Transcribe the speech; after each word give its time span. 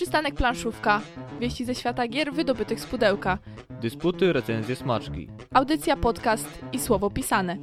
Przystanek 0.00 0.34
planszówka. 0.34 1.00
Wieści 1.40 1.64
ze 1.64 1.74
świata 1.74 2.08
gier 2.08 2.32
wydobytych 2.32 2.80
z 2.80 2.86
pudełka. 2.86 3.38
Dysputy, 3.70 4.32
recenzje, 4.32 4.76
smaczki. 4.76 5.28
Audycja, 5.54 5.96
podcast 5.96 6.46
i 6.72 6.78
słowo 6.78 7.10
pisane. 7.10 7.56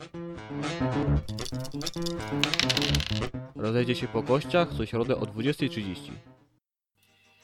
Rozejdzie 3.56 3.96
się 3.96 4.08
po 4.08 4.24
kościach 4.24 4.70
co 4.78 4.86
środę 4.86 5.16
o 5.16 5.22
20.30. 5.22 6.12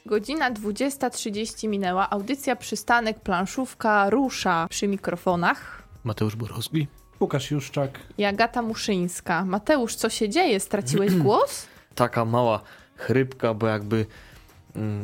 Godzina 0.06 0.52
20.30 0.52 1.70
minęła. 1.70 2.10
Audycja 2.10 2.56
Przystanek 2.56 3.20
planszówka 3.20 4.10
rusza 4.10 4.68
przy 4.70 4.88
mikrofonach. 4.88 5.84
Mateusz 6.04 6.36
Borowski. 6.36 6.88
Łukasz 7.20 7.52
Juszczak. 7.52 8.00
I 8.18 8.26
Agata 8.26 8.62
Muszyńska. 8.62 9.46
Mateusz, 9.46 9.96
co 9.96 10.10
się 10.10 10.30
dzieje? 10.30 10.60
Straciłeś 10.60 11.16
głos? 11.16 11.68
Taka 11.96 12.26
mała 12.26 12.62
chrypka, 12.96 13.54
bo 13.54 13.68
jakby 13.68 14.06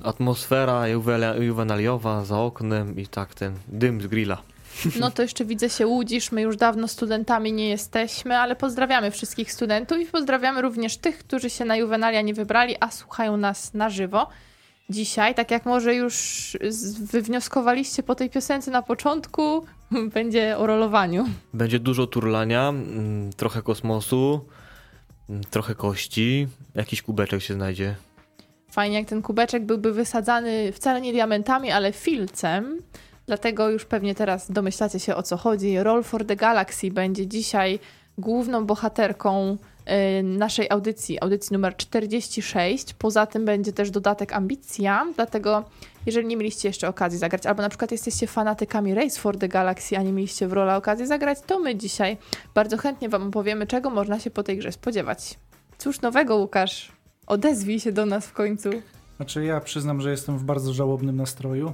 atmosfera 0.04 0.82
juwela- 0.88 1.42
juwenaliowa 1.42 2.26
za 2.26 2.40
oknem 2.40 3.00
i 3.00 3.08
tak 3.08 3.34
ten 3.36 3.54
dym 3.68 4.02
z 4.02 4.08
grilla. 4.08 4.38
No 5.00 5.12
to 5.12 5.22
jeszcze 5.22 5.46
widzę 5.46 5.70
się 5.70 5.88
łudzisz. 5.88 6.32
My 6.32 6.42
już 6.42 6.58
dawno 6.58 6.88
studentami 6.88 7.54
nie 7.54 7.70
jesteśmy, 7.70 8.38
ale 8.38 8.56
pozdrawiamy 8.56 9.12
wszystkich 9.12 9.52
studentów 9.52 9.98
i 10.00 10.06
pozdrawiamy 10.06 10.62
również 10.62 10.98
tych, 10.98 11.18
którzy 11.18 11.50
się 11.50 11.66
na 11.66 11.76
juwenalia 11.76 12.22
nie 12.22 12.34
wybrali, 12.34 12.76
a 12.80 12.92
słuchają 12.92 13.38
nas 13.38 13.74
na 13.74 13.90
żywo. 13.90 14.28
Dzisiaj, 14.90 15.36
tak 15.36 15.52
jak 15.52 15.66
może 15.66 15.96
już 15.96 16.58
wywnioskowaliście 17.12 18.04
po 18.04 18.16
tej 18.16 18.30
piosence 18.30 18.72
na 18.72 18.82
początku, 18.82 19.66
będzie 20.14 20.58
o 20.58 20.68
rolowaniu. 20.68 21.26
Będzie 21.54 21.80
dużo 21.80 22.08
turlania, 22.08 22.70
mm, 22.70 23.34
trochę 23.34 23.62
kosmosu, 23.62 24.46
mm, 25.30 25.42
trochę 25.44 25.76
kości, 25.76 26.48
jakiś 26.76 27.02
kubeczek 27.02 27.42
się 27.42 27.54
znajdzie. 27.54 27.96
Fajnie, 28.72 28.98
jak 29.00 29.08
ten 29.08 29.22
kubeczek 29.22 29.66
byłby 29.66 29.94
wysadzany 29.94 30.72
wcale 30.72 31.02
nie 31.02 31.14
diamentami, 31.14 31.72
ale 31.72 31.94
filcem. 31.94 32.82
Dlatego 33.26 33.70
już 33.70 33.86
pewnie 33.86 34.16
teraz 34.16 34.52
domyślacie 34.52 35.00
się 35.00 35.16
o 35.16 35.24
co 35.24 35.38
chodzi. 35.38 35.84
Roll 35.84 36.04
for 36.04 36.26
the 36.26 36.36
Galaxy 36.36 36.92
będzie 36.92 37.28
dzisiaj 37.28 37.80
główną 38.18 38.66
bohaterką 38.66 39.58
y, 40.20 40.24
naszej 40.24 40.70
audycji, 40.70 41.22
audycji 41.22 41.54
numer 41.54 41.78
46. 41.78 42.94
Poza 42.94 43.26
tym 43.26 43.46
będzie 43.46 43.74
też 43.74 43.92
dodatek 43.92 44.34
Ambicja, 44.34 45.06
dlatego 45.16 45.64
jeżeli 46.06 46.28
nie 46.28 46.38
mieliście 46.38 46.70
jeszcze 46.70 46.88
okazji 46.88 47.20
zagrać, 47.20 47.46
albo 47.46 47.62
na 47.62 47.70
przykład 47.70 47.92
jesteście 47.92 48.28
fanatykami 48.28 48.94
Race 48.94 49.20
for 49.20 49.38
the 49.38 49.48
Galaxy, 49.48 49.98
a 49.98 50.02
nie 50.02 50.12
mieliście 50.12 50.48
w 50.48 50.54
Rola 50.54 50.78
okazji 50.78 51.08
zagrać, 51.08 51.38
to 51.48 51.60
my 51.60 51.76
dzisiaj 51.76 52.18
bardzo 52.56 52.78
chętnie 52.78 53.10
Wam 53.10 53.28
opowiemy, 53.28 53.68
czego 53.68 53.90
można 53.90 54.20
się 54.20 54.32
po 54.32 54.44
tej 54.44 54.58
grze 54.58 54.72
spodziewać. 54.72 55.40
Cóż 55.78 56.02
nowego, 56.02 56.36
Łukasz? 56.36 56.99
Odezwij 57.30 57.80
się 57.80 57.92
do 57.92 58.06
nas 58.06 58.28
w 58.28 58.34
końcu. 58.34 58.70
Znaczy 59.18 59.46
ja 59.46 59.60
przyznam, 59.60 60.02
że 60.02 60.12
jestem 60.12 60.38
w 60.38 60.44
bardzo 60.44 60.74
żałobnym 60.74 61.16
nastroju 61.16 61.74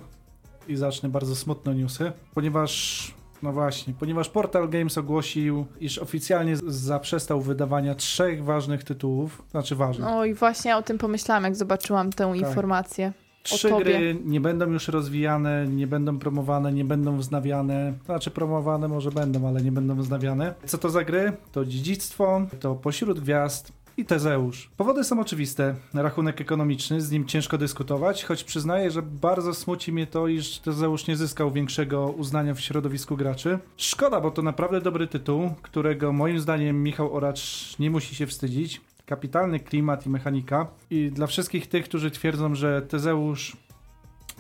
i 0.67 0.75
zacznę 0.75 1.09
bardzo 1.09 1.35
smutne 1.35 1.75
newsy, 1.75 2.11
ponieważ 2.33 3.13
no 3.43 3.51
właśnie, 3.53 3.93
ponieważ 3.99 4.29
Portal 4.29 4.69
Games 4.69 4.97
ogłosił, 4.97 5.65
iż 5.79 5.97
oficjalnie 5.97 6.55
zaprzestał 6.67 7.41
wydawania 7.41 7.95
trzech 7.95 8.43
ważnych 8.43 8.83
tytułów, 8.83 9.43
znaczy 9.51 9.75
ważnych. 9.75 10.07
Oj, 10.07 10.33
właśnie 10.33 10.69
ja 10.71 10.77
o 10.77 10.81
tym 10.81 10.97
pomyślałam, 10.97 11.43
jak 11.43 11.55
zobaczyłam 11.55 12.11
tę 12.11 12.27
Tak. 12.27 12.37
informację. 12.37 13.13
Trzy 13.43 13.69
gry 13.69 14.17
nie 14.25 14.41
będą 14.41 14.71
już 14.71 14.87
rozwijane, 14.87 15.67
nie 15.67 15.87
będą 15.87 16.19
promowane, 16.19 16.73
nie 16.73 16.85
będą 16.85 17.17
wznawiane. 17.17 17.93
Znaczy 18.05 18.31
promowane 18.31 18.87
może 18.87 19.11
będą, 19.11 19.47
ale 19.47 19.61
nie 19.61 19.71
będą 19.71 19.95
wznawiane. 19.95 20.53
Co 20.65 20.77
to 20.77 20.89
za 20.89 21.03
gry? 21.03 21.31
To 21.51 21.65
Dziedzictwo, 21.65 22.41
to 22.59 22.75
Pośród 22.75 23.19
Gwiazd 23.19 23.71
i 23.97 24.05
Tezeusz. 24.05 24.69
Powody 24.77 25.03
są 25.03 25.19
oczywiste. 25.19 25.75
Rachunek 25.93 26.41
ekonomiczny, 26.41 27.01
z 27.01 27.11
nim 27.11 27.25
ciężko 27.25 27.57
dyskutować, 27.57 28.23
choć 28.23 28.43
przyznaję, 28.43 28.91
że 28.91 29.01
bardzo 29.01 29.53
smuci 29.53 29.91
mnie 29.91 30.07
to, 30.07 30.27
iż 30.27 30.59
Tezeusz 30.59 31.07
nie 31.07 31.15
zyskał 31.15 31.51
większego 31.51 32.07
uznania 32.07 32.53
w 32.53 32.59
środowisku 32.59 33.17
graczy. 33.17 33.59
Szkoda, 33.77 34.21
bo 34.21 34.31
to 34.31 34.41
naprawdę 34.41 34.81
dobry 34.81 35.07
tytuł, 35.07 35.51
którego 35.61 36.13
moim 36.13 36.39
zdaniem 36.39 36.83
Michał 36.83 37.15
Oracz 37.15 37.75
nie 37.79 37.91
musi 37.91 38.15
się 38.15 38.27
wstydzić. 38.27 38.81
Kapitalny 39.05 39.59
klimat 39.59 40.05
i 40.05 40.09
mechanika. 40.09 40.67
I 40.89 41.11
dla 41.11 41.27
wszystkich 41.27 41.67
tych, 41.67 41.85
którzy 41.85 42.11
twierdzą, 42.11 42.55
że 42.55 42.81
Tezeusz 42.81 43.57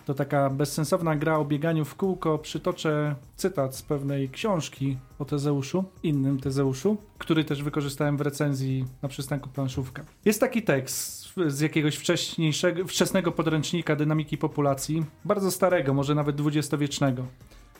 to 0.05 0.13
taka 0.13 0.49
bezsensowna 0.49 1.15
gra 1.15 1.37
o 1.37 1.45
bieganiu 1.45 1.85
w 1.85 1.95
kółko, 1.95 2.37
przytoczę 2.37 3.15
cytat 3.35 3.75
z 3.75 3.81
pewnej 3.81 4.29
książki 4.29 4.97
o 5.19 5.25
Tezeuszu, 5.25 5.83
innym 6.03 6.39
Tezeuszu, 6.39 6.97
który 7.17 7.43
też 7.43 7.63
wykorzystałem 7.63 8.17
w 8.17 8.21
recenzji 8.21 8.85
na 9.01 9.09
przystanku 9.09 9.49
planszówka. 9.49 10.05
Jest 10.25 10.39
taki 10.39 10.63
tekst 10.63 11.33
z 11.47 11.59
jakiegoś 11.59 11.95
wcześniejszego, 11.95 12.87
wczesnego 12.87 13.31
podręcznika 13.31 13.95
dynamiki 13.95 14.37
populacji, 14.37 15.05
bardzo 15.25 15.51
starego, 15.51 15.93
może 15.93 16.15
nawet 16.15 16.35
dwudziestowiecznego. 16.35 17.25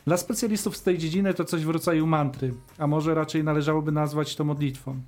Dla 0.06 0.18
specjalistów 0.18 0.78
z 0.78 0.84
tej 0.84 0.98
dziedziny 0.98 1.34
to 1.34 1.46
coś 1.46 1.66
w 1.66 1.70
rodzaju 1.70 2.08
mantry, 2.08 2.54
a 2.78 2.88
może 2.88 3.16
raczej 3.16 3.44
należałoby 3.44 3.92
nazwać 3.92 4.36
to 4.36 4.44
modlitwą. 4.44 5.02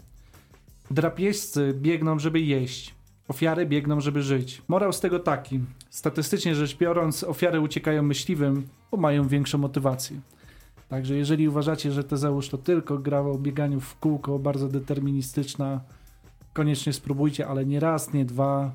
Drapieżcy 0.91 1.73
biegną, 1.77 2.19
żeby 2.19 2.41
jeść. 2.41 2.96
Ofiary 3.27 3.65
biegną, 3.65 4.01
żeby 4.01 4.21
żyć. 4.21 4.61
Morał 4.67 4.93
z 4.93 4.99
tego 4.99 5.19
taki. 5.19 5.59
Statystycznie 5.89 6.55
rzecz 6.55 6.77
biorąc, 6.77 7.23
ofiary 7.23 7.59
uciekają 7.59 8.03
myśliwym, 8.03 8.67
bo 8.91 8.97
mają 8.97 9.27
większą 9.27 9.57
motywację. 9.57 10.19
Także 10.89 11.15
jeżeli 11.15 11.47
uważacie, 11.47 11.91
że 11.91 12.03
Tezeusz 12.03 12.49
to 12.49 12.57
tylko 12.57 12.97
gra 12.97 13.19
o 13.19 13.37
bieganiu 13.37 13.79
w 13.79 13.99
kółko, 13.99 14.39
bardzo 14.39 14.67
deterministyczna, 14.67 15.81
koniecznie 16.53 16.93
spróbujcie, 16.93 17.47
ale 17.47 17.65
nie 17.65 17.79
raz, 17.79 18.13
nie 18.13 18.25
dwa, 18.25 18.71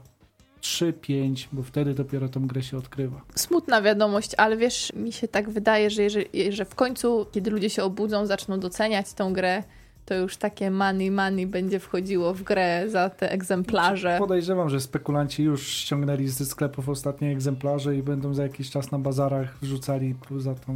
trzy, 0.61 0.93
pięć, 0.93 1.49
bo 1.53 1.63
wtedy 1.63 1.95
dopiero 1.95 2.29
tą 2.29 2.47
grę 2.47 2.63
się 2.63 2.79
odkrywa. 2.79 3.21
Smutna 3.35 3.83
wiadomość, 3.83 4.35
ale 4.37 4.57
wiesz, 4.57 4.93
mi 4.97 5.13
się 5.13 5.29
tak 5.29 5.51
wydaje, 5.51 5.91
że, 5.91 6.03
jeżeli, 6.03 6.53
że 6.53 6.65
w 6.65 6.75
końcu, 6.75 7.27
kiedy 7.33 7.51
ludzie 7.51 7.71
się 7.71 7.83
obudzą, 7.83 8.27
zaczną 8.27 8.61
doceniać 8.61 9.13
tą 9.13 9.33
grę, 9.33 9.63
to 10.05 10.15
już 10.15 10.37
takie 10.37 10.71
money 10.71 11.11
money 11.11 11.47
będzie 11.47 11.81
wchodziło 11.81 12.35
w 12.35 12.43
grę 12.43 12.85
za 12.89 13.11
te 13.11 13.31
egzemplarze. 13.33 14.17
Podejrzewam, 14.19 14.71
że 14.71 14.81
spekulanci 14.81 15.43
już 15.43 15.69
ściągnęli 15.69 16.29
ze 16.29 16.47
sklepów 16.47 16.89
ostatnie 16.89 17.31
egzemplarze 17.31 17.97
i 17.97 18.03
będą 18.03 18.35
za 18.35 18.43
jakiś 18.43 18.71
czas 18.71 18.91
na 18.91 18.99
bazarach 18.99 19.59
wrzucali 19.63 20.15
za 20.37 20.55
tą 20.55 20.75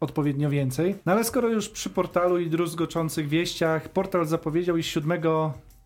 odpowiednio 0.00 0.50
więcej. 0.50 0.94
No 1.06 1.12
ale 1.12 1.24
skoro 1.24 1.48
już 1.48 1.68
przy 1.68 1.90
portalu 1.90 2.38
i 2.38 2.50
druzgoczących 2.50 3.28
wieściach, 3.28 3.88
portal 3.88 4.26
zapowiedział, 4.26 4.76
iż 4.76 4.86
7 4.86 5.22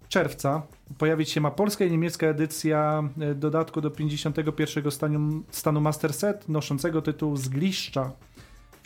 czerwca 0.09 0.63
pojawić 0.99 1.31
się 1.31 1.41
ma 1.41 1.51
polska 1.51 1.85
i 1.85 1.91
niemiecka 1.91 2.27
edycja 2.27 3.09
e, 3.21 3.35
dodatku 3.35 3.81
do 3.81 3.91
51 3.91 4.91
stanu, 4.91 5.43
stanu 5.51 5.81
Master 5.81 6.13
Set 6.13 6.49
noszącego 6.49 7.03
tytuł 7.03 7.37
Zgliszcza. 7.37 8.13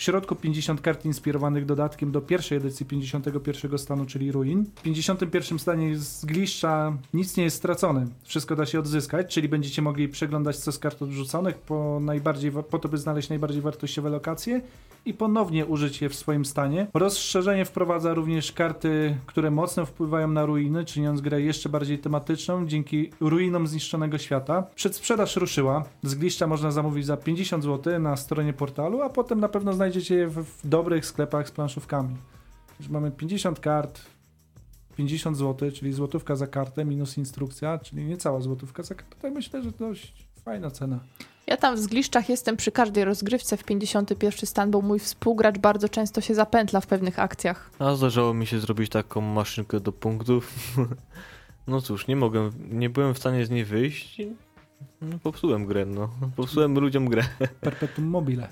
W 0.01 0.03
środku 0.03 0.37
50 0.37 0.81
kart 0.81 1.05
inspirowanych 1.05 1.67
dodatkiem 1.67 2.13
do 2.13 2.21
pierwszej 2.21 2.59
edycji 2.59 2.87
51 2.87 3.79
stanu, 3.79 4.07
czyli 4.07 4.33
Ruin. 4.33 4.65
W 4.65 4.83
51 4.83 5.59
stanie 5.59 5.97
Zgliszcza 5.97 6.97
nic 7.15 7.37
nie 7.37 7.45
jest 7.45 7.57
stracone. 7.57 8.07
Wszystko 8.25 8.57
da 8.57 8.67
się 8.67 8.79
odzyskać, 8.79 9.35
czyli 9.35 9.49
będziecie 9.49 9.83
mogli 9.83 10.09
przeglądać 10.09 10.57
co 10.57 10.73
z 10.73 10.79
kart 10.79 11.03
odrzuconych 11.03 11.59
po, 11.59 11.99
najbardziej, 12.01 12.53
po 12.71 12.79
to, 12.79 12.89
by 12.89 12.99
znaleźć 12.99 13.29
najbardziej 13.29 13.63
wartościowe 13.63 14.11
lokacje 14.11 14.61
i 15.05 15.15
ponownie 15.15 15.67
użyć 15.67 16.03
je 16.03 16.09
w 16.09 16.15
swoim 16.15 16.45
stanie. 16.45 16.87
Rozszerzenie 16.95 17.65
wprowadza 17.65 18.15
również 18.15 18.53
karty, 18.53 19.17
które 19.27 19.51
mocno 19.51 19.87
wpływają 19.87 20.29
na 20.29 20.47
ruiny, 20.47 20.85
czyniąc 20.85 21.21
grę 21.21 21.41
jeszcze 21.41 21.69
bardziej 21.69 21.99
tematyczną 21.99 22.67
dzięki 22.67 23.11
ruinom 23.21 23.67
zniszczonego 23.67 24.19
świata. 24.19 24.67
Przedsprzedaż 24.75 25.37
ruszyła. 25.37 25.85
Zgliszcza 26.03 26.47
można 26.47 26.71
zamówić 26.71 27.07
za 27.07 27.17
50 27.17 27.65
zł 27.65 28.01
na 28.01 28.17
stronie 28.17 28.53
portalu, 28.53 29.03
a 29.03 29.09
potem 29.09 29.41
na 29.41 29.49
pewno 29.49 29.73
znajdziecie 29.73 29.90
je 29.97 30.29
w, 30.29 30.45
w 30.45 30.69
dobrych 30.69 31.07
sklepach 31.07 31.49
z 31.49 31.51
planszówkami. 31.51 32.17
Już 32.81 32.89
mamy 32.89 33.11
50 33.11 33.61
kart, 33.61 34.01
50 34.97 35.37
zł, 35.37 35.71
czyli 35.71 35.93
złotówka 35.93 36.37
za 36.37 36.47
kartę 36.47 36.85
minus 36.85 37.19
instrukcja, 37.19 37.79
czyli 37.79 38.05
niecała 38.05 38.41
złotówka 38.41 38.83
za 38.83 38.95
kartę. 38.95 39.31
Myślę, 39.31 39.63
że 39.63 39.71
dość 39.71 40.27
fajna 40.45 40.71
cena. 40.71 40.99
Ja 41.47 41.57
tam 41.57 41.77
w 41.77 41.79
Zgliszczach 41.79 42.29
jestem 42.29 42.57
przy 42.57 42.73
każdej 42.73 43.05
rozgrywce 43.05 43.57
w 43.57 43.65
51 43.65 44.47
stan, 44.47 44.71
bo 44.71 44.81
mój 44.81 44.99
współgracz 44.99 45.59
bardzo 45.59 45.89
często 45.89 46.21
się 46.21 46.35
zapętla 46.35 46.81
w 46.81 46.87
pewnych 46.87 47.19
akcjach. 47.19 47.71
A 47.79 47.95
zdarzało 47.95 48.35
mi 48.35 48.47
się 48.47 48.61
zrobić 48.61 48.91
taką 48.91 49.21
maszynkę 49.21 49.81
do 49.81 49.93
punktów. 49.93 50.53
No 51.67 51.81
cóż, 51.81 52.07
nie 52.07 52.17
mogłem, 52.17 52.51
nie 52.71 52.91
byłem 52.91 53.15
w 53.15 53.19
stanie 53.19 53.47
z 53.47 53.51
niej 53.51 53.65
wyjść. 53.65 54.21
i 54.21 54.33
No, 55.01 55.19
popsułem 55.23 55.67
grę, 55.67 55.87
no. 55.87 56.09
Popsułem 56.37 56.79
ludziom 56.79 57.09
grę. 57.09 57.23
Perpetuum 57.61 58.09
mobile. 58.09 58.49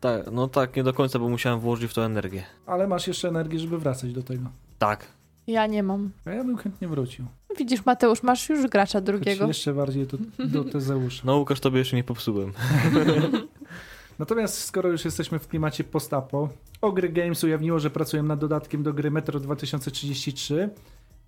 Tak, 0.00 0.30
no 0.32 0.48
tak, 0.48 0.76
nie 0.76 0.82
do 0.84 0.92
końca, 0.92 1.18
bo 1.18 1.28
musiałem 1.28 1.60
włożyć 1.60 1.90
w 1.90 1.94
to 1.94 2.04
energię. 2.04 2.42
Ale 2.66 2.86
masz 2.88 3.06
jeszcze 3.08 3.28
energię, 3.28 3.58
żeby 3.58 3.78
wracać 3.78 4.12
do 4.12 4.22
tego. 4.22 4.50
Tak. 4.78 5.06
Ja 5.46 5.66
nie 5.66 5.82
mam. 5.82 6.10
A 6.24 6.30
ja 6.30 6.44
bym 6.44 6.56
chętnie 6.56 6.88
wrócił. 6.88 7.24
Widzisz, 7.58 7.86
Mateusz, 7.86 8.22
masz 8.22 8.48
już 8.48 8.66
gracza 8.66 8.98
Choć 8.98 9.06
drugiego. 9.06 9.46
jeszcze 9.46 9.74
bardziej 9.74 10.06
do, 10.06 10.18
do 10.46 10.64
Tezeusza. 10.72 11.22
No 11.26 11.36
Łukasz, 11.36 11.60
tobie 11.60 11.78
jeszcze 11.78 11.96
nie 11.96 12.04
popsułem. 12.04 12.52
Natomiast 14.18 14.64
skoro 14.64 14.88
już 14.88 15.04
jesteśmy 15.04 15.38
w 15.38 15.48
klimacie 15.48 15.84
post-apo, 15.84 16.48
Ogry 16.80 17.08
Games 17.08 17.44
ujawniło, 17.44 17.78
że 17.78 17.90
pracują 17.90 18.22
nad 18.22 18.40
dodatkiem 18.40 18.82
do 18.82 18.92
gry 18.92 19.10
Metro 19.10 19.40
2033. 19.40 20.70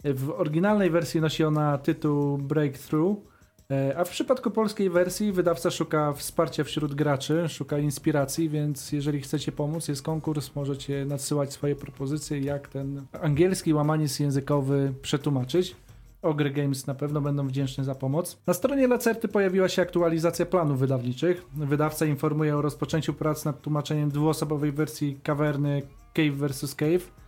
W 0.05 0.31
oryginalnej 0.31 0.91
wersji 0.91 1.21
nosi 1.21 1.45
ona 1.45 1.79
tytuł 1.79 2.39
Breakthrough. 2.39 3.32
E, 3.73 3.99
A 3.99 4.05
w 4.05 4.11
przypadku 4.11 4.51
polskiej 4.51 4.91
wersji 4.91 5.33
wydawca 5.33 5.71
szuka 5.71 6.13
wsparcia 6.13 6.65
wśród 6.65 6.95
graczy, 6.95 7.49
szuka 7.49 7.79
inspiracji, 7.79 8.49
więc 8.49 8.93
jeżeli 8.93 9.21
chcecie 9.21 9.53
pomóc, 9.53 9.89
jest 9.89 10.03
konkurs, 10.03 10.55
możecie 10.55 11.05
nadsyłać 11.05 11.53
swoje 11.53 11.77
propozycje, 11.77 12.41
jak 12.41 12.69
ten 12.69 13.03
angielski 13.23 13.75
łamaniec 13.75 14.21
językowy 14.21 14.95
przetłumaczyć. 15.03 15.77
Ogry 16.23 16.51
Games 16.51 16.87
na 16.87 16.95
pewno 16.95 17.21
będą 17.21 17.49
wdzięczni 17.49 17.85
za 17.85 17.95
pomoc. 17.95 18.39
Na 18.47 18.55
stronie 18.55 18.89
Lacerty 18.89 19.29
pojawiła 19.29 19.69
się 19.69 19.83
aktualizacja 19.83 20.47
planów 20.47 20.79
wydawniczych. 20.79 21.45
Wydawca 21.55 22.07
informuje 22.07 22.57
o 22.57 22.63
rozpoczęciu 22.63 23.15
prac 23.15 23.45
nad 23.45 23.61
tłumaczeniem 23.61 24.11
dwuosobowej 24.11 24.73
wersji 24.73 25.21
kawerny 25.23 25.83
Cave 26.15 26.49
vs. 26.49 26.75
Cave. 26.75 27.22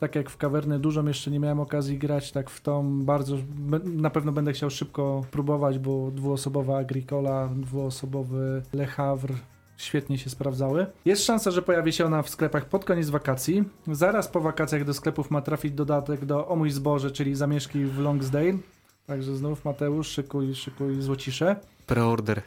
Tak 0.00 0.14
jak 0.14 0.30
w 0.30 0.36
kawerny 0.36 0.78
dużo 0.78 1.02
jeszcze 1.08 1.30
nie 1.30 1.40
miałem 1.40 1.60
okazji 1.60 1.98
grać, 1.98 2.32
tak 2.32 2.50
w 2.50 2.60
tą 2.60 3.04
bardzo 3.04 3.36
na 3.84 4.10
pewno 4.10 4.32
będę 4.32 4.52
chciał 4.52 4.70
szybko 4.70 5.24
próbować, 5.30 5.78
bo 5.78 6.10
dwuosobowa 6.10 6.78
Agricola, 6.78 7.48
dwuosobowy 7.56 8.62
Le 8.72 8.86
Havre 8.86 9.34
świetnie 9.76 10.18
się 10.18 10.30
sprawdzały. 10.30 10.86
Jest 11.04 11.24
szansa, 11.24 11.50
że 11.50 11.62
pojawi 11.62 11.92
się 11.92 12.06
ona 12.06 12.22
w 12.22 12.28
sklepach 12.28 12.68
pod 12.68 12.84
koniec 12.84 13.10
wakacji. 13.10 13.64
Zaraz 13.92 14.28
po 14.28 14.40
wakacjach 14.40 14.84
do 14.84 14.94
sklepów 14.94 15.30
ma 15.30 15.42
trafić 15.42 15.72
dodatek 15.72 16.24
do 16.24 16.48
O 16.48 16.56
mój 16.56 16.70
zboże, 16.70 17.10
czyli 17.10 17.34
zamieszki 17.34 17.84
w 17.84 17.98
Longsdale. 17.98 18.58
Także 19.06 19.36
znów 19.36 19.64
Mateusz, 19.64 20.08
szykuj, 20.08 20.54
szykuj 20.54 21.02
złocisze. 21.02 21.56
Preorder. 21.86 22.42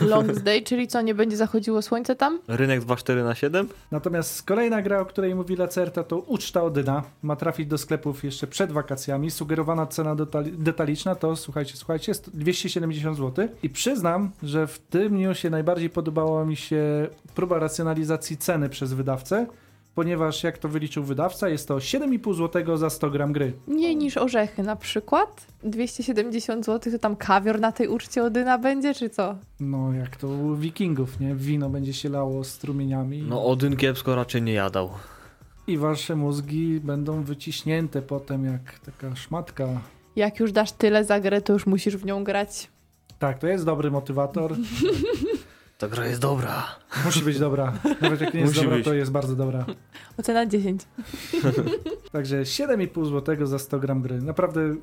Longsday, 0.00 0.62
czyli 0.68 0.88
co, 0.88 1.00
nie 1.00 1.14
będzie 1.14 1.36
zachodziło 1.36 1.82
słońce 1.82 2.16
tam? 2.16 2.40
Rynek 2.48 2.80
2.4 2.80 3.24
na 3.24 3.34
7? 3.34 3.68
Natomiast 3.90 4.42
kolejna 4.42 4.82
gra, 4.82 5.00
o 5.00 5.06
której 5.06 5.34
mówi 5.34 5.56
Lacerta, 5.56 6.02
to 6.04 6.18
Uczta 6.18 6.62
Odyna. 6.62 7.02
Ma 7.22 7.36
trafić 7.36 7.66
do 7.66 7.78
sklepów 7.78 8.24
jeszcze 8.24 8.46
przed 8.46 8.72
wakacjami. 8.72 9.30
Sugerowana 9.30 9.86
cena 9.86 10.16
detali- 10.16 10.56
detaliczna 10.56 11.14
to, 11.14 11.36
słuchajcie, 11.36 11.76
słuchajcie, 11.76 12.10
jest 12.10 12.36
270 12.36 13.16
zł. 13.16 13.48
I 13.62 13.70
przyznam, 13.70 14.30
że 14.42 14.66
w 14.66 14.78
tym 14.78 15.18
newsie 15.18 15.50
najbardziej 15.50 15.90
podobała 15.90 16.44
mi 16.44 16.56
się 16.56 17.08
próba 17.34 17.58
racjonalizacji 17.58 18.36
ceny 18.36 18.68
przez 18.68 18.92
wydawcę, 18.92 19.46
ponieważ 19.98 20.42
jak 20.42 20.58
to 20.58 20.68
wyliczył 20.68 21.04
wydawca, 21.04 21.48
jest 21.48 21.68
to 21.68 21.76
7,5 21.76 22.34
zł 22.34 22.76
za 22.76 22.90
100 22.90 23.10
gram 23.10 23.32
gry. 23.32 23.52
Mniej 23.66 23.96
niż 23.96 24.16
orzechy 24.16 24.62
na 24.62 24.76
przykład. 24.76 25.46
270 25.62 26.64
zł, 26.64 26.92
to 26.92 26.98
tam 26.98 27.16
kawior 27.16 27.60
na 27.60 27.72
tej 27.72 27.88
uczcie 27.88 28.24
Odyna 28.24 28.58
będzie, 28.58 28.94
czy 28.94 29.10
co? 29.10 29.36
No, 29.60 29.92
jak 29.92 30.16
to 30.16 30.28
u 30.28 30.56
wikingów, 30.56 31.20
nie? 31.20 31.34
Wino 31.34 31.70
będzie 31.70 31.92
się 31.92 32.08
lało 32.08 32.44
strumieniami. 32.44 33.22
No 33.28 33.46
Odyn 33.46 33.76
kiepsko 33.76 34.14
raczej 34.14 34.42
nie 34.42 34.52
jadał. 34.52 34.90
I 35.66 35.78
wasze 35.78 36.16
mózgi 36.16 36.80
będą 36.80 37.22
wyciśnięte 37.22 38.02
potem 38.02 38.44
jak 38.44 38.78
taka 38.78 39.16
szmatka. 39.16 39.68
Jak 40.16 40.40
już 40.40 40.52
dasz 40.52 40.72
tyle 40.72 41.04
za 41.04 41.20
grę, 41.20 41.40
to 41.40 41.52
już 41.52 41.66
musisz 41.66 41.96
w 41.96 42.04
nią 42.04 42.24
grać. 42.24 42.68
Tak, 43.18 43.38
to 43.38 43.46
jest 43.46 43.64
dobry 43.64 43.90
motywator. 43.90 44.56
Ta 45.78 45.88
gra 45.88 46.06
jest 46.06 46.20
dobra. 46.20 46.64
Musi 47.04 47.22
być 47.22 47.38
dobra. 47.38 47.72
Nawet 48.00 48.20
jak 48.20 48.34
nie 48.34 48.40
jest 48.40 48.52
Musi 48.52 48.62
dobra, 48.62 48.76
być. 48.76 48.84
to 48.84 48.94
jest 48.94 49.10
bardzo 49.10 49.36
dobra. 49.36 49.66
Ocena 50.18 50.46
10. 50.46 50.82
Także 52.12 52.42
7,5 52.42 53.06
zł 53.10 53.46
za 53.46 53.58
100 53.58 53.78
gram 53.78 54.02
gry. 54.02 54.22
Naprawdę 54.22 54.76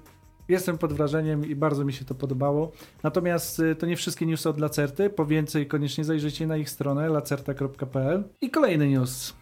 jestem 0.47 0.77
pod 0.77 0.94
wrażeniem 0.94 1.45
i 1.45 1.56
bardzo 1.56 1.86
mi 1.86 1.94
się 1.94 2.06
to 2.06 2.15
podobało. 2.15 2.71
Natomiast 3.03 3.59
y, 3.59 3.75
to 3.75 3.86
nie 3.86 3.95
wszystkie 3.95 4.25
newsy 4.25 4.50
od 4.50 4.59
Lacerty. 4.59 5.09
Po 5.09 5.25
więcej 5.25 5.68
koniecznie 5.68 6.03
zajrzyjcie 6.03 6.47
na 6.47 6.57
ich 6.57 6.69
stronę 6.69 7.09
lacerta.pl. 7.09 8.24
I 8.42 8.50
kolejny 8.50 8.88
news. 8.88 9.33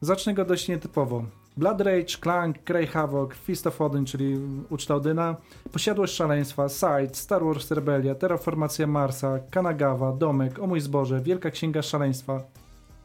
Zacznę 0.00 0.34
go 0.34 0.44
dość 0.44 0.68
nietypowo. 0.68 1.24
Blood 1.58 1.80
Rage, 1.80 2.18
Clank, 2.20 2.56
Grey 2.64 2.86
Havoc, 2.86 3.34
Fist 3.34 3.66
of 3.66 3.80
Odin, 3.80 4.04
czyli 4.04 4.36
uczta 4.70 4.94
Odyna, 4.94 5.36
Posiadłość 5.72 6.14
Szaleństwa, 6.14 6.68
Side, 6.68 7.14
Star 7.14 7.44
Wars 7.44 7.70
Rebelia, 7.70 8.14
Terraformacja 8.14 8.86
Marsa, 8.86 9.38
Kanagawa, 9.50 10.12
Domek, 10.12 10.58
O 10.58 10.66
mój 10.66 10.80
zboże, 10.80 11.20
Wielka 11.20 11.50
Księga 11.50 11.82
Szaleństwa. 11.82 12.42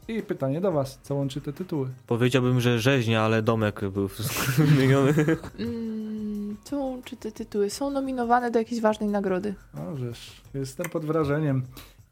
I 0.08 0.22
pytanie 0.22 0.60
do 0.60 0.72
was, 0.72 0.98
co 1.02 1.14
łączy 1.14 1.40
te 1.40 1.52
tytuły? 1.52 1.88
Powiedziałbym, 2.06 2.60
że 2.60 2.78
rzeźnia, 2.78 3.22
ale 3.22 3.42
domek 3.42 3.80
był 3.88 4.08
wymieniony. 4.58 5.14
Mm, 5.58 6.56
co, 6.64 6.98
czy 7.04 7.16
te 7.16 7.32
tytuły 7.32 7.70
są 7.70 7.90
nominowane 7.90 8.50
do 8.50 8.58
jakiejś 8.58 8.80
ważnej 8.80 9.08
nagrody? 9.08 9.54
O, 9.76 9.96
żeż, 9.96 10.42
jestem 10.54 10.86
pod 10.90 11.04
wrażeniem. 11.04 11.62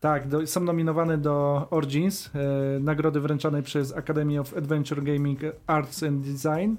Tak, 0.03 0.29
do, 0.29 0.47
są 0.47 0.61
nominowane 0.61 1.19
do 1.19 1.67
Origins, 1.71 2.31
e, 2.35 2.81
nagrody 2.81 3.21
wręczonej 3.21 3.63
przez 3.63 3.97
Academy 3.97 4.41
of 4.41 4.57
Adventure 4.57 5.03
Gaming 5.03 5.41
Arts 5.67 6.03
and 6.03 6.21
Design. 6.21 6.75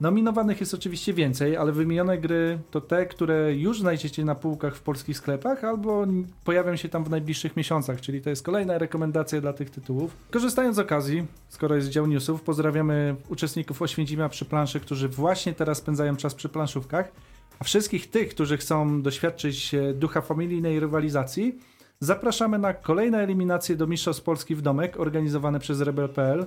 Nominowanych 0.00 0.60
jest 0.60 0.74
oczywiście 0.74 1.12
więcej, 1.12 1.56
ale 1.56 1.72
wymienione 1.72 2.18
gry 2.18 2.58
to 2.70 2.80
te, 2.80 3.06
które 3.06 3.54
już 3.54 3.80
znajdziecie 3.80 4.24
na 4.24 4.34
półkach 4.34 4.76
w 4.76 4.82
polskich 4.82 5.16
sklepach 5.16 5.64
albo 5.64 6.06
pojawią 6.44 6.76
się 6.76 6.88
tam 6.88 7.04
w 7.04 7.10
najbliższych 7.10 7.56
miesiącach, 7.56 8.00
czyli 8.00 8.22
to 8.22 8.30
jest 8.30 8.42
kolejna 8.42 8.78
rekomendacja 8.78 9.40
dla 9.40 9.52
tych 9.52 9.70
tytułów. 9.70 10.16
Korzystając 10.30 10.76
z 10.76 10.78
okazji, 10.78 11.26
skoro 11.48 11.76
jest 11.76 11.88
dział 11.88 12.06
newsów, 12.06 12.42
pozdrawiamy 12.42 13.16
uczestników 13.28 13.82
Oświęcimia 13.82 14.28
przy 14.28 14.44
planszy, 14.44 14.80
którzy 14.80 15.08
właśnie 15.08 15.54
teraz 15.54 15.78
spędzają 15.78 16.16
czas 16.16 16.34
przy 16.34 16.48
planszówkach. 16.48 17.12
A 17.58 17.64
wszystkich 17.64 18.10
tych, 18.10 18.28
którzy 18.28 18.56
chcą 18.56 19.02
doświadczyć 19.02 19.74
e, 19.74 19.94
ducha 19.94 20.20
familijnej 20.20 20.80
rywalizacji, 20.80 21.58
zapraszamy 22.04 22.58
na 22.58 22.74
kolejne 22.74 23.18
eliminacje 23.18 23.76
do 23.76 23.86
Mistrzostw 23.86 24.22
Polski 24.22 24.54
w 24.54 24.62
Domek 24.62 25.00
organizowane 25.00 25.60
przez 25.60 25.80
Rebel.pl. 25.80 26.46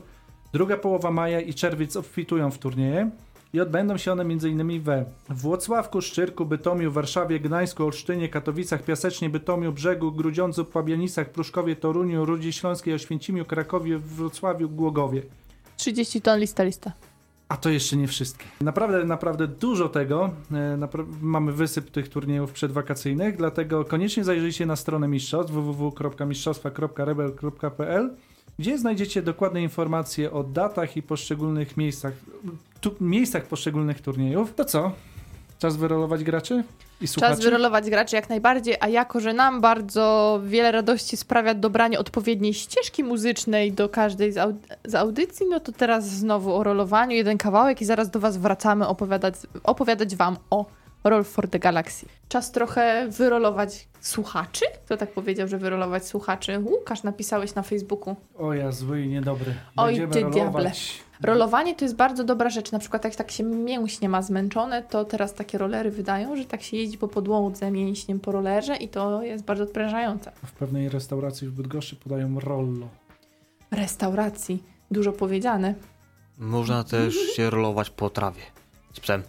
Druga 0.53 0.77
połowa 0.77 1.11
maja 1.11 1.41
i 1.41 1.53
czerwiec 1.53 1.95
obfitują 1.95 2.51
w 2.51 2.57
turnieje 2.57 3.11
i 3.53 3.59
odbędą 3.59 3.97
się 3.97 4.11
one 4.11 4.23
m.in. 4.23 4.81
we 4.81 5.05
Włocławku, 5.29 6.01
Szczyrku, 6.01 6.45
Bytomiu, 6.45 6.91
Warszawie, 6.91 7.39
Gdańsku, 7.39 7.83
Olsztynie, 7.83 8.29
Katowicach, 8.29 8.83
Piasecznie, 8.83 9.29
Bytomiu, 9.29 9.71
Brzegu, 9.71 10.11
Grudziądzu, 10.11 10.65
Pabianicach, 10.65 11.29
Pruszkowie, 11.29 11.75
Toruniu, 11.75 12.25
Rudzie 12.25 12.53
Śląskiej, 12.53 12.93
Oświęcimiu, 12.93 13.45
Krakowie, 13.45 13.97
Wrocławiu, 13.97 14.69
Głogowie. 14.69 15.21
30 15.77 16.21
ton 16.21 16.39
lista, 16.39 16.63
lista. 16.63 16.91
A 17.49 17.57
to 17.57 17.69
jeszcze 17.69 17.97
nie 17.97 18.07
wszystkie. 18.07 18.45
Naprawdę, 18.61 19.03
naprawdę 19.03 19.47
dużo 19.47 19.89
tego. 19.89 20.29
E, 20.51 20.87
mamy 21.21 21.51
wysyp 21.51 21.91
tych 21.91 22.09
turniejów 22.09 22.51
przedwakacyjnych, 22.51 23.37
dlatego 23.37 23.85
koniecznie 23.85 24.23
zajrzyjcie 24.23 24.65
na 24.65 24.75
stronę 24.75 25.07
mistrzostw 25.07 25.53
www.mistrzostwa.rebel.pl 25.53 28.15
gdzie 28.59 28.77
znajdziecie 28.77 29.21
dokładne 29.21 29.61
informacje 29.61 30.31
o 30.31 30.43
datach 30.43 30.97
i 30.97 31.01
poszczególnych 31.01 31.77
miejscach, 31.77 32.13
tu, 32.81 32.95
miejscach 33.01 33.47
poszczególnych 33.47 34.01
turniejów. 34.01 34.55
To 34.55 34.65
co? 34.65 34.91
Czas 35.59 35.75
wyrolować 35.77 36.23
graczy 36.23 36.63
i 37.01 37.07
słuchaczy? 37.07 37.35
Czas 37.35 37.43
wyrolować 37.45 37.89
graczy 37.89 38.15
jak 38.15 38.29
najbardziej, 38.29 38.75
a 38.79 38.87
jako, 38.87 39.19
że 39.19 39.33
nam 39.33 39.61
bardzo 39.61 40.39
wiele 40.45 40.71
radości 40.71 41.17
sprawia 41.17 41.53
dobranie 41.53 41.99
odpowiedniej 41.99 42.53
ścieżki 42.53 43.03
muzycznej 43.03 43.71
do 43.71 43.89
każdej 43.89 44.31
z, 44.31 44.37
aud- 44.37 44.75
z 44.85 44.95
audycji, 44.95 45.45
no 45.49 45.59
to 45.59 45.71
teraz 45.71 46.09
znowu 46.09 46.55
o 46.55 46.63
rolowaniu, 46.63 47.15
jeden 47.15 47.37
kawałek 47.37 47.81
i 47.81 47.85
zaraz 47.85 48.09
do 48.09 48.19
Was 48.19 48.37
wracamy 48.37 48.87
opowiadać, 48.87 49.35
opowiadać 49.63 50.15
Wam 50.15 50.37
o 50.49 50.65
Roll 51.03 51.23
for 51.23 51.49
the 51.49 51.59
Galaxy. 51.59 52.05
Czas 52.29 52.51
trochę 52.51 53.07
wyrolować 53.09 53.87
słuchaczy? 54.01 54.65
Kto 54.85 54.97
tak 54.97 55.11
powiedział, 55.11 55.47
że 55.47 55.57
wyrolować 55.57 56.05
słuchaczy? 56.07 56.59
Łukasz, 56.59 57.03
napisałeś 57.03 57.55
na 57.55 57.61
Facebooku. 57.61 58.15
O 58.37 58.53
ja, 58.53 58.71
zły 58.71 59.01
i 59.01 59.07
niedobry. 59.07 59.53
Oj, 59.77 60.07
ty 60.11 60.25
diable. 60.25 60.71
Rolowanie 61.21 61.75
to 61.75 61.85
jest 61.85 61.95
bardzo 61.95 62.23
dobra 62.23 62.49
rzecz. 62.49 62.71
Na 62.71 62.79
przykład 62.79 63.03
jak 63.03 63.15
tak 63.15 63.31
się 63.31 63.43
mięśnie 63.43 64.09
ma 64.09 64.21
zmęczone, 64.21 64.83
to 64.83 65.05
teraz 65.05 65.33
takie 65.33 65.57
rolery 65.57 65.91
wydają, 65.91 66.35
że 66.35 66.45
tak 66.45 66.61
się 66.63 66.77
jeździ 66.77 66.97
po 66.97 67.07
podłodze 67.07 67.71
mięśniem 67.71 68.19
po 68.19 68.31
rolerze 68.31 68.75
i 68.75 68.87
to 68.87 69.23
jest 69.23 69.43
bardzo 69.43 69.63
odprężające. 69.63 70.31
W 70.45 70.51
pewnej 70.51 70.89
restauracji 70.89 71.47
w 71.47 71.51
Bydgoszczy 71.51 71.95
podają 71.95 72.39
rollo. 72.39 72.87
Restauracji. 73.71 74.63
Dużo 74.91 75.11
powiedziane. 75.11 75.73
Można 76.37 76.83
też 76.83 77.15
się 77.15 77.49
rolować 77.49 77.89
po 77.89 78.09
trawie. 78.09 78.41
Z 78.93 78.99
psem. 78.99 79.23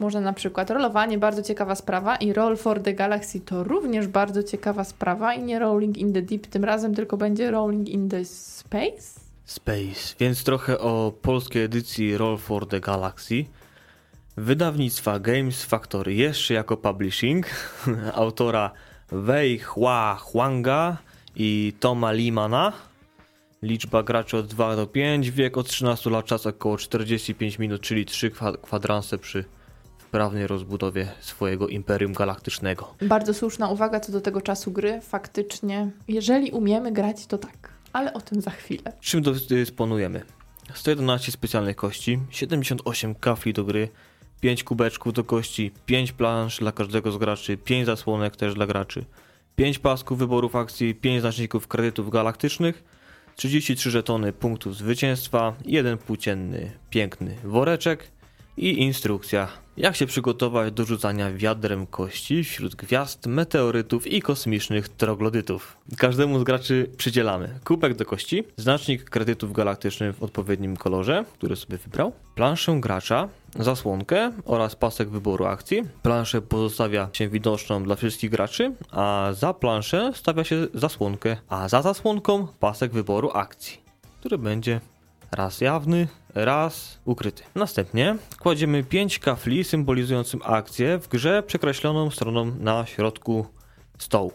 Można 0.00 0.20
na 0.20 0.32
przykład 0.32 0.70
rolowanie, 0.70 1.18
bardzo 1.18 1.42
ciekawa 1.42 1.74
sprawa 1.74 2.16
i 2.16 2.32
Roll 2.32 2.56
for 2.56 2.82
the 2.82 2.94
Galaxy 2.94 3.40
to 3.40 3.64
również 3.64 4.06
bardzo 4.06 4.42
ciekawa 4.42 4.84
sprawa 4.84 5.34
i 5.34 5.42
nie 5.42 5.58
Rolling 5.58 5.98
in 5.98 6.12
the 6.12 6.22
Deep 6.22 6.46
tym 6.46 6.64
razem, 6.64 6.94
tylko 6.94 7.16
będzie 7.16 7.50
Rolling 7.50 7.88
in 7.88 8.08
the 8.08 8.24
Space? 8.24 9.27
Space, 9.48 10.14
więc 10.20 10.44
trochę 10.44 10.78
o 10.78 11.12
polskiej 11.22 11.62
edycji 11.62 12.16
Roll 12.16 12.38
for 12.38 12.66
the 12.68 12.80
Galaxy. 12.80 13.44
Wydawnictwa 14.36 15.18
Games 15.18 15.64
Factory 15.64 16.14
jeszcze 16.14 16.54
jako 16.54 16.76
publishing, 16.76 17.46
autora 18.14 18.70
Wei 19.12 19.58
Hua 19.58 20.14
Huanga 20.20 20.96
i 21.36 21.72
Toma 21.80 22.12
Limana. 22.12 22.72
Liczba 23.62 24.02
graczy 24.02 24.36
od 24.36 24.46
2 24.46 24.76
do 24.76 24.86
5, 24.86 25.30
wiek 25.30 25.56
od 25.56 25.68
13 25.68 26.10
lat, 26.10 26.24
czas 26.24 26.46
około 26.46 26.76
45 26.78 27.58
minut, 27.58 27.80
czyli 27.80 28.04
3 28.06 28.30
kwa- 28.30 28.56
kwadranse 28.56 29.18
przy 29.18 29.44
wprawnej 29.98 30.46
rozbudowie 30.46 31.08
swojego 31.20 31.68
Imperium 31.68 32.12
Galaktycznego. 32.12 32.94
Bardzo 33.02 33.34
słuszna 33.34 33.68
uwaga 33.68 34.00
co 34.00 34.12
do 34.12 34.20
tego 34.20 34.40
czasu 34.40 34.70
gry. 34.70 35.00
Faktycznie, 35.00 35.90
jeżeli 36.08 36.50
umiemy 36.50 36.92
grać, 36.92 37.26
to 37.26 37.38
tak. 37.38 37.77
Ale 37.98 38.12
o 38.12 38.20
tym 38.20 38.40
za 38.40 38.50
chwilę. 38.50 38.92
Czym 39.00 39.22
dysponujemy? 39.48 40.22
111 40.74 41.32
specjalnych 41.32 41.76
kości, 41.76 42.18
78 42.30 43.14
kafli 43.14 43.52
do 43.52 43.64
gry, 43.64 43.88
5 44.40 44.64
kubeczków 44.64 45.12
do 45.12 45.24
kości, 45.24 45.72
5 45.86 46.12
plansz 46.12 46.58
dla 46.58 46.72
każdego 46.72 47.12
z 47.12 47.16
graczy, 47.16 47.56
5 47.56 47.86
zasłonek 47.86 48.36
też 48.36 48.54
dla 48.54 48.66
graczy, 48.66 49.04
5 49.56 49.78
pasków 49.78 50.18
wyborów 50.18 50.56
akcji, 50.56 50.94
5 50.94 51.20
znaczników 51.20 51.68
kredytów 51.68 52.10
galaktycznych, 52.10 52.84
33 53.36 53.90
żetony 53.90 54.32
punktów 54.32 54.76
zwycięstwa, 54.76 55.54
jeden 55.64 55.98
płócienny 55.98 56.72
piękny 56.90 57.36
woreczek 57.44 58.10
i 58.58 58.82
instrukcja 58.82 59.48
jak 59.78 59.96
się 59.96 60.06
przygotować 60.06 60.72
do 60.72 60.84
rzucania 60.84 61.32
wiadrem 61.32 61.86
kości 61.86 62.44
wśród 62.44 62.74
gwiazd, 62.74 63.26
meteorytów 63.26 64.06
i 64.06 64.22
kosmicznych 64.22 64.88
troglodytów. 64.88 65.76
Każdemu 65.98 66.40
z 66.40 66.44
graczy 66.44 66.90
przydzielamy 66.96 67.60
kubek 67.64 67.94
do 67.94 68.04
kości, 68.04 68.44
znacznik 68.56 69.10
kredytów 69.10 69.52
galaktycznych 69.52 70.16
w 70.16 70.22
odpowiednim 70.22 70.76
kolorze, 70.76 71.24
który 71.32 71.56
sobie 71.56 71.78
wybrał, 71.78 72.12
planszę 72.34 72.76
gracza, 72.80 73.28
zasłonkę 73.58 74.32
oraz 74.44 74.76
pasek 74.76 75.08
wyboru 75.08 75.44
akcji. 75.44 75.82
Planszę 76.02 76.42
pozostawia 76.42 77.08
się 77.12 77.28
widoczną 77.28 77.82
dla 77.82 77.96
wszystkich 77.96 78.30
graczy, 78.30 78.72
a 78.90 79.28
za 79.32 79.54
planszę 79.54 80.12
stawia 80.14 80.44
się 80.44 80.66
zasłonkę, 80.74 81.36
a 81.48 81.68
za 81.68 81.82
zasłonką 81.82 82.46
pasek 82.60 82.92
wyboru 82.92 83.30
akcji, 83.34 83.80
który 84.20 84.38
będzie 84.38 84.80
raz 85.30 85.60
jawny, 85.60 86.08
raz 86.34 86.98
ukryty. 87.04 87.42
Następnie 87.54 88.16
kładziemy 88.38 88.84
5 88.84 89.18
kafli 89.18 89.64
symbolizującym 89.64 90.40
akcję 90.44 90.98
w 90.98 91.08
grze 91.08 91.42
przekreśloną 91.42 92.10
stroną 92.10 92.44
na 92.60 92.86
środku 92.86 93.46
stołu. 93.98 94.32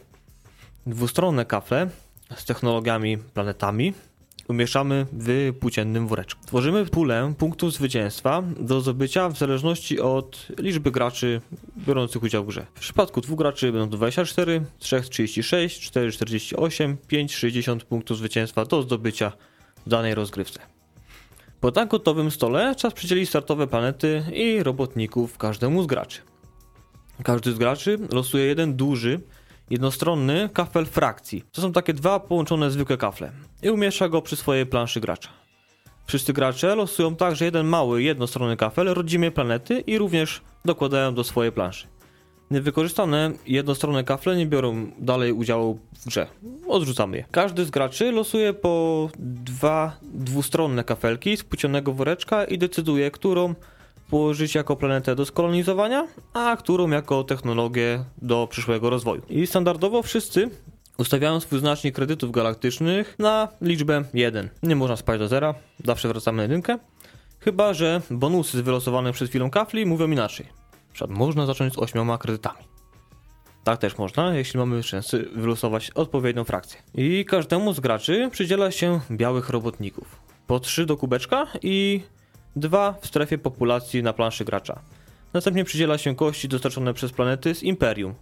Dwustronne 0.86 1.46
kafle 1.46 1.90
z 2.36 2.46
technologiami 2.46 3.18
planetami 3.18 3.94
umieszczamy 4.48 5.06
w 5.12 5.54
płóciennym 5.60 6.08
woreczku. 6.08 6.46
Tworzymy 6.46 6.86
pulę 6.86 7.34
punktów 7.38 7.74
zwycięstwa 7.74 8.44
do 8.60 8.82
zdobycia 8.82 9.30
w 9.30 9.38
zależności 9.38 10.00
od 10.00 10.48
liczby 10.58 10.92
graczy 10.92 11.42
biorących 11.78 12.24
udział 12.24 12.44
w 12.44 12.48
grze. 12.48 12.66
W 12.74 12.80
przypadku 12.80 13.22
dwóch 13.22 13.38
graczy 13.38 13.72
będą 13.72 13.90
to 13.90 13.98
24, 13.98 14.66
3 14.80 15.02
36, 15.02 15.82
4 15.82 16.12
48, 16.12 16.98
5 17.08 17.36
60 17.36 17.84
punktów 17.84 18.18
zwycięstwa 18.18 18.66
do 18.66 18.82
zdobycia 18.82 19.32
w 19.86 19.90
danej 19.90 20.16
rozgrywce. 20.16 20.73
Po 21.64 21.72
tak 21.72 21.90
gotowym 21.90 22.32
stole 22.32 22.76
czas 22.76 22.94
przydzielić 22.94 23.30
startowe 23.30 23.68
planety 23.68 24.24
i 24.34 24.64
robotników 24.64 25.38
każdemu 25.38 25.84
z 25.84 25.86
graczy. 25.86 26.22
Każdy 27.24 27.52
z 27.52 27.58
graczy 27.58 28.00
losuje 28.12 28.46
jeden 28.46 28.76
duży, 28.76 29.20
jednostronny 29.70 30.50
kafel 30.54 30.86
frakcji. 30.86 31.44
To 31.52 31.62
są 31.62 31.72
takie 31.72 31.94
dwa 31.94 32.20
połączone 32.20 32.72
zwykłe 32.72 32.98
kafle 32.98 33.32
i 33.62 33.70
umieszcza 33.70 34.10
go 34.10 34.22
przy 34.22 34.36
swojej 34.36 34.66
planszy 34.66 35.00
gracza. 35.00 35.30
Wszyscy 36.06 36.34
gracze 36.34 36.76
losują 36.76 37.16
także 37.16 37.46
jeden 37.46 37.68
mały, 37.68 38.04
jednostronny 38.04 38.58
kafel 38.58 38.88
rodzimej 38.88 39.32
planety 39.32 39.80
i 39.80 39.98
również 39.98 40.42
dokładają 40.66 41.14
do 41.14 41.24
swojej 41.24 41.52
planszy. 41.52 41.88
Niewykorzystane 42.54 43.32
jednostronne 43.48 44.04
kafle 44.04 44.36
nie 44.36 44.46
biorą 44.46 44.92
dalej 45.00 45.32
udziału 45.32 45.80
w 46.00 46.06
grze. 46.06 46.28
Odrzucamy 46.68 47.18
je. 47.18 47.26
Każdy 47.32 47.66
z 47.66 47.70
graczy 47.70 48.12
losuje 48.12 48.54
po 48.54 49.10
dwa 49.20 49.98
dwustronne 50.04 50.84
kafelki 50.84 51.38
z 51.38 51.44
płócionego 51.44 51.94
woreczka 51.94 52.46
i 52.46 52.58
decyduje, 52.58 53.12
którą 53.12 53.56
położyć 54.10 54.56
jako 54.56 54.76
planetę 54.76 55.16
do 55.16 55.26
skolonizowania, 55.26 56.08
a 56.34 56.58
którą 56.60 56.90
jako 56.90 57.24
technologię 57.24 58.04
do 58.22 58.48
przyszłego 58.48 58.90
rozwoju. 58.90 59.22
I 59.30 59.48
standardowo 59.48 60.02
wszyscy 60.02 60.50
ustawiają 60.98 61.40
swój 61.40 61.60
znacznik 61.60 61.96
kredytów 61.96 62.32
galaktycznych 62.32 63.16
na 63.20 63.48
liczbę 63.62 64.04
1. 64.14 64.50
Nie 64.64 64.76
można 64.76 64.96
spać 64.96 65.20
do 65.20 65.28
zera, 65.28 65.56
zawsze 65.86 66.08
wracamy 66.08 66.38
na 66.38 66.44
jedynkę. 66.44 66.78
Chyba, 67.40 67.74
że 67.74 68.02
bonusy 68.12 68.64
wylosowane 68.64 69.14
przed 69.14 69.30
chwilą 69.30 69.50
kafli 69.50 69.86
mówią 69.86 70.12
inaczej 70.12 70.63
przykład 70.94 71.18
można 71.18 71.46
zacząć 71.46 71.74
z 71.74 71.78
ośmioma 71.78 72.18
kredytami. 72.18 72.64
Tak 73.64 73.80
też 73.80 73.98
można, 73.98 74.36
jeśli 74.36 74.60
mamy 74.60 74.84
szansę 74.84 75.20
wylosować 75.36 75.92
odpowiednią 75.92 76.44
frakcję. 76.44 76.82
I 76.96 77.26
każdemu 77.26 77.74
z 77.74 77.80
graczy 77.80 78.30
przydziela 78.32 78.72
się 78.72 79.00
białych 79.12 79.50
robotników. 79.50 80.22
Po 80.48 80.60
trzy 80.60 80.86
do 80.86 80.98
kubeczka 80.98 81.48
i 81.62 82.02
dwa 82.56 82.96
w 83.02 83.08
strefie 83.08 83.38
populacji 83.38 84.04
na 84.04 84.14
planszy 84.14 84.46
gracza. 84.46 84.80
Następnie 85.34 85.64
przydziela 85.64 85.98
się 85.98 86.16
kości 86.16 86.48
dostarczone 86.48 86.94
przez 86.94 87.12
planety 87.12 87.56
z 87.56 87.64
Imperium. 87.64 88.14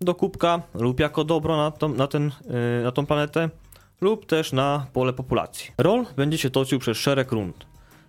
Do 0.00 0.14
kubka 0.14 0.62
lub 0.74 1.00
jako 1.00 1.24
dobro 1.24 1.56
na, 1.56 1.70
to, 1.70 1.88
na, 1.88 2.06
ten, 2.06 2.24
yy, 2.24 2.84
na 2.84 2.92
tą 2.92 3.06
planetę 3.06 3.50
lub 4.00 4.26
też 4.26 4.52
na 4.52 4.86
pole 4.92 5.12
populacji. 5.12 5.70
Rol 5.78 6.06
będzie 6.16 6.38
się 6.38 6.50
toczył 6.50 6.78
przez 6.78 6.98
szereg 6.98 7.32
rund. 7.32 7.66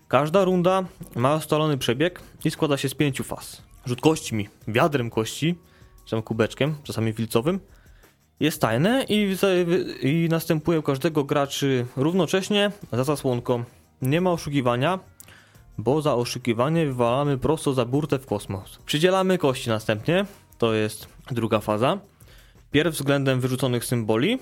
Każda 0.07 0.43
runda 0.43 0.83
ma 1.15 1.35
ustalony 1.35 1.77
przebieg 1.77 2.21
i 2.45 2.51
składa 2.51 2.77
się 2.77 2.89
z 2.89 2.95
pięciu 2.95 3.24
faz 3.24 3.64
rzut 3.85 4.01
kośćmi, 4.01 4.49
wiadrem 4.67 5.09
kości, 5.09 5.55
czy 6.05 6.21
kubeczkiem, 6.21 6.75
czasami 6.83 7.13
filcowym, 7.13 7.59
jest 8.39 8.61
tajne 8.61 9.05
i, 9.09 9.37
i 10.01 10.27
następuje 10.29 10.79
u 10.79 10.83
każdego 10.83 11.23
graczy 11.23 11.85
równocześnie 11.95 12.71
za 12.91 13.03
zasłonką. 13.03 13.63
Nie 14.01 14.21
ma 14.21 14.31
oszukiwania, 14.31 14.99
bo 15.77 16.01
za 16.01 16.15
oszukiwanie 16.15 16.85
wywalamy 16.85 17.37
prosto 17.37 17.73
za 17.73 17.85
burtę 17.85 18.19
w 18.19 18.25
kosmos. 18.25 18.79
Przydzielamy 18.85 19.37
kości 19.37 19.69
następnie, 19.69 20.25
to 20.57 20.73
jest 20.73 21.07
druga 21.31 21.59
faza. 21.59 21.99
Pierw 22.71 22.95
względem 22.95 23.39
wyrzuconych 23.39 23.85
symboli, 23.85 24.39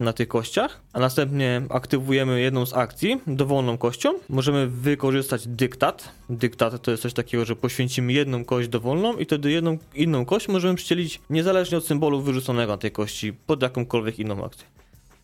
na 0.00 0.12
tych 0.12 0.28
kościach, 0.28 0.80
a 0.92 1.00
następnie 1.00 1.62
aktywujemy 1.70 2.40
jedną 2.40 2.66
z 2.66 2.74
akcji 2.74 3.20
dowolną 3.26 3.78
kością. 3.78 4.12
Możemy 4.28 4.66
wykorzystać 4.66 5.48
dyktat. 5.48 6.08
Dyktat 6.30 6.82
to 6.82 6.90
jest 6.90 7.02
coś 7.02 7.12
takiego, 7.12 7.44
że 7.44 7.56
poświęcimy 7.56 8.12
jedną 8.12 8.44
kość 8.44 8.68
dowolną 8.68 9.16
i 9.16 9.24
wtedy 9.24 9.50
jedną 9.50 9.78
inną 9.94 10.24
kość 10.24 10.48
możemy 10.48 10.74
przydzielić 10.74 11.20
niezależnie 11.30 11.78
od 11.78 11.86
symbolu 11.86 12.20
wyrzuconego 12.20 12.72
na 12.72 12.78
tej 12.78 12.90
kości 12.90 13.32
pod 13.32 13.62
jakąkolwiek 13.62 14.18
inną 14.18 14.44
akcję. 14.44 14.66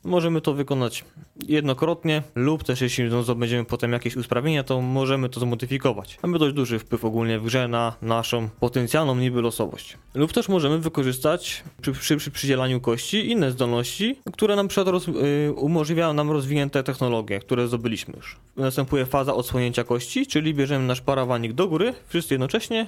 Możemy 0.04 0.40
to 0.40 0.54
wykonać 0.54 1.04
jednokrotnie 1.48 2.22
lub 2.34 2.64
też 2.64 2.80
jeśli 2.80 3.22
zdobędziemy 3.22 3.64
potem 3.64 3.92
jakieś 3.92 4.16
usprawnienia, 4.16 4.64
to 4.64 4.80
możemy 4.80 5.28
to 5.28 5.40
zmodyfikować. 5.40 6.18
Mamy 6.22 6.38
dość 6.38 6.54
duży 6.54 6.78
wpływ 6.78 7.04
ogólnie 7.04 7.38
w 7.38 7.44
grze 7.44 7.68
na 7.68 7.96
naszą 8.02 8.48
potencjalną 8.60 9.14
niby 9.14 9.42
losowość. 9.42 9.96
Lub 10.14 10.32
też 10.32 10.48
możemy 10.48 10.78
wykorzystać 10.78 11.64
przy, 11.82 11.92
przy, 11.92 12.16
przy 12.16 12.30
przydzielaniu 12.30 12.80
kości 12.80 13.30
inne 13.30 13.50
zdolności, 13.50 14.18
które 14.32 14.56
nam 14.56 14.68
przed 14.68 14.88
roz, 14.88 15.06
yy, 15.06 15.52
umożliwiają 15.56 16.12
nam 16.12 16.30
rozwinięte 16.30 16.82
technologie, 16.82 17.40
które 17.40 17.68
zdobyliśmy 17.68 18.14
już. 18.16 18.36
Następuje 18.56 19.06
faza 19.06 19.34
odsłonięcia 19.34 19.84
kości, 19.84 20.26
czyli 20.26 20.54
bierzemy 20.54 20.86
nasz 20.86 21.00
parawanik 21.00 21.52
do 21.52 21.68
góry, 21.68 21.94
wszyscy 22.08 22.34
jednocześnie 22.34 22.86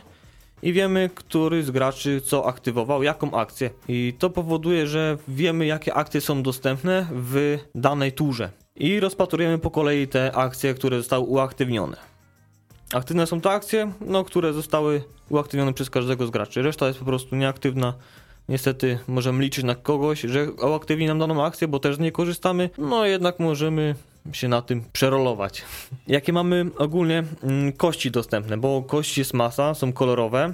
i 0.62 0.72
wiemy, 0.72 1.10
który 1.14 1.62
z 1.62 1.70
graczy 1.70 2.20
co 2.20 2.46
aktywował, 2.46 3.02
jaką 3.02 3.34
akcję. 3.34 3.70
I 3.88 4.14
to 4.18 4.30
powoduje, 4.30 4.86
że 4.86 5.18
wiemy, 5.28 5.66
jakie 5.66 5.94
akcje 5.94 6.20
są 6.20 6.42
dostępne 6.42 7.06
w 7.12 7.58
danej 7.74 8.12
turze. 8.12 8.50
I 8.76 9.00
rozpatrujemy 9.00 9.58
po 9.58 9.70
kolei 9.70 10.08
te 10.08 10.32
akcje, 10.36 10.74
które 10.74 10.96
zostały 10.96 11.24
uaktywnione. 11.24 11.96
Aktywne 12.94 13.26
są 13.26 13.40
te 13.40 13.50
akcje, 13.50 13.92
no, 14.00 14.24
które 14.24 14.52
zostały 14.52 15.04
uaktywnione 15.30 15.72
przez 15.72 15.90
każdego 15.90 16.26
z 16.26 16.30
graczy. 16.30 16.62
Reszta 16.62 16.86
jest 16.86 16.98
po 16.98 17.04
prostu 17.04 17.36
nieaktywna. 17.36 17.94
Niestety 18.48 18.98
możemy 19.08 19.42
liczyć 19.42 19.64
na 19.64 19.74
kogoś, 19.74 20.20
że 20.20 20.52
uaktywni 20.52 21.06
nam 21.06 21.18
daną 21.18 21.44
akcję, 21.44 21.68
bo 21.68 21.78
też 21.78 21.96
z 21.96 21.98
niej 21.98 22.12
korzystamy. 22.12 22.70
No 22.78 23.06
jednak 23.06 23.40
możemy 23.40 23.94
się 24.32 24.48
na 24.48 24.62
tym 24.62 24.84
przerolować. 24.92 25.62
Jakie 26.06 26.32
mamy 26.32 26.66
ogólnie 26.78 27.24
mm, 27.42 27.72
kości 27.72 28.10
dostępne, 28.10 28.56
bo 28.56 28.82
kości 28.82 29.20
jest 29.20 29.34
masa, 29.34 29.74
są 29.74 29.92
kolorowe. 29.92 30.52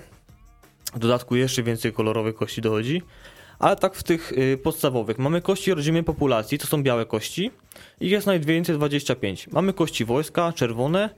W 0.95 0.99
dodatku 0.99 1.37
jeszcze 1.37 1.62
więcej 1.62 1.93
kolorowych 1.93 2.35
kości 2.35 2.61
dochodzi. 2.61 3.03
Ale 3.59 3.77
tak 3.77 3.95
w 3.95 4.03
tych 4.03 4.33
y, 4.33 4.59
podstawowych. 4.62 5.19
Mamy 5.19 5.43
kości 5.43 5.75
rodzimej 5.75 6.05
populacji, 6.05 6.59
to 6.59 6.67
są 6.67 6.83
białe 6.83 7.07
kości. 7.07 7.50
Ich 8.00 8.11
jest 8.11 8.27
najwięcej 8.27 8.77
25. 8.77 9.49
Mamy 9.49 9.73
kości 9.73 10.05
wojska, 10.05 10.53
czerwone, 10.53 11.11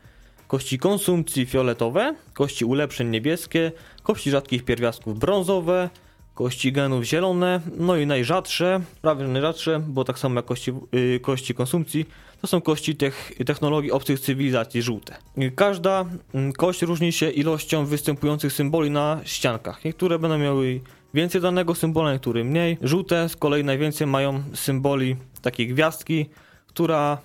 kości 0.48 0.78
konsumpcji 0.78 1.46
fioletowe, 1.46 2.14
kości 2.34 2.64
ulepszeń 2.64 3.08
niebieskie, 3.08 3.72
kości 4.02 4.30
rzadkich 4.30 4.64
pierwiastków 4.64 5.18
brązowe, 5.18 5.90
kości 6.34 6.72
genów 6.72 7.04
zielone, 7.04 7.60
no 7.76 7.96
i 7.96 8.06
najrzadsze, 8.06 8.80
prawie 9.02 9.24
najrzadsze, 9.24 9.80
bo 9.88 10.04
tak 10.04 10.18
samo 10.18 10.34
jak 10.34 10.44
kości, 10.44 10.72
yy, 10.92 11.20
kości 11.20 11.54
konsumpcji, 11.54 12.06
to 12.40 12.46
są 12.46 12.60
kości 12.60 12.96
tych 12.96 13.32
technologii 13.46 13.90
obcych 13.92 14.20
cywilizacji 14.20 14.82
żółte. 14.82 15.16
Każda 15.56 16.04
mm, 16.34 16.52
kość 16.52 16.82
różni 16.82 17.12
się 17.12 17.30
ilością 17.30 17.86
występujących 17.86 18.52
symboli 18.52 18.90
na 18.90 19.20
ściankach. 19.24 19.84
Niektóre 19.84 20.18
będą 20.18 20.38
miały 20.38 20.80
więcej 21.14 21.40
danego 21.40 21.74
symbola, 21.74 22.12
niektóre 22.12 22.44
mniej. 22.44 22.78
Żółte 22.82 23.28
z 23.28 23.36
kolei 23.36 23.64
najwięcej 23.64 24.06
mają 24.06 24.42
symboli 24.54 25.16
takiej 25.42 25.68
gwiazdki, 25.68 26.26
która 26.66 27.18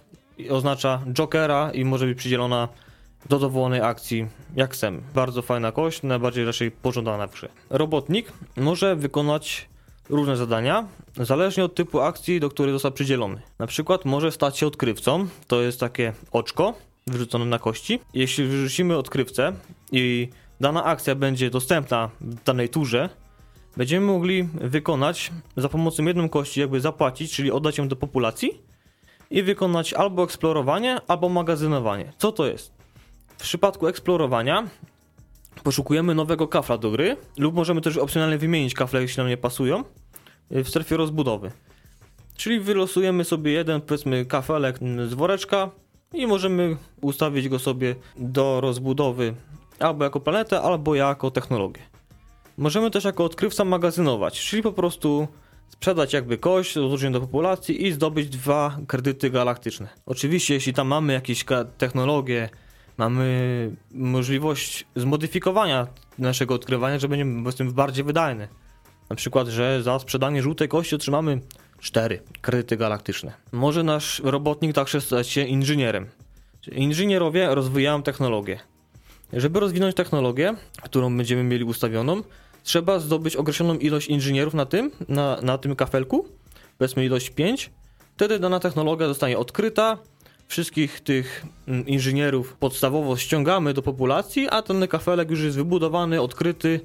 oznacza 0.49 1.01
Jokera 1.13 1.71
i 1.71 1.85
może 1.85 2.05
być 2.05 2.17
przydzielona 2.17 2.67
do 3.29 3.39
dowolnej 3.39 3.81
akcji, 3.81 4.27
jak 4.55 4.73
chcemy. 4.73 5.01
Bardzo 5.15 5.41
fajna 5.41 5.71
kość, 5.71 6.03
najbardziej 6.03 6.45
raczej 6.45 6.71
pożądana 6.71 7.27
w 7.27 7.31
grze. 7.31 7.49
Robotnik 7.69 8.31
może 8.57 8.95
wykonać 8.95 9.69
różne 10.09 10.37
zadania, 10.37 10.87
zależnie 11.15 11.63
od 11.63 11.75
typu 11.75 11.99
akcji, 11.99 12.39
do 12.39 12.49
której 12.49 12.73
został 12.73 12.91
przydzielony. 12.91 13.41
Na 13.59 13.67
przykład 13.67 14.05
może 14.05 14.31
stać 14.31 14.57
się 14.57 14.67
odkrywcą, 14.67 15.27
to 15.47 15.61
jest 15.61 15.79
takie 15.79 16.13
oczko 16.31 16.73
wyrzucone 17.07 17.45
na 17.45 17.59
kości. 17.59 17.99
Jeśli 18.13 18.43
wyrzucimy 18.43 18.97
odkrywcę 18.97 19.53
i 19.91 20.29
dana 20.61 20.83
akcja 20.83 21.15
będzie 21.15 21.49
dostępna 21.49 22.09
w 22.21 22.43
danej 22.43 22.69
turze, 22.69 23.09
będziemy 23.77 24.05
mogli 24.05 24.43
wykonać 24.53 25.31
za 25.57 25.69
pomocą 25.69 26.05
jednej 26.05 26.29
kości, 26.29 26.59
jakby 26.59 26.79
zapłacić, 26.79 27.31
czyli 27.31 27.51
oddać 27.51 27.77
ją 27.77 27.87
do 27.87 27.95
populacji 27.95 28.61
i 29.29 29.43
wykonać 29.43 29.93
albo 29.93 30.23
eksplorowanie, 30.23 31.01
albo 31.07 31.29
magazynowanie. 31.29 32.13
Co 32.17 32.31
to 32.31 32.47
jest? 32.47 32.76
W 33.37 33.41
przypadku 33.41 33.87
eksplorowania 33.87 34.67
poszukujemy 35.63 36.15
nowego 36.15 36.47
kafla 36.47 36.77
do 36.77 36.91
gry, 36.91 37.17
lub 37.37 37.55
możemy 37.55 37.81
też 37.81 37.97
opcjonalnie 37.97 38.37
wymienić 38.37 38.73
kafle, 38.73 39.01
jeśli 39.01 39.17
nam 39.17 39.27
nie 39.27 39.37
pasują, 39.37 39.83
y, 40.51 40.63
w 40.63 40.69
strefie 40.69 40.97
rozbudowy. 40.97 41.51
Czyli 42.35 42.59
wylosujemy 42.59 43.23
sobie 43.23 43.51
jeden, 43.51 43.81
powiedzmy, 43.81 44.25
kafelek 44.25 44.79
z 45.07 45.13
woreczka 45.13 45.69
i 46.13 46.27
możemy 46.27 46.77
ustawić 47.01 47.49
go 47.49 47.59
sobie 47.59 47.95
do 48.17 48.61
rozbudowy 48.61 49.33
albo 49.79 50.03
jako 50.03 50.19
planetę, 50.19 50.61
albo 50.61 50.95
jako 50.95 51.31
technologię. 51.31 51.81
Możemy 52.57 52.91
też 52.91 53.03
jako 53.03 53.25
odkrywca 53.25 53.65
magazynować, 53.65 54.39
czyli 54.39 54.63
po 54.63 54.71
prostu 54.71 55.27
sprzedać 55.69 56.13
jakby 56.13 56.37
kość, 56.37 56.75
rozłożyć 56.75 57.11
do 57.11 57.21
populacji 57.21 57.85
i 57.85 57.91
zdobyć 57.91 58.29
dwa 58.29 58.77
kredyty 58.87 59.29
galaktyczne. 59.29 59.87
Oczywiście, 60.05 60.53
jeśli 60.53 60.73
tam 60.73 60.87
mamy 60.87 61.13
jakieś 61.13 61.45
technologie, 61.77 62.49
mamy 62.97 63.71
możliwość 63.91 64.85
zmodyfikowania 64.95 65.87
naszego 66.19 66.53
odkrywania, 66.53 66.99
że 66.99 67.07
będziemy 67.07 67.53
tym 67.53 67.73
bardziej 67.73 68.03
wydajny. 68.03 68.47
Na 69.09 69.15
przykład, 69.15 69.47
że 69.47 69.83
za 69.83 69.99
sprzedanie 69.99 70.41
żółtej 70.41 70.67
kości 70.67 70.95
otrzymamy 70.95 71.41
cztery 71.79 72.21
kredyty 72.41 72.77
galaktyczne. 72.77 73.33
Może 73.51 73.83
nasz 73.83 74.21
robotnik 74.23 74.73
także 74.73 75.01
stać 75.01 75.27
się 75.27 75.41
inżynierem. 75.41 76.07
Inżynierowie 76.71 77.55
rozwijają 77.55 78.03
technologię. 78.03 78.59
Żeby 79.33 79.59
rozwinąć 79.59 79.95
technologię, 79.95 80.55
którą 80.83 81.17
będziemy 81.17 81.43
mieli 81.43 81.63
ustawioną, 81.63 82.23
trzeba 82.63 82.99
zdobyć 82.99 83.35
określoną 83.35 83.77
ilość 83.77 84.07
inżynierów 84.07 84.53
na 84.53 84.65
tym, 84.65 84.91
na, 85.07 85.39
na 85.41 85.57
tym 85.57 85.75
kafelku, 85.75 86.27
powiedzmy 86.77 87.05
ilość 87.05 87.29
5. 87.29 87.71
Wtedy 88.15 88.39
dana 88.39 88.59
technologia 88.59 89.07
zostanie 89.07 89.37
odkryta, 89.37 89.97
wszystkich 90.47 90.99
tych 90.99 91.45
mm, 91.67 91.87
inżynierów 91.87 92.53
podstawowo 92.53 93.17
ściągamy 93.17 93.73
do 93.73 93.81
populacji, 93.81 94.47
a 94.49 94.61
ten 94.61 94.87
kafelek 94.87 95.31
już 95.31 95.41
jest 95.41 95.57
wybudowany, 95.57 96.21
odkryty, 96.21 96.79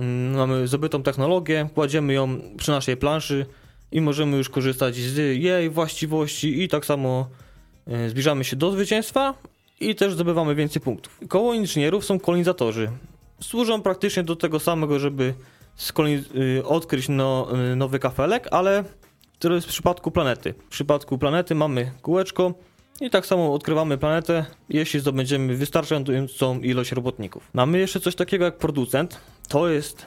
mm, 0.00 0.34
mamy 0.36 0.68
zdobytą 0.68 1.02
technologię, 1.02 1.68
kładziemy 1.74 2.12
ją 2.12 2.40
przy 2.56 2.70
naszej 2.70 2.96
planszy 2.96 3.46
i 3.92 4.00
możemy 4.00 4.36
już 4.36 4.48
korzystać 4.48 4.94
z 4.94 5.16
jej 5.42 5.70
właściwości 5.70 6.62
i 6.62 6.68
tak 6.68 6.86
samo 6.86 7.28
e, 7.86 8.08
zbliżamy 8.08 8.44
się 8.44 8.56
do 8.56 8.70
zwycięstwa 8.70 9.34
i 9.80 9.94
też 9.94 10.14
zdobywamy 10.14 10.54
więcej 10.54 10.82
punktów. 10.82 11.20
Koło 11.28 11.54
inżynierów 11.54 12.04
są 12.04 12.20
kolonizatorzy. 12.20 12.90
Służą 13.42 13.82
praktycznie 13.82 14.22
do 14.22 14.36
tego 14.36 14.60
samego, 14.60 14.98
żeby 14.98 15.34
y, 16.58 16.66
odkryć 16.66 17.08
no, 17.08 17.48
y, 17.72 17.76
nowy 17.76 17.98
kafelek, 17.98 18.48
ale 18.50 18.84
to 19.38 19.52
jest 19.52 19.66
w 19.66 19.70
przypadku 19.70 20.10
planety. 20.10 20.54
W 20.66 20.68
przypadku 20.68 21.18
planety 21.18 21.54
mamy 21.54 21.92
kółeczko 22.02 22.54
i 23.00 23.10
tak 23.10 23.26
samo 23.26 23.54
odkrywamy 23.54 23.98
planetę, 23.98 24.44
jeśli 24.68 25.00
zdobędziemy 25.00 25.56
wystarczającą 25.56 26.60
ilość 26.60 26.92
robotników. 26.92 27.50
Mamy 27.52 27.78
jeszcze 27.78 28.00
coś 28.00 28.14
takiego 28.14 28.44
jak 28.44 28.58
producent. 28.58 29.20
To 29.48 29.68
jest 29.68 30.06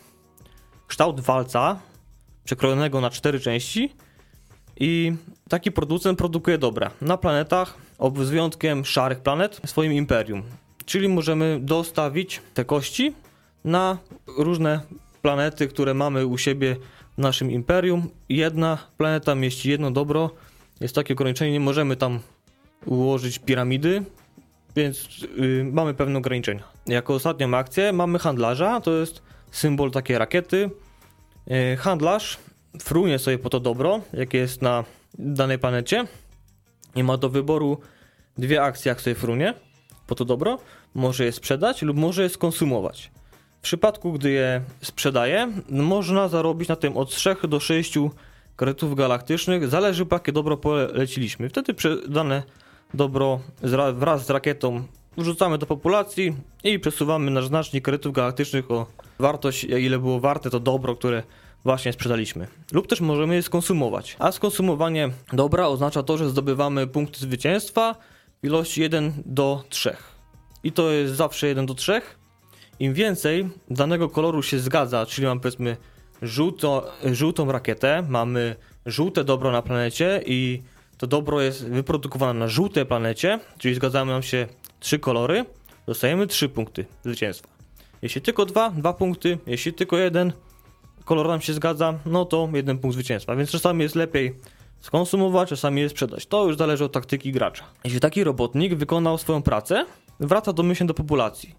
kształt 0.88 1.20
walca 1.20 1.80
przekrojonego 2.44 3.02
na 3.02 3.10
cztery 3.10 3.40
części 3.40 3.94
i 4.80 5.14
taki 5.50 5.72
producent 5.72 6.18
produkuje 6.18 6.58
dobra 6.58 6.92
na 7.02 7.18
planetach, 7.18 7.78
z 8.16 8.30
wyjątkiem 8.30 8.86
szarych 8.86 9.20
planet, 9.20 9.62
swoim 9.66 9.94
imperium. 9.94 10.44
Czyli 10.86 11.08
możemy 11.08 11.60
dostawić 11.62 12.42
te 12.54 12.66
kości 12.66 13.14
na 13.64 13.98
różne 14.38 14.82
planety, 15.22 15.68
które 15.68 15.94
mamy 15.94 16.26
u 16.26 16.38
siebie 16.38 16.76
w 17.18 17.22
naszym 17.22 17.52
imperium. 17.52 18.10
Jedna 18.30 18.78
planeta 18.98 19.36
mieści 19.36 19.70
jedno 19.70 19.92
dobro. 19.92 20.30
Jest 20.80 20.96
takie 20.96 21.14
ograniczenie, 21.14 21.52
nie 21.52 21.60
możemy 21.60 21.96
tam 21.96 22.20
ułożyć 22.86 23.40
piramidy, 23.40 24.04
więc 24.76 25.22
yy, 25.38 25.70
mamy 25.74 25.94
pewne 25.94 26.18
ograniczenia. 26.18 26.64
Jako 26.88 27.14
ostatnią 27.14 27.54
akcję 27.54 27.94
mamy 27.94 28.20
handlarza, 28.20 28.82
to 28.82 28.94
jest 28.94 29.22
symbol 29.52 29.92
takiej 29.92 30.18
rakiety. 30.18 30.70
Yy, 31.48 31.78
handlarz 31.78 32.38
frunie 32.80 33.20
sobie 33.20 33.38
po 33.38 33.50
to 33.50 33.60
dobro, 33.60 34.02
jakie 34.14 34.38
jest 34.38 34.62
na 34.62 34.84
danej 35.20 35.60
planecie 35.60 36.06
i 36.96 37.04
ma 37.04 37.18
do 37.18 37.30
wyboru 37.30 37.78
dwie 38.38 38.64
akcje, 38.64 38.90
jak 38.90 39.02
sobie 39.02 39.16
frunie 39.16 39.54
po 40.08 40.16
to 40.16 40.26
dobro. 40.26 40.58
Może 40.94 41.26
je 41.26 41.32
sprzedać 41.32 41.82
lub 41.82 41.98
może 41.98 42.24
je 42.24 42.30
skonsumować. 42.30 43.12
W 43.60 43.64
przypadku, 43.64 44.14
gdy 44.14 44.32
je 44.32 44.62
sprzedaje, 44.82 45.52
można 45.70 46.28
zarobić 46.28 46.70
na 46.70 46.76
tym 46.76 46.98
od 46.98 47.10
3 47.10 47.36
do 47.48 47.60
6 47.60 47.94
kredytów 48.56 48.96
galaktycznych, 48.96 49.68
zależy 49.68 50.06
po 50.06 50.16
jakie 50.16 50.32
dobro 50.32 50.58
poleciliśmy. 50.58 51.50
Wtedy 51.50 51.76
dane 52.08 52.44
dobro 52.94 53.40
wraz 53.94 54.26
z 54.26 54.30
rakietą 54.30 54.84
wrzucamy 55.18 55.58
do 55.58 55.66
populacji 55.66 56.36
i 56.64 56.80
przesuwamy 56.80 57.32
nasz 57.32 57.48
znacznik 57.48 57.84
kredytów 57.84 58.14
galaktycznych 58.14 58.72
o 58.72 58.86
wartość, 59.20 59.64
ile 59.64 60.00
było 60.00 60.20
warte 60.20 60.50
to 60.50 60.60
dobro, 60.60 60.96
które 60.96 61.24
właśnie 61.64 61.94
sprzedaliśmy. 61.94 62.48
Lub 62.72 62.88
też 62.88 63.02
możemy 63.02 63.36
je 63.36 63.44
skonsumować. 63.44 64.16
A 64.20 64.32
skonsumowanie 64.32 65.10
dobra 65.34 65.68
oznacza 65.68 66.04
to, 66.04 66.18
że 66.18 66.30
zdobywamy 66.30 66.88
punkty 66.88 67.20
zwycięstwa 67.20 67.96
w 68.44 68.46
ilości 68.46 68.82
1 68.82 69.14
do 69.26 69.64
3. 69.70 69.96
I 70.64 70.72
to 70.72 70.92
jest 70.92 71.16
zawsze 71.16 71.48
1 71.48 71.66
do 71.66 71.74
3. 71.74 72.02
Im 72.80 72.94
więcej 72.94 73.50
danego 73.70 74.10
koloru 74.10 74.44
się 74.44 74.60
zgadza, 74.60 75.06
czyli 75.06 75.28
mamy 75.28 75.42
powiedzmy 75.42 75.78
żółto, 76.22 76.92
żółtą 77.12 77.52
rakietę, 77.52 78.04
mamy 78.10 78.56
żółte 78.86 79.24
dobro 79.24 79.52
na 79.52 79.62
planecie 79.62 80.24
i 80.26 80.62
to 81.02 81.08
dobro 81.08 81.42
jest 81.42 81.66
wyprodukowane 81.66 82.40
na 82.40 82.48
żółtej 82.48 82.86
planecie, 82.86 83.40
czyli 83.58 83.76
zgadzają 83.76 84.06
nam 84.06 84.24
się 84.24 84.48
trzy 84.80 85.00
kolory, 85.00 85.46
dostajemy 85.88 86.28
trzy 86.28 86.50
punkty 86.50 86.86
zwycięstwa. 87.04 87.50
Jeśli 88.02 88.22
tylko 88.22 88.46
dwa, 88.46 88.70
dwa 88.70 88.94
punkty, 88.94 89.38
jeśli 89.48 89.74
tylko 89.74 89.98
jeden 89.98 90.34
kolor 91.06 91.28
nam 91.28 91.42
się 91.42 91.54
zgadza, 91.54 91.94
no 92.06 92.26
to 92.26 92.50
jeden 92.54 92.78
punkt 92.78 92.94
zwycięstwa. 92.94 93.36
Więc 93.36 93.50
czasami 93.50 93.84
jest 93.84 93.96
lepiej 93.96 94.36
skonsumować, 94.82 95.50
czasami 95.50 95.82
je 95.82 95.90
sprzedać. 95.90 96.26
To 96.26 96.48
już 96.48 96.58
zależy 96.58 96.86
od 96.86 96.92
taktyki 96.92 97.32
gracza. 97.32 97.64
Jeśli 97.84 98.00
taki 98.00 98.24
robotnik 98.24 98.76
wykonał 98.76 99.18
swoją 99.18 99.42
pracę, 99.42 99.86
wraca 100.20 100.54
domyślnie 100.54 100.88
do 100.88 100.94
populacji. 100.94 101.56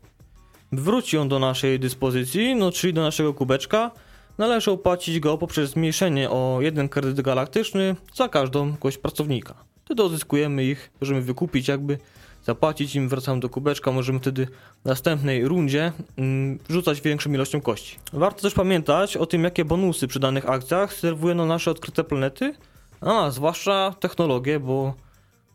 Wróci 0.73 1.19
on 1.19 1.29
do 1.29 1.39
naszej 1.39 1.81
dyspozycji, 1.81 2.55
no 2.55 2.73
czyli 2.73 2.93
do 2.93 3.03
naszego 3.03 3.35
kubeczka, 3.35 3.91
należy 4.39 4.71
opłacić 4.71 5.21
go 5.21 5.39
poprzez 5.39 5.71
zmniejszenie 5.71 6.31
o 6.31 6.59
jeden 6.61 6.89
kredyt 6.89 7.21
galaktyczny 7.21 7.97
za 8.15 8.29
każdą 8.29 8.77
kość 8.77 8.99
pracownika. 8.99 9.55
Wtedy 9.85 10.03
odzyskujemy 10.03 10.65
ich, 10.65 10.91
możemy 11.01 11.23
wykupić 11.23 11.69
jakby, 11.69 11.99
zapłacić 12.45 12.97
im, 12.97 13.09
wracamy 13.09 13.41
do 13.41 13.49
kubeczka, 13.49 13.93
możemy 13.93 14.19
wtedy 14.19 14.47
w 14.85 14.85
następnej 14.85 15.49
rundzie 15.49 15.93
mm, 16.17 16.59
rzucać 16.69 17.01
większą 17.01 17.33
ilością 17.33 17.61
kości. 17.61 17.97
Warto 18.13 18.43
też 18.43 18.55
pamiętać 18.55 19.17
o 19.17 19.27
tym, 19.27 19.45
jakie 19.45 19.65
bonusy 19.65 20.09
przy 20.09 20.21
danych 20.21 20.51
akcjach 20.51 20.95
serwują 20.95 21.35
na 21.35 21.47
nasze 21.47 21.71
odkryte 21.71 22.05
planety, 22.05 22.55
a 23.01 23.31
zwłaszcza 23.31 23.95
technologie, 24.01 24.61
bo 24.61 24.95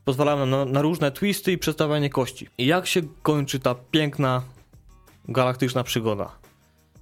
pozwalają 0.06 0.46
na, 0.46 0.66
na 0.66 0.82
różne 0.82 1.12
twisty 1.12 1.52
i 1.52 1.58
przedstawianie 1.58 2.10
kości. 2.10 2.48
I 2.58 2.66
jak 2.66 2.88
się 2.88 3.02
kończy 3.24 3.60
ta 3.60 3.76
piękna 3.92 4.42
galaktyczna 5.28 5.84
przygoda? 5.84 6.47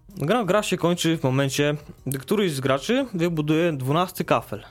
Gra, 0.10 0.46
gra 0.46 0.64
się 0.64 0.78
kończy 0.78 1.18
w 1.18 1.24
momencie, 1.24 1.76
gdy 2.08 2.18
któryś 2.18 2.52
z 2.52 2.60
graczy 2.60 3.06
wybuduje 3.14 3.74
12 3.74 4.24
kafel. 4.24 4.64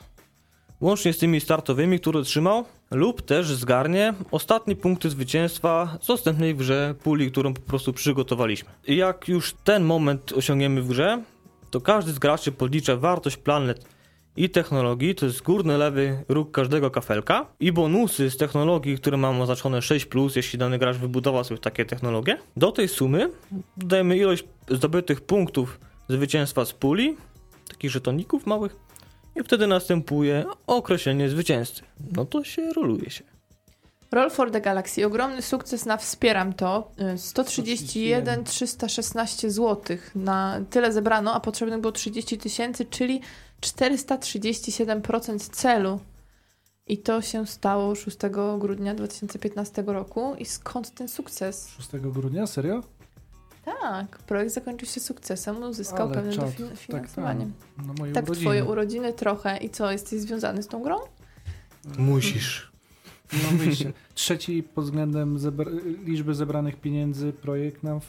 Łącznie 0.80 1.12
z 1.12 1.18
tymi 1.18 1.40
startowymi, 1.40 2.00
które 2.00 2.20
otrzymał, 2.20 2.64
lub 2.90 3.22
też 3.22 3.46
zgarnie 3.46 4.14
ostatnie 4.30 4.76
punkty 4.76 5.10
zwycięstwa 5.10 5.98
z 6.00 6.06
dostępnej 6.06 6.54
w 6.54 6.58
grze 6.58 6.94
puli, 7.02 7.30
którą 7.30 7.54
po 7.54 7.60
prostu 7.60 7.92
przygotowaliśmy. 7.92 8.70
I 8.86 8.96
jak 8.96 9.28
już 9.28 9.54
ten 9.64 9.84
moment 9.84 10.32
osiągniemy 10.32 10.82
w 10.82 10.88
grze, 10.88 11.22
to 11.70 11.80
każdy 11.80 12.12
z 12.12 12.18
graczy 12.18 12.52
podlicza 12.52 12.96
wartość 12.96 13.36
planet 13.36 13.93
i 14.36 14.50
technologii, 14.50 15.14
to 15.14 15.26
jest 15.26 15.42
górny 15.42 15.78
lewy 15.78 16.24
róg 16.28 16.50
każdego 16.50 16.90
kafelka 16.90 17.46
i 17.60 17.72
bonusy 17.72 18.30
z 18.30 18.36
technologii, 18.36 18.96
które 18.96 19.16
mam 19.16 19.40
oznaczone 19.40 19.78
6+, 19.78 20.36
jeśli 20.36 20.58
dany 20.58 20.78
gracz 20.78 20.96
wybudował 20.96 21.44
sobie 21.44 21.60
takie 21.60 21.84
technologie. 21.84 22.38
Do 22.56 22.72
tej 22.72 22.88
sumy 22.88 23.30
dodajemy 23.76 24.16
ilość 24.16 24.44
zdobytych 24.70 25.20
punktów 25.20 25.80
zwycięstwa 26.08 26.64
z 26.64 26.72
puli, 26.72 27.16
takich 27.68 27.90
żetoników 27.90 28.46
małych 28.46 28.76
i 29.36 29.42
wtedy 29.42 29.66
następuje 29.66 30.44
określenie 30.66 31.28
zwycięzcy. 31.28 31.82
No 32.16 32.24
to 32.24 32.44
się 32.44 32.72
roluje 32.72 33.10
się. 33.10 33.24
Roll 34.12 34.30
for 34.30 34.50
the 34.50 34.60
Galaxy. 34.60 35.06
Ogromny 35.06 35.42
sukces 35.42 35.86
na 35.86 35.96
Wspieram 35.96 36.52
to. 36.52 36.90
131 37.16 38.44
316 38.44 39.50
zł. 39.50 39.96
Na 40.14 40.60
tyle 40.70 40.92
zebrano, 40.92 41.34
a 41.34 41.40
potrzebnych 41.40 41.80
było 41.80 41.92
30 41.92 42.38
tysięcy, 42.38 42.84
czyli 42.84 43.20
437% 43.60 45.38
celu. 45.50 46.00
I 46.86 46.98
to 46.98 47.22
się 47.22 47.46
stało 47.46 47.94
6 47.94 48.16
grudnia 48.58 48.94
2015 48.94 49.82
roku. 49.86 50.34
I 50.38 50.44
skąd 50.44 50.94
ten 50.94 51.08
sukces? 51.08 51.68
6 51.68 51.88
grudnia? 52.02 52.46
Serio? 52.46 52.82
Tak, 53.80 54.18
projekt 54.18 54.52
zakończył 54.54 54.88
się 54.88 55.00
sukcesem, 55.00 55.62
uzyskał 55.62 56.06
Ale 56.06 56.14
pewne 56.14 56.32
czad. 56.32 56.44
dofi- 56.50 56.68
Tak, 56.68 56.78
finansowanie. 56.78 57.46
tak. 57.76 57.86
Na 57.86 57.92
moje 57.92 58.12
Tak, 58.12 58.24
urodziny. 58.24 58.44
twoje 58.44 58.64
urodziny 58.64 59.12
trochę. 59.12 59.56
I 59.56 59.70
co, 59.70 59.92
jesteś 59.92 60.20
związany 60.20 60.62
z 60.62 60.68
tą 60.68 60.82
grą? 60.82 60.96
Musisz. 61.98 62.72
No 63.32 63.58
wyjście. 63.58 63.92
Trzeci 64.14 64.62
pod 64.62 64.84
względem 64.84 65.38
zebra- 65.38 65.70
liczby 66.04 66.34
zebranych 66.34 66.76
pieniędzy 66.80 67.32
projekt 67.32 67.82
nam 67.82 68.00
w 68.00 68.06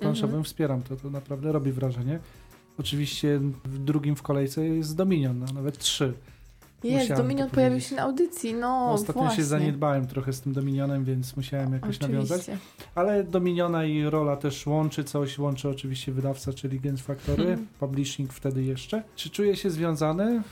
planszowym 0.00 0.24
Mhm. 0.30 0.44
wspieram. 0.44 0.82
To, 0.82 0.96
to 0.96 1.10
naprawdę 1.10 1.52
robi 1.52 1.72
wrażenie. 1.72 2.20
Oczywiście 2.78 3.40
w 3.64 3.78
drugim 3.78 4.16
w 4.16 4.22
kolejce 4.22 4.66
jest 4.66 4.96
Dominion, 4.96 5.44
a 5.50 5.52
nawet 5.52 5.78
trzy. 5.78 6.12
Jest, 6.84 7.00
Musiałam 7.02 7.22
Dominion 7.22 7.50
pojawił 7.50 7.80
się 7.80 7.96
na 7.96 8.02
audycji, 8.02 8.54
no 8.54 8.90
Ostatnio 8.92 9.22
właśnie. 9.22 9.36
się 9.36 9.44
zaniedbałem 9.44 10.06
trochę 10.06 10.32
z 10.32 10.40
tym 10.40 10.52
Dominionem, 10.52 11.04
więc 11.04 11.36
musiałem 11.36 11.72
jakoś 11.72 12.00
nawiązać. 12.00 12.40
Oczywiście. 12.40 12.66
Ale 12.94 13.24
Dominiona 13.24 13.84
i 13.84 14.04
Rola 14.04 14.36
też 14.36 14.66
łączy 14.66 15.04
coś, 15.04 15.38
łączy 15.38 15.68
oczywiście 15.68 16.12
wydawca, 16.12 16.52
czyli 16.52 16.80
Games 16.80 17.00
Factory, 17.00 17.42
Mhm. 17.42 17.66
publishing 17.80 18.32
wtedy 18.32 18.62
jeszcze. 18.62 19.02
Czy 19.16 19.30
czuję 19.30 19.56
się 19.56 19.70
związany? 19.70 20.42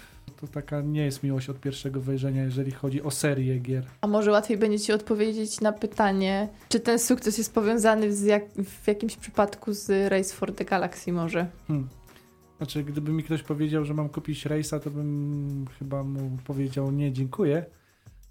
To 0.41 0.47
taka 0.47 0.81
nie 0.81 1.05
jest 1.05 1.23
miłość 1.23 1.51
od 1.51 1.61
pierwszego 1.61 2.01
wejrzenia, 2.01 2.43
jeżeli 2.43 2.71
chodzi 2.71 3.03
o 3.03 3.11
serię 3.11 3.59
gier. 3.59 3.85
A 4.01 4.07
może 4.07 4.31
łatwiej 4.31 4.57
będzie 4.59 4.79
ci 4.79 4.93
odpowiedzieć 4.93 5.61
na 5.61 5.73
pytanie, 5.73 6.49
czy 6.69 6.81
ten 6.81 6.99
sukces 6.99 7.39
jest 7.39 7.55
powiązany 7.55 8.09
jak, 8.25 8.43
w 8.65 8.89
jakimś 8.89 9.17
przypadku 9.17 9.73
z 9.73 10.11
Race 10.13 10.35
for 10.35 10.55
the 10.55 10.65
Galaxy 10.65 11.13
może? 11.13 11.47
Hmm. 11.69 11.89
Znaczy, 12.59 12.85
gdyby 12.85 13.13
mi 13.13 13.23
ktoś 13.23 13.43
powiedział, 13.43 13.85
że 13.85 13.95
mam 13.95 14.09
kupić 14.09 14.47
Race'a, 14.47 14.81
to 14.81 14.91
bym 14.91 15.65
chyba 15.79 16.03
mu 16.03 16.31
powiedział 16.45 16.91
nie, 16.93 17.13
dziękuję. 17.13 17.65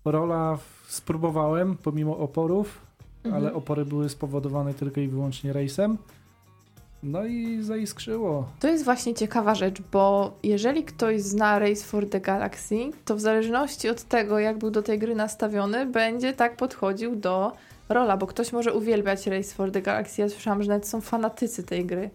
Rola 0.05 0.57
spróbowałem, 0.87 1.77
pomimo 1.77 2.17
oporów, 2.17 2.81
Mhm. 3.25 3.43
ale 3.43 3.53
opory 3.53 3.85
były 3.85 4.09
spowodowane 4.09 4.73
tylko 4.73 5.01
i 5.01 5.07
wyłącznie 5.07 5.53
Race'em. 5.53 5.95
No 7.03 7.25
i 7.25 7.61
zaiskrzyło. 7.63 8.49
To 8.59 8.67
jest 8.67 8.85
właśnie 8.85 9.13
ciekawa 9.13 9.55
rzecz, 9.55 9.81
bo 9.91 10.33
jeżeli 10.43 10.83
ktoś 10.83 11.21
zna 11.21 11.59
Race 11.59 11.83
for 11.85 12.09
the 12.09 12.21
Galaxy, 12.21 12.75
to 13.05 13.15
w 13.15 13.21
zależności 13.21 13.89
od 13.89 14.03
tego, 14.03 14.39
jak 14.39 14.57
był 14.57 14.71
do 14.71 14.81
tej 14.83 14.99
gry 14.99 15.15
nastawiony, 15.15 15.85
będzie 15.85 16.33
tak 16.33 16.57
podchodził 16.57 17.15
do 17.15 17.51
rola, 17.89 18.17
bo 18.17 18.27
ktoś 18.27 18.53
może 18.53 18.73
uwielbiać 18.73 19.27
Race 19.27 19.53
for 19.55 19.71
the 19.71 19.81
Galaxy. 19.81 20.21
Ja 20.21 20.29
słyszałam, 20.29 20.63
że 20.63 20.69
nawet 20.69 20.87
są 20.87 21.01
fanatycy 21.01 21.63
tej 21.63 21.85
gry. 21.85 22.09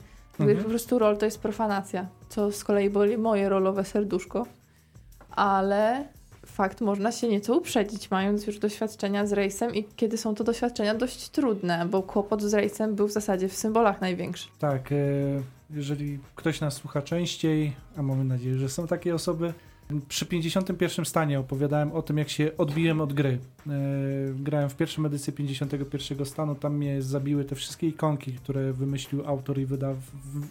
Mhm. 0.49 0.65
Po 0.65 0.71
prostu 0.71 0.99
rol 0.99 1.17
to 1.17 1.25
jest 1.25 1.39
profanacja, 1.39 2.07
co 2.29 2.53
z 2.53 2.65
kolei 2.65 2.91
boli 2.91 3.19
moje 3.19 3.49
rolowe 3.49 3.85
serduszko. 3.85 4.47
Ale 5.31 6.05
fakt, 6.47 6.81
można 6.81 7.13
się 7.13 7.29
nieco 7.29 7.57
uprzedzić, 7.57 8.11
mając 8.11 8.47
już 8.47 8.59
doświadczenia 8.59 9.27
z 9.27 9.33
Race'em 9.33 9.77
i 9.77 9.85
kiedy 9.97 10.17
są 10.17 10.35
to 10.35 10.45
doświadczenia 10.45 10.95
dość 10.95 11.29
trudne, 11.29 11.87
bo 11.91 12.03
kłopot 12.03 12.43
z 12.43 12.53
Race'em 12.53 12.93
był 12.93 13.09
w 13.09 13.13
zasadzie 13.13 13.49
w 13.49 13.57
symbolach 13.57 14.01
największy. 14.01 14.49
Tak, 14.59 14.93
e, 14.93 14.97
jeżeli 15.71 16.19
ktoś 16.35 16.61
nas 16.61 16.75
słucha 16.75 17.03
częściej, 17.03 17.73
a 17.97 18.03
mamy 18.03 18.25
nadzieję, 18.25 18.59
że 18.59 18.69
są 18.69 18.87
takie 18.87 19.15
osoby, 19.15 19.53
przy 20.09 20.27
51 20.27 21.05
stanie 21.05 21.41
opowiadałem 21.41 21.93
o 21.93 22.03
tym, 22.03 22.19
jak 22.19 22.29
się 22.29 22.51
odbiłem 22.59 23.01
od 23.01 23.13
gry. 23.13 23.39
E, 23.67 23.71
grałem 24.35 24.71
w 24.71 24.77
pierwszą 24.77 25.07
edycję 25.07 25.33
51 25.33 26.27
stanu, 26.27 26.55
tam 26.55 26.77
mnie 26.77 27.03
zabiły 27.03 27.45
te 27.45 27.57
wszystkie 27.57 27.89
ikonki, 27.89 28.33
które 28.33 28.73
wymyślił 28.73 29.27
autor 29.27 29.59
i 29.59 29.67
wydaw, 29.67 29.97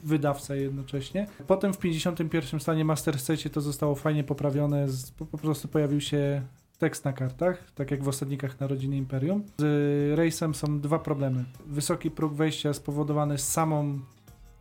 wydawca 0.04 0.56
jednocześnie. 0.56 1.28
Potem 1.48 1.74
w 1.74 1.78
51 1.78 2.60
stanie 2.60 2.86
Master 2.86 3.20
Secie 3.20 3.50
to 3.50 3.62
zostało 3.62 3.96
fajnie 3.96 4.24
poprawione, 4.24 4.88
po, 5.32 5.38
prostu 5.38 5.68
pojawił 5.68 6.02
się 6.02 6.42
tekst 6.78 7.06
na 7.06 7.14
kartach, 7.14 7.72
tak 7.72 7.92
jak 7.92 8.04
w 8.04 8.08
Osadnikach 8.08 8.60
Narodziny 8.60 8.98
Imperium. 8.98 9.44
Z 9.58 10.18
Race'em 10.20 10.54
są 10.54 10.80
dwa 10.80 11.00
problemy. 11.00 11.46
Wysoki 11.68 12.12
próg 12.12 12.34
wejścia 12.34 12.74
spowodowany 12.74 13.38
samą 13.38 14.00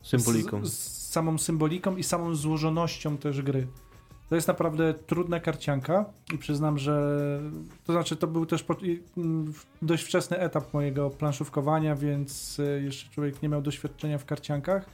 Symboliką. 0.02 0.64
z, 0.64 0.72
z 0.72 1.10
samą 1.10 1.38
symboliką 1.38 1.96
i 1.96 2.02
samą 2.02 2.34
złożonością 2.34 3.16
też 3.16 3.42
gry. 3.42 3.66
To 4.28 4.34
jest 4.34 4.48
naprawdę 4.48 4.94
trudna 4.94 5.40
karcianka 5.40 6.04
i 6.34 6.38
przyznam, 6.38 6.78
że 6.78 7.18
to 7.84 7.92
znaczy 7.92 8.16
to 8.16 8.26
był 8.26 8.46
też 8.46 8.64
mm, 9.16 9.52
dość 9.82 10.04
wczesny 10.04 10.38
etap 10.38 10.74
mojego 10.74 11.10
planszówkowania, 11.10 11.96
więc 11.96 12.60
e, 12.60 12.80
jeszcze 12.80 13.10
człowiek 13.10 13.42
nie 13.42 13.48
miał 13.48 13.62
doświadczenia 13.62 14.18
w 14.18 14.24
karciankach 14.24 14.90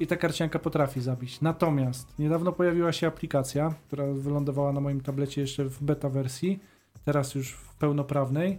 i 0.00 0.06
ta 0.06 0.16
karcianka 0.16 0.58
potrafi 0.58 1.00
zabić. 1.00 1.40
Natomiast 1.40 2.18
niedawno 2.18 2.52
pojawiła 2.52 2.92
się 2.92 3.06
aplikacja, 3.06 3.74
która 3.86 4.06
wylądowała 4.06 4.72
na 4.72 4.80
moim 4.80 5.00
tablecie 5.00 5.40
jeszcze 5.40 5.64
w 5.64 5.82
beta 5.82 6.08
wersji, 6.08 6.60
teraz 7.04 7.34
już 7.34 7.52
w 7.52 7.74
pełnoprawnej 7.74 8.58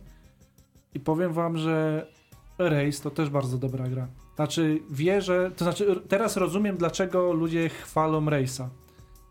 i 0.94 1.00
powiem 1.00 1.34
wam, 1.34 1.58
że 1.58 2.08
Race 2.58 3.04
to 3.04 3.12
też 3.12 3.30
bardzo 3.30 3.58
dobra 3.58 3.90
gra. 3.90 4.08
Znaczy, 4.36 4.80
wierzę, 4.90 5.52
to 5.58 5.66
znaczy, 5.66 6.02
teraz 6.08 6.38
rozumiem, 6.38 6.78
dlaczego 6.78 7.34
ludzie 7.34 7.70
chwalą 7.70 8.26
Race'a. 8.26 8.68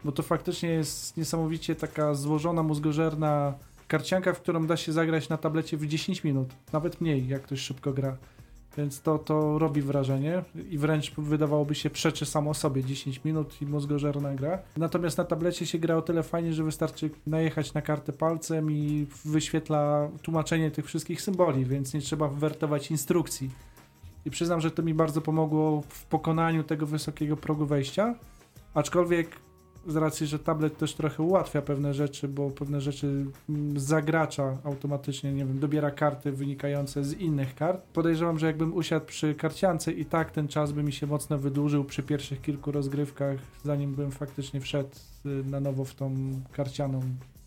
Bo 0.05 0.13
to 0.13 0.23
faktycznie 0.23 0.69
jest 0.69 1.17
niesamowicie 1.17 1.75
taka 1.75 2.15
złożona, 2.15 2.63
mózgożerna 2.63 3.55
karcianka, 3.89 4.33
w 4.33 4.41
którą 4.41 4.67
da 4.67 4.77
się 4.77 4.93
zagrać 4.93 5.29
na 5.29 5.37
tablecie 5.37 5.77
w 5.77 5.87
10 5.87 6.25
minut. 6.25 6.49
Nawet 6.73 7.01
mniej, 7.01 7.29
jak 7.29 7.43
ktoś 7.43 7.61
szybko 7.61 7.93
gra. 7.93 8.17
Więc 8.77 9.03
to, 9.03 9.19
to 9.19 9.59
robi 9.59 9.83
wrażenie 9.83 10.45
i 10.71 10.79
wręcz 10.79 11.15
wydawałoby 11.15 11.75
się 11.75 11.91
przeczy 11.91 12.27
samo 12.27 12.55
sobie 12.55 12.85
10 12.85 13.25
minut 13.25 13.63
i 13.63 13.67
mózgożerna 13.67 14.35
gra. 14.35 14.59
Natomiast 14.77 15.19
na 15.19 15.25
tablecie 15.25 15.67
się 15.67 15.79
gra 15.79 15.97
o 15.97 16.03
tyle 16.03 16.23
fajnie, 16.23 16.53
że 16.53 16.65
wystarczy 16.65 17.11
najechać 17.27 17.75
na 17.75 17.83
kartę 17.83 18.13
palcem 18.13 18.71
i 18.71 19.07
wyświetla 19.25 20.09
tłumaczenie 20.23 20.71
tych 20.71 20.87
wszystkich 20.87 21.23
symboli, 21.23 21.65
więc 21.65 21.95
nie 21.95 22.01
trzeba 22.01 22.29
wertować 22.29 22.91
instrukcji. 22.91 23.51
I 24.25 24.31
przyznam, 24.31 24.61
że 24.61 24.71
to 24.71 24.83
mi 24.83 24.95
bardzo 24.95 25.21
pomogło 25.21 25.83
w 25.89 26.05
pokonaniu 26.05 26.65
tego 26.65 26.87
wysokiego 26.87 27.37
progu 27.37 27.67
wejścia. 27.67 28.15
Aczkolwiek 28.75 29.31
z 29.87 29.97
racji, 29.97 30.27
że 30.27 30.39
tablet 30.39 30.79
też 30.79 30.95
trochę 30.95 31.23
ułatwia 31.23 31.63
pewne 31.63 31.95
rzeczy, 31.95 32.29
bo 32.29 32.51
pewne 32.51 32.81
rzeczy 32.81 33.27
mm, 33.49 33.81
zagracza 33.81 34.57
automatycznie, 34.65 35.33
nie 35.33 35.45
wiem, 35.45 35.59
dobiera 35.59 35.91
karty 35.91 36.33
wynikające 36.33 37.05
z 37.05 37.13
innych 37.13 37.55
kart. 37.55 37.85
Podejrzewam, 37.93 38.39
że 38.39 38.47
jakbym 38.47 38.75
usiadł 38.75 39.07
przy 39.07 39.35
karciance 39.35 39.93
i 39.93 40.05
tak 40.05 40.31
ten 40.31 40.49
czas 40.49 40.73
by 40.73 40.83
mi 40.83 40.93
się 40.93 41.07
mocno 41.07 41.39
wydłużył 41.39 41.85
przy 41.85 42.03
pierwszych 42.03 42.43
kilku 42.43 42.73
rozgrywkach, 42.73 43.37
zanim 43.65 43.95
bym 43.95 44.11
faktycznie 44.11 44.61
wszedł 44.61 44.91
y, 45.27 45.29
na 45.29 45.61
nowo 45.61 45.85
w 45.85 45.95
tą 45.95 46.15
karcianą 46.53 47.01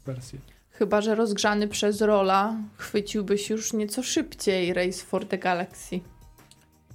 wersję. 0.05 0.39
Chyba, 0.71 1.01
że 1.01 1.15
rozgrzany 1.15 1.67
przez 1.67 2.01
rola 2.01 2.57
chwyciłbyś 2.77 3.49
już 3.49 3.73
nieco 3.73 4.03
szybciej 4.03 4.73
Race 4.73 5.05
for 5.05 5.25
the 5.25 5.37
Galaxy. 5.37 5.99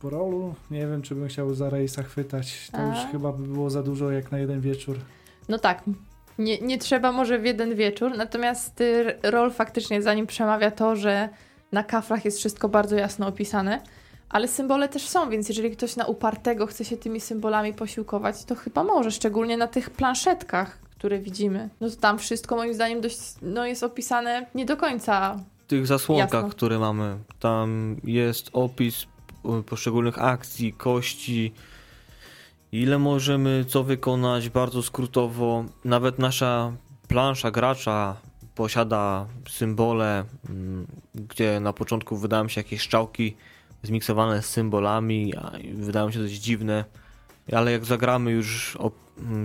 Po 0.01 0.11
rolu 0.11 0.55
nie 0.71 0.87
wiem, 0.87 1.03
czy 1.03 1.15
bym 1.15 1.29
chciał 1.29 1.55
za 1.55 1.71
rejsa 1.71 2.03
chwytać. 2.03 2.71
To 2.73 2.79
A? 2.79 2.89
już 2.89 3.13
chyba 3.13 3.33
by 3.33 3.47
było 3.47 3.71
za 3.71 3.83
dużo 3.83 4.11
jak 4.11 4.33
na 4.33 4.39
jeden 4.39 4.61
wieczór. 4.61 4.99
No 5.49 5.59
tak, 5.59 5.83
nie, 6.39 6.59
nie 6.59 6.79
trzeba 6.79 7.13
może 7.13 7.39
w 7.39 7.45
jeden 7.45 7.75
wieczór, 7.75 8.17
natomiast 8.17 8.81
y, 8.81 9.19
rol 9.23 9.51
faktycznie 9.51 10.03
za 10.03 10.15
nim 10.15 10.27
przemawia 10.27 10.71
to, 10.71 10.97
że 10.97 11.29
na 11.73 11.85
kaflach 11.85 12.25
jest 12.25 12.39
wszystko 12.39 12.69
bardzo 12.69 12.97
jasno 12.97 13.27
opisane, 13.27 13.81
ale 14.29 14.49
symbole 14.49 14.89
też 14.89 15.09
są, 15.09 15.31
więc 15.31 15.49
jeżeli 15.49 15.71
ktoś 15.71 15.97
na 15.97 16.07
upartego 16.07 16.67
chce 16.67 16.85
się 16.85 16.97
tymi 16.97 17.21
symbolami 17.21 17.73
posiłkować, 17.73 18.45
to 18.45 18.55
chyba 18.55 18.85
może, 18.85 19.11
szczególnie 19.11 19.57
na 19.57 19.67
tych 19.67 19.91
planszetkach, 19.91 20.79
które 20.91 21.19
widzimy. 21.19 21.69
No 21.81 21.91
to 21.91 21.97
tam 21.97 22.19
wszystko 22.19 22.57
moim 22.57 22.75
zdaniem 22.75 23.01
dość, 23.01 23.19
no 23.43 23.67
jest 23.67 23.83
opisane 23.83 24.47
nie 24.55 24.65
do 24.67 24.77
końca. 24.77 25.37
W 25.65 25.67
tych 25.67 25.87
zasłonkach, 25.87 26.33
Jasno. 26.33 26.51
które 26.51 26.79
mamy, 26.79 27.19
tam 27.41 27.97
jest 28.05 28.51
opis 28.53 29.03
y, 29.03 29.63
poszczególnych 29.63 30.23
akcji, 30.23 30.73
kości, 30.73 31.53
ile 32.73 32.99
możemy 32.99 33.65
co 33.69 33.85
wykonać, 33.85 34.49
bardzo 34.49 34.83
skrótowo. 34.83 35.65
Nawet 35.85 36.19
nasza 36.19 36.73
plansza 37.09 37.51
gracza 37.51 38.17
posiada 38.55 39.27
symbole, 39.49 40.25
mm, 40.49 40.87
gdzie 41.15 41.61
na 41.61 41.73
początku 41.73 42.17
wydają 42.17 42.49
się 42.49 42.61
jakieś 42.61 42.81
szczałki 42.81 43.37
zmiksowane 43.83 44.43
z 44.43 44.47
symbolami, 44.47 45.35
wydają 45.75 46.11
się 46.11 46.19
dość 46.19 46.35
dziwne, 46.35 46.85
ale 47.53 47.73
jak 47.73 47.85
zagramy 47.85 48.31
już 48.31 48.79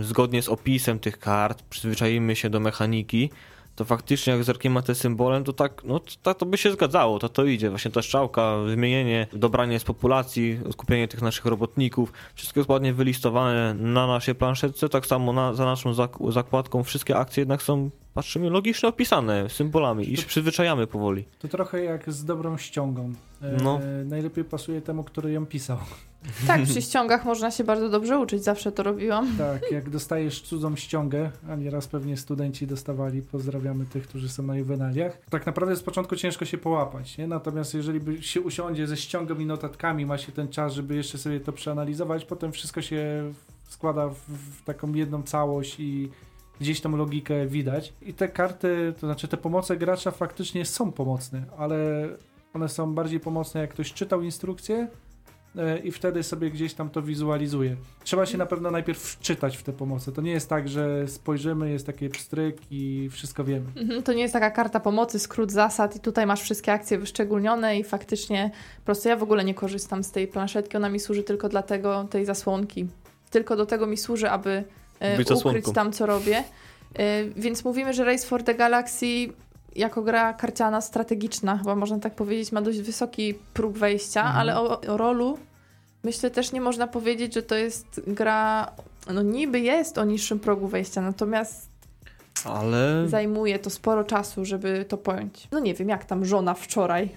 zgodnie 0.01 0.41
z 0.41 0.49
opisem 0.49 0.99
tych 0.99 1.19
kart, 1.19 1.63
przyzwyczajimy 1.69 2.35
się 2.35 2.49
do 2.49 2.59
mechaniki, 2.59 3.29
to 3.75 3.85
faktycznie 3.85 4.33
jak 4.33 4.43
zerkniemy 4.43 4.83
te 4.83 4.95
symbole, 4.95 5.43
to 5.43 5.53
tak, 5.53 5.81
no 5.85 5.99
to, 5.99 6.11
tak 6.23 6.37
to 6.37 6.45
by 6.45 6.57
się 6.57 6.71
zgadzało, 6.71 7.19
to 7.19 7.29
to 7.29 7.45
idzie. 7.45 7.69
Właśnie 7.69 7.91
ta 7.91 8.01
strzałka, 8.01 8.57
wymienienie, 8.57 9.27
dobranie 9.33 9.79
z 9.79 9.83
populacji, 9.83 10.59
skupienie 10.71 11.07
tych 11.07 11.21
naszych 11.21 11.45
robotników, 11.45 12.13
wszystko 12.35 12.59
jest 12.59 12.69
ładnie 12.69 12.93
wylistowane 12.93 13.73
na 13.73 14.07
naszej 14.07 14.35
planszetce, 14.35 14.89
tak 14.89 15.05
samo 15.05 15.33
na, 15.33 15.53
za 15.53 15.65
naszą 15.65 15.93
zak- 15.93 16.31
zakładką 16.31 16.83
wszystkie 16.83 17.17
akcje 17.17 17.41
jednak 17.41 17.61
są, 17.61 17.89
patrzymy, 18.13 18.49
logicznie 18.49 18.89
opisane 18.89 19.49
symbolami 19.49 20.13
i 20.13 20.17
się 20.17 20.23
przyzwyczajamy 20.27 20.87
powoli. 20.87 21.25
To 21.39 21.47
trochę 21.47 21.83
jak 21.83 22.11
z 22.13 22.25
dobrą 22.25 22.57
ściągą. 22.57 23.13
E, 23.41 23.57
No. 23.63 23.79
Najlepiej 24.05 24.43
pasuje 24.43 24.81
temu, 24.81 25.03
który 25.03 25.31
ją 25.31 25.45
pisał. 25.45 25.77
Tak, 26.47 26.63
przy 26.69 26.81
ściągach 26.81 27.25
można 27.25 27.51
się 27.51 27.63
bardzo 27.63 27.89
dobrze 27.89 28.19
uczyć, 28.19 28.43
zawsze 28.43 28.71
to 28.71 28.83
robiłam. 28.83 29.37
Tak, 29.37 29.71
jak 29.71 29.89
dostajesz 29.89 30.41
cudzą 30.41 30.75
ściągę, 30.75 31.31
a 31.49 31.55
nieraz 31.55 31.87
pewnie 31.87 32.17
studenci 32.17 32.67
dostawali, 32.67 33.21
pozdrawiamy 33.21 33.85
tych, 33.85 34.07
którzy 34.07 34.29
są 34.29 34.43
na 34.43 34.57
juwenaliach, 34.57 35.17
tak 35.29 35.45
naprawdę 35.45 35.75
z 35.75 35.83
początku 35.83 36.15
ciężko 36.15 36.45
się 36.45 36.57
połapać, 36.57 37.17
nie? 37.17 37.27
Natomiast 37.27 37.73
jeżeli 37.73 37.99
by 37.99 38.23
się 38.23 38.41
usiądzie 38.41 38.87
ze 38.87 38.97
ściągą 38.97 39.35
i 39.35 39.45
notatkami, 39.45 40.05
ma 40.05 40.17
się 40.17 40.31
ten 40.31 40.47
czas, 40.47 40.73
żeby 40.73 40.95
jeszcze 40.95 41.17
sobie 41.17 41.39
to 41.39 41.53
przeanalizować, 41.53 42.25
potem 42.25 42.51
wszystko 42.51 42.81
się 42.81 43.33
składa 43.69 44.09
w, 44.09 44.63
taką 44.65 44.93
jedną 44.93 45.23
całość 45.23 45.79
i 45.79 46.09
gdzieś 46.59 46.81
tą 46.81 46.97
logikę 46.97 47.47
widać. 47.47 47.93
I 48.01 48.13
te 48.13 48.27
karty, 48.27 48.93
to 48.99 49.07
znaczy 49.07 49.27
te 49.27 49.37
pomoce 49.37 49.77
gracza 49.77 50.11
faktycznie 50.11 50.65
są 50.65 50.91
pomocne, 50.91 51.45
ale 51.57 52.07
one 52.53 52.69
są 52.69 52.93
bardziej 52.93 53.19
pomocne, 53.19 53.61
jak 53.61 53.69
ktoś 53.69 53.93
czytał 53.93 54.21
instrukcję, 54.21 54.87
i 55.83 55.91
wtedy 55.91 56.23
sobie 56.23 56.51
gdzieś 56.51 56.73
tam 56.73 56.89
to 56.89 57.01
wizualizuje. 57.01 57.75
Trzeba 58.03 58.25
się 58.25 58.37
na 58.37 58.45
pewno 58.45 58.71
najpierw 58.71 58.99
wczytać 58.99 59.57
w 59.57 59.63
te 59.63 59.73
pomoce. 59.73 60.11
To 60.11 60.21
nie 60.21 60.31
jest 60.31 60.49
tak, 60.49 60.69
że 60.69 61.07
spojrzymy, 61.07 61.71
jest 61.71 61.85
taki 61.85 62.09
pstryk 62.09 62.57
i 62.71 63.09
wszystko 63.11 63.43
wiemy. 63.43 63.65
Mhm, 63.75 64.03
To 64.03 64.13
nie 64.13 64.21
jest 64.21 64.33
taka 64.33 64.51
karta 64.51 64.79
pomocy, 64.79 65.19
skrót 65.19 65.51
zasad 65.51 65.95
i 65.95 65.99
tutaj 65.99 66.25
masz 66.25 66.41
wszystkie 66.41 66.73
akcje 66.73 66.97
wyszczególnione 66.97 67.79
i 67.79 67.83
faktycznie 67.83 68.51
po 68.77 68.85
prostu 68.85 69.09
ja 69.09 69.15
w 69.17 69.23
ogóle 69.23 69.43
nie 69.43 69.53
korzystam 69.53 70.03
z 70.03 70.11
tej 70.11 70.27
planszetki, 70.27 70.77
ona 70.77 70.89
mi 70.89 70.99
służy 70.99 71.23
tylko 71.23 71.49
dlatego, 71.49 72.07
tej 72.09 72.25
zasłonki. 72.25 72.87
Tylko 73.29 73.55
do 73.55 73.65
tego 73.65 73.87
mi 73.87 73.97
służy, 73.97 74.29
aby 74.29 74.63
e, 74.99 75.17
Być 75.17 75.25
ukryć 75.27 75.37
zasłonką. 75.37 75.73
tam, 75.73 75.91
co 75.91 76.05
robię. 76.05 76.43
E, 76.95 77.23
Więc 77.25 77.65
mówimy, 77.65 77.93
że 77.93 78.05
Race 78.05 78.27
for 78.27 78.43
the 78.43 78.55
Galaxy 78.55 79.05
jako 79.75 80.01
gra 80.01 80.33
karciana 80.33 80.81
strategiczna, 80.81 81.57
chyba 81.57 81.75
można 81.75 81.99
tak 81.99 82.15
powiedzieć, 82.15 82.51
ma 82.51 82.61
dość 82.61 82.79
wysoki 82.81 83.33
próg 83.53 83.77
wejścia, 83.77 84.19
Mhm. 84.21 84.37
ale 84.39 84.59
o, 84.59 84.81
o 84.81 84.97
rolu 84.97 85.37
myślę 86.03 86.31
też 86.31 86.51
nie 86.51 86.61
można 86.61 86.87
powiedzieć, 86.87 87.33
że 87.33 87.43
to 87.43 87.55
jest 87.55 88.01
gra, 88.07 88.71
no 89.13 89.21
niby 89.21 89.59
jest 89.59 89.97
o 89.97 90.05
niższym 90.05 90.39
progu 90.39 90.67
wejścia, 90.67 91.01
natomiast 91.01 91.69
Ale 92.45 93.09
Zajmuje 93.09 93.59
to 93.59 93.69
sporo 93.69 94.03
czasu, 94.03 94.45
żeby 94.45 94.85
to 94.87 94.97
pojąć. 94.97 95.47
No 95.51 95.59
nie 95.59 95.73
wiem, 95.73 95.89
jak 95.89 96.05
tam 96.05 96.25
żona 96.25 96.53
wczoraj. 96.53 97.09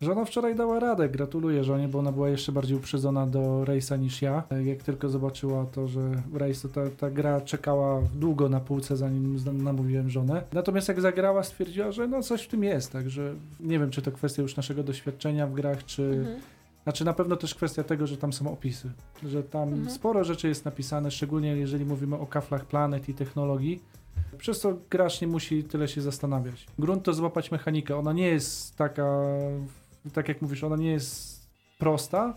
Żona 0.00 0.24
wczoraj 0.24 0.54
dała 0.54 0.80
radę, 0.80 1.08
gratuluję 1.08 1.64
żonie, 1.64 1.88
bo 1.88 1.98
ona 1.98 2.12
była 2.12 2.28
jeszcze 2.28 2.52
bardziej 2.52 2.76
uprzedzona 2.76 3.26
do 3.26 3.64
Rejsa 3.64 3.96
niż 3.96 4.22
ja. 4.22 4.42
Jak 4.64 4.82
tylko 4.82 5.08
zobaczyła 5.08 5.66
to, 5.66 5.88
że 5.88 6.00
Rejs 6.34 6.66
ta, 6.74 6.80
ta 6.96 7.10
gra 7.10 7.40
czekała 7.40 8.02
długo 8.14 8.48
na 8.48 8.60
półce, 8.60 8.96
zanim 8.96 9.36
namówiłem 9.52 10.10
żonę. 10.10 10.42
Natomiast 10.52 10.88
jak 10.88 11.00
zagrała, 11.00 11.42
stwierdziła, 11.42 11.92
że 11.92 12.08
no 12.08 12.22
coś 12.22 12.42
w 12.42 12.48
tym 12.48 12.64
jest, 12.64 12.92
także 12.92 13.34
nie 13.60 13.78
wiem, 13.78 13.90
czy 13.90 14.02
to 14.02 14.12
kwestia 14.12 14.42
już 14.42 14.56
naszego 14.56 14.82
doświadczenia 14.82 15.46
w 15.46 15.52
grach, 15.52 15.84
czy... 15.84 16.02
Mhm. 16.02 16.40
Znaczy 16.82 17.04
na 17.04 17.12
pewno 17.12 17.36
też 17.36 17.54
kwestia 17.54 17.84
tego, 17.84 18.06
że 18.06 18.16
tam 18.16 18.32
są 18.32 18.52
opisy, 18.52 18.90
że 19.26 19.42
tam 19.42 19.68
Mhm. 19.68 19.90
sporo 19.90 20.24
rzeczy 20.24 20.48
jest 20.48 20.64
napisane, 20.64 21.10
szczególnie 21.10 21.56
jeżeli 21.56 21.84
mówimy 21.84 22.16
o 22.16 22.26
kaflach 22.26 22.64
planet 22.64 23.08
i 23.08 23.14
technologii. 23.14 23.82
Przez 24.38 24.60
to 24.60 24.76
gracz 24.90 25.20
nie 25.20 25.26
musi 25.26 25.64
tyle 25.64 25.88
się 25.88 26.00
zastanawiać. 26.00 26.66
Grunt 26.78 27.02
to 27.04 27.12
złapać 27.12 27.50
mechanikę. 27.50 27.96
Ona 27.96 28.12
nie 28.12 28.26
jest 28.26 28.76
taka, 28.76 29.24
tak 30.14 30.28
jak 30.28 30.42
mówisz, 30.42 30.64
ona 30.64 30.76
nie 30.76 30.90
jest 30.90 31.40
prosta, 31.78 32.34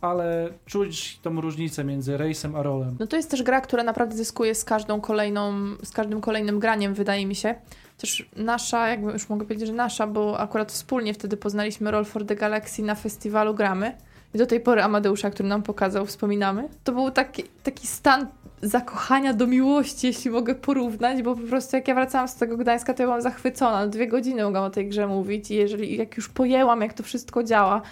ale 0.00 0.48
czuć 0.66 1.18
tą 1.22 1.40
różnicę 1.40 1.84
między 1.84 2.16
rejsem 2.16 2.56
a 2.56 2.62
rolem. 2.62 2.96
No 3.00 3.06
to 3.06 3.16
jest 3.16 3.30
też 3.30 3.42
gra, 3.42 3.60
która 3.60 3.82
naprawdę 3.82 4.16
zyskuje 4.16 4.54
z 4.54 4.64
każdą 4.64 5.00
kolejną, 5.00 5.52
z 5.82 5.90
każdym 5.90 6.20
kolejnym 6.20 6.58
graniem, 6.58 6.94
wydaje 6.94 7.26
mi 7.26 7.34
się. 7.34 7.54
Też 7.98 8.28
nasza, 8.36 8.88
jakby 8.88 9.12
już 9.12 9.28
mogę 9.28 9.44
powiedzieć, 9.44 9.68
że 9.68 9.74
nasza, 9.74 10.06
bo 10.06 10.38
akurat 10.40 10.72
wspólnie 10.72 11.14
wtedy 11.14 11.36
poznaliśmy 11.36 11.90
Roll 11.90 12.04
for 12.04 12.26
the 12.26 12.36
Galaxy 12.36 12.82
na 12.82 12.94
festiwalu 12.94 13.54
Gramy. 13.54 13.96
I 14.34 14.38
do 14.38 14.46
tej 14.46 14.60
pory 14.60 14.82
Amadeusza, 14.82 15.30
który 15.30 15.48
nam 15.48 15.62
pokazał, 15.62 16.06
wspominamy. 16.06 16.68
To 16.84 16.92
był 16.92 17.10
taki, 17.10 17.44
taki 17.62 17.86
stan 17.86 18.26
zakochania 18.62 19.34
do 19.34 19.46
miłości, 19.46 20.06
jeśli 20.06 20.30
mogę 20.30 20.54
porównać, 20.54 21.22
bo 21.22 21.36
po 21.36 21.42
prostu 21.42 21.76
jak 21.76 21.88
ja 21.88 21.94
wracałam 21.94 22.28
z 22.28 22.34
tego 22.34 22.56
Gdańska, 22.56 22.94
to 22.94 23.02
ja 23.02 23.06
byłam 23.06 23.22
zachwycona. 23.22 23.86
Dwie 23.86 24.08
godziny 24.08 24.44
mogłam 24.44 24.64
o 24.64 24.70
tej 24.70 24.88
grze 24.88 25.06
mówić 25.06 25.50
i 25.50 25.54
jeżeli, 25.54 25.96
jak 25.96 26.16
już 26.16 26.28
pojęłam, 26.28 26.80
jak 26.80 26.94
to 26.94 27.02
wszystko 27.02 27.44
działa, 27.44 27.82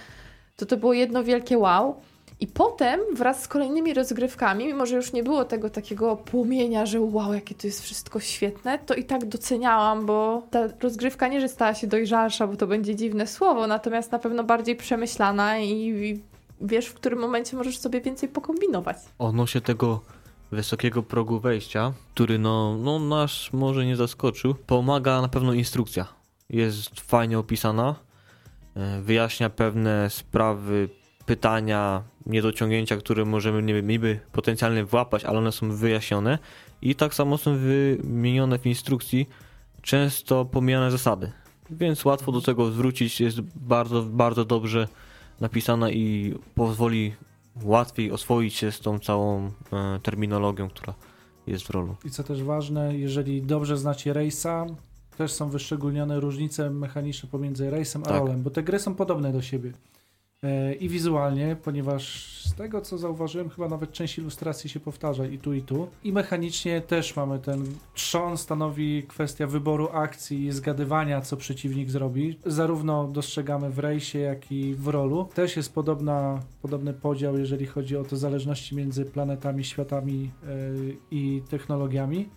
to 0.57 0.67
to 0.67 0.77
było 0.77 0.93
jedno 0.93 1.25
wielkie 1.25 1.59
wow. 1.59 1.97
I 2.41 2.47
potem 2.47 3.01
wraz 3.15 3.43
z 3.43 3.49
kolejnymi 3.49 3.95
rozgrywkami, 3.95 4.67
mimo 4.67 4.87
że 4.87 4.97
już 4.97 5.13
nie 5.13 5.23
było 5.23 5.45
tego 5.45 5.71
takiego 5.71 6.17
płomienia, 6.17 6.87
że 6.87 7.01
wow, 7.01 7.35
jakie 7.35 7.55
to 7.55 7.67
jest 7.67 7.83
wszystko 7.83 8.21
świetne, 8.21 8.79
to 8.79 8.95
i 8.95 9.05
tak 9.05 9.25
doceniałam, 9.25 10.07
bo 10.07 10.43
ta 10.51 10.69
rozgrywka 10.81 11.29
nie, 11.29 11.41
że 11.41 11.49
stała 11.49 11.75
się 11.75 11.87
dojrzalsza, 11.87 12.47
bo 12.47 12.57
to 12.57 12.67
będzie 12.67 12.97
dziwne 12.97 13.27
słowo, 13.27 13.67
natomiast 13.67 14.13
na 14.13 14.19
pewno 14.19 14.45
bardziej 14.45 14.77
przemyślana 14.77 15.59
i, 15.59 15.71
i 15.71 16.23
wiesz, 16.61 16.87
w 16.87 16.95
którym 16.95 17.19
momencie 17.19 17.57
możesz 17.57 17.79
sobie 17.79 18.01
więcej 18.01 18.29
pokombinować. 18.29 18.97
odnośnie 19.19 19.61
tego 19.61 20.01
wysokiego 20.51 21.03
progu 21.03 21.41
wejścia, 21.41 21.93
który 22.15 22.39
no, 22.39 22.77
no 22.79 22.99
nas 22.99 23.49
może 23.53 23.87
nie 23.87 23.97
zaskoczył, 23.97 24.55
pomaga 24.55 25.21
na 25.21 25.29
pewno 25.29 25.53
instrukcja. 25.53 26.07
Jest 26.51 27.01
fajnie 27.01 27.39
opisana, 27.39 27.95
e, 28.77 29.03
wyjaśnia 29.03 29.51
pewne 29.51 30.11
sprawy, 30.11 30.89
pytania, 31.27 32.03
niedociągnięcia, 32.27 32.97
które 32.97 33.25
możemy 33.25 33.83
niby 33.83 34.21
potencjalnie 34.33 34.85
włapać, 34.85 35.25
ale 35.25 35.39
one 35.39 35.53
są 35.53 35.71
wyjaśnione 35.71 36.39
i 36.83 36.95
tak 36.95 37.15
samo 37.15 37.39
są 37.39 37.57
wymienione 37.59 38.59
w 38.59 38.67
instrukcji 38.67 39.29
często 39.83 40.45
pomijane 40.45 40.91
zasady. 40.91 41.33
Więc 41.71 42.05
łatwo 42.05 42.33
do 42.33 42.41
tego 42.41 42.71
zwrócić, 42.71 43.21
jest 43.21 43.41
bardzo, 43.41 44.03
bardzo 44.03 44.45
dobrze 44.45 44.89
napisana 45.41 45.91
i 45.91 46.35
pozwoli 46.55 47.15
łatwiej 47.63 48.13
oswoić 48.13 48.55
się 48.55 48.73
z 48.73 48.81
tą 48.81 48.99
całą 48.99 49.47
e, 49.47 49.51
terminologią, 50.03 50.69
która 50.69 50.95
jest 51.47 51.65
w 51.65 51.71
rolu. 51.71 51.97
I 52.05 52.11
co 52.11 52.25
też 52.25 52.43
ważne, 52.43 52.97
jeżeli 52.99 53.43
dobrze 53.43 53.77
znacie 53.77 54.13
Rejsa, 54.13 54.67
też 55.17 55.33
są 55.33 55.51
wyszczególnione 55.51 56.21
różnice 56.21 56.71
mechaniczne 56.71 57.29
pomiędzy 57.29 57.71
Rejsem 57.71 58.03
a 58.03 58.05
Tak. 58.05 58.19
Rolem, 58.19 58.43
bo 58.43 58.51
te 58.51 58.63
gry 58.63 58.79
są 58.79 58.95
podobne 58.95 59.33
do 59.33 59.43
siebie. 59.43 59.73
E, 60.43 60.75
I 60.75 60.89
wizualnie, 60.89 61.57
ponieważ 61.63 62.35
z 62.45 62.55
tego 62.55 62.81
co 62.81 62.99
zauważyłem, 62.99 63.51
chyba 63.51 63.69
nawet 63.69 63.93
część 63.93 64.19
ilustracji 64.19 64.71
się 64.71 64.81
powtarza 64.81 65.27
i 65.27 65.39
tu, 65.39 65.55
i 65.55 65.63
tu. 65.63 65.89
I 66.05 66.13
mechanicznie 66.13 66.81
też 66.81 67.17
mamy 67.17 67.39
ten 67.39 67.65
trzon, 67.95 68.37
stanowi 68.37 69.03
kwestia 69.09 69.47
wyboru 69.47 69.89
akcji 69.93 70.47
i 70.47 70.53
zgadywania, 70.53 71.21
co 71.21 71.37
przeciwnik 71.37 71.91
zrobi. 71.91 72.39
Zarówno 72.47 73.09
dostrzegamy 73.09 73.71
w 73.71 73.79
rejsie, 73.79 74.19
jak 74.19 74.53
i 74.53 74.75
w 74.75 74.89
rolu. 74.89 75.29
Też 75.35 75.57
jest 75.57 75.75
podobna, 75.75 76.41
podobny 76.63 76.93
podział, 76.93 77.39
jeżeli 77.39 77.67
chodzi 77.67 77.97
o 77.97 78.05
te 78.05 78.17
zależności 78.17 78.77
między 78.77 79.05
planetami, 79.05 79.65
światami 79.65 80.31
e, 80.43 80.49
i 81.11 81.43
technologiami. 81.51 82.29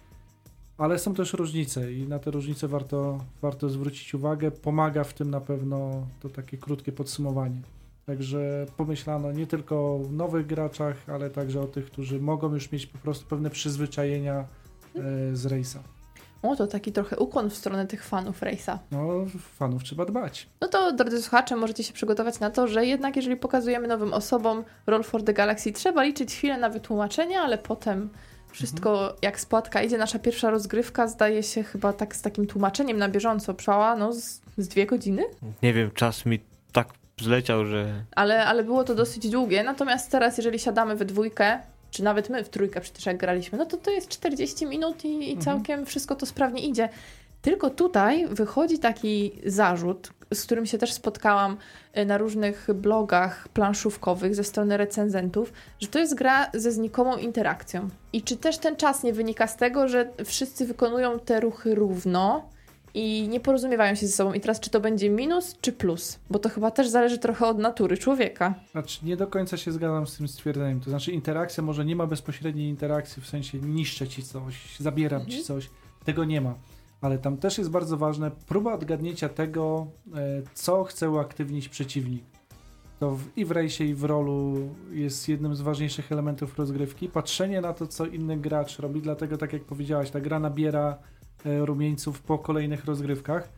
Ale 0.78 1.00
są 1.00 1.14
też 1.14 1.34
różnice 1.34 1.94
i 1.94 2.08
na 2.08 2.20
te 2.20 2.32
różnice 2.32 2.68
warto, 2.68 3.18
warto 3.42 3.70
zwrócić 3.70 4.14
uwagę. 4.14 4.52
Pomaga 4.52 5.04
w 5.04 5.14
tym 5.14 5.30
na 5.30 5.42
pewno 5.42 6.08
to 6.20 6.30
takie 6.30 6.58
krótkie 6.58 6.92
podsumowanie. 6.92 7.62
Także 8.10 8.66
pomyślano 8.78 9.32
nie 9.32 9.48
tylko 9.48 9.76
o 9.76 10.00
nowych 10.12 10.48
graczach, 10.48 10.96
ale 11.08 11.30
także 11.30 11.62
o 11.62 11.68
tych, 11.68 11.86
którzy 11.86 12.20
mogą 12.20 12.54
już 12.54 12.72
mieć 12.72 12.86
po 12.86 12.98
prostu 12.98 13.26
pewne 13.26 13.50
przyzwyczajenia 13.50 14.46
e, 14.96 15.36
z 15.36 15.46
rejsa. 15.46 15.80
O, 16.42 16.56
to 16.56 16.68
taki 16.68 16.92
trochę 16.92 17.18
ukłon 17.18 17.50
w 17.50 17.56
stronę 17.56 17.88
tych 17.88 18.04
fanów 18.04 18.42
Race'a. 18.42 18.78
No, 18.92 19.26
fanów 19.40 19.84
trzeba 19.84 20.06
dbać. 20.06 20.48
No 20.62 20.68
to, 20.68 20.92
drodzy 20.92 21.22
słuchacze, 21.22 21.56
możecie 21.56 21.84
się 21.84 21.94
przygotować 21.94 22.40
na 22.40 22.50
to, 22.50 22.68
że 22.68 22.86
jednak 22.86 23.16
jeżeli 23.16 23.36
pokazujemy 23.36 23.88
nowym 23.88 24.14
osobom 24.14 24.64
Roll 24.88 25.04
for 25.04 25.24
the 25.24 25.34
Galaxy, 25.34 25.72
trzeba 25.72 26.04
liczyć 26.04 26.36
chwilę 26.36 26.58
na 26.58 26.70
wytłumaczenie, 26.70 27.40
ale 27.40 27.58
potem 27.58 28.10
wszystko 28.52 29.16
jak 29.22 29.40
spłatka 29.40 29.84
idzie. 29.84 29.98
Nasza 29.98 30.20
pierwsza 30.20 30.50
rozgrywka 30.50 31.08
zdaje 31.08 31.44
się 31.44 31.64
chyba 31.64 31.94
tak 31.94 32.16
z 32.16 32.22
takim 32.22 32.48
tłumaczeniem 32.48 32.98
na 32.98 33.10
bieżąco 33.10 33.54
trwała, 33.54 33.96
no 33.96 34.14
z, 34.14 34.42
z 34.58 34.68
dwie 34.68 34.86
godziny, 34.86 35.24
Nie 35.64 35.74
wiem, 35.74 35.92
czas 35.92 36.26
mi 36.26 36.40
tak 36.72 36.99
zleciał, 37.24 37.66
że 37.66 37.94
ale, 38.16 38.46
ale 38.46 38.64
było 38.64 38.84
to 38.84 38.96
dosyć 38.96 39.30
długie. 39.30 39.64
Natomiast 39.64 40.12
teraz, 40.12 40.38
jeżeli 40.38 40.60
siadamy 40.60 40.96
we 40.96 41.06
dwójkę, 41.06 41.60
czy 41.92 42.04
nawet 42.04 42.30
my 42.30 42.44
w 42.44 42.50
trójkę 42.50 42.82
przecież 42.82 43.06
jak 43.06 43.18
graliśmy, 43.18 43.58
no 43.58 43.66
to 43.66 43.78
to 43.78 43.92
jest 43.92 44.08
40 44.10 44.66
minut 44.66 45.06
i, 45.06 45.10
i 45.30 45.34
Mhm. 45.34 45.42
całkiem 45.42 45.86
wszystko 45.86 46.16
to 46.16 46.26
sprawnie 46.26 46.62
idzie. 46.68 46.90
Tylko 47.42 47.70
tutaj 47.70 48.28
wychodzi 48.28 48.80
taki 48.80 49.32
zarzut, 49.46 50.10
z 50.34 50.44
którym 50.46 50.66
się 50.66 50.78
też 50.78 50.94
spotkałam 50.94 51.58
y, 51.98 52.06
na 52.06 52.18
różnych 52.18 52.68
blogach 52.74 53.48
planszówkowych 53.48 54.36
ze 54.36 54.44
strony 54.44 54.78
recenzentów, 54.78 55.54
że 55.80 55.88
to 55.88 56.00
jest 56.00 56.16
gra 56.16 56.50
ze 56.54 56.72
znikomą 56.72 57.18
interakcją. 57.18 57.90
I 58.14 58.22
czy 58.22 58.38
też 58.38 58.58
ten 58.58 58.76
czas 58.76 59.04
nie 59.04 59.14
wynika 59.14 59.48
z 59.48 59.58
tego, 59.58 59.88
że 59.88 60.10
wszyscy 60.26 60.66
wykonują 60.66 61.20
te 61.20 61.40
ruchy 61.40 61.76
równo 61.76 62.50
i 62.94 63.28
nie 63.28 63.40
porozumiewają 63.40 63.96
się 63.96 64.08
ze 64.08 64.14
sobą. 64.14 64.34
I 64.34 64.40
teraz 64.40 64.60
czy 64.60 64.70
to 64.70 64.80
będzie 64.80 65.10
minus 65.10 65.56
czy 65.62 65.72
plus? 65.72 66.20
Bo 66.30 66.40
to 66.40 66.50
chyba 66.50 66.72
też 66.72 66.88
zależy 66.90 67.18
trochę 67.18 67.48
od 67.48 67.58
natury 67.58 67.98
człowieka. 67.98 68.54
Znaczy, 68.72 69.06
nie 69.06 69.18
do 69.18 69.28
końca 69.28 69.58
się 69.58 69.72
zgadzam 69.72 70.08
z 70.08 70.18
tym 70.18 70.28
stwierdzeniem. 70.28 70.80
To 70.80 70.90
znaczy, 70.90 71.12
interakcja 71.12 71.64
może 71.64 71.86
nie 71.86 71.96
ma 71.96 72.08
bezpośredniej 72.08 72.70
interakcji, 72.70 73.22
w 73.22 73.28
sensie 73.28 73.58
niszczę 73.60 74.08
ci 74.08 74.24
coś, 74.24 74.78
zabieram 74.80 75.22
ci 75.22 75.28
Mhm. 75.40 75.44
coś. 75.44 75.70
Tego 76.06 76.26
nie 76.26 76.42
ma. 76.42 76.56
Ale 77.02 77.18
tam 77.18 77.38
też 77.38 77.58
jest 77.58 77.70
bardzo 77.70 77.98
ważne 77.98 78.32
próba 78.48 78.74
odgadnięcia 78.74 79.30
tego, 79.30 79.88
e, 80.16 80.42
co 80.54 80.84
chce 80.84 81.10
uaktywnić 81.10 81.70
przeciwnik. 81.70 82.24
to 83.00 83.12
w, 83.16 83.24
i 83.36 83.46
w 83.46 83.52
rejsie, 83.52 83.84
i 83.86 83.94
w 83.94 84.04
rolu 84.04 84.56
jest 84.92 85.30
jednym 85.30 85.56
z 85.56 85.62
ważniejszych 85.62 86.12
elementów 86.12 86.58
rozgrywki. 86.60 87.10
Patrzenie 87.10 87.62
na 87.62 87.74
to, 87.74 87.88
co 87.88 88.06
inny 88.06 88.38
gracz 88.38 88.80
robi, 88.80 89.02
dlatego 89.02 89.38
tak 89.38 89.54
jak 89.54 89.64
powiedziałaś, 89.64 90.10
ta 90.12 90.20
gra 90.20 90.40
nabiera 90.40 90.98
rumieńców 91.46 92.22
po 92.22 92.38
kolejnych 92.38 92.86
rozgrywkach. 92.86 93.50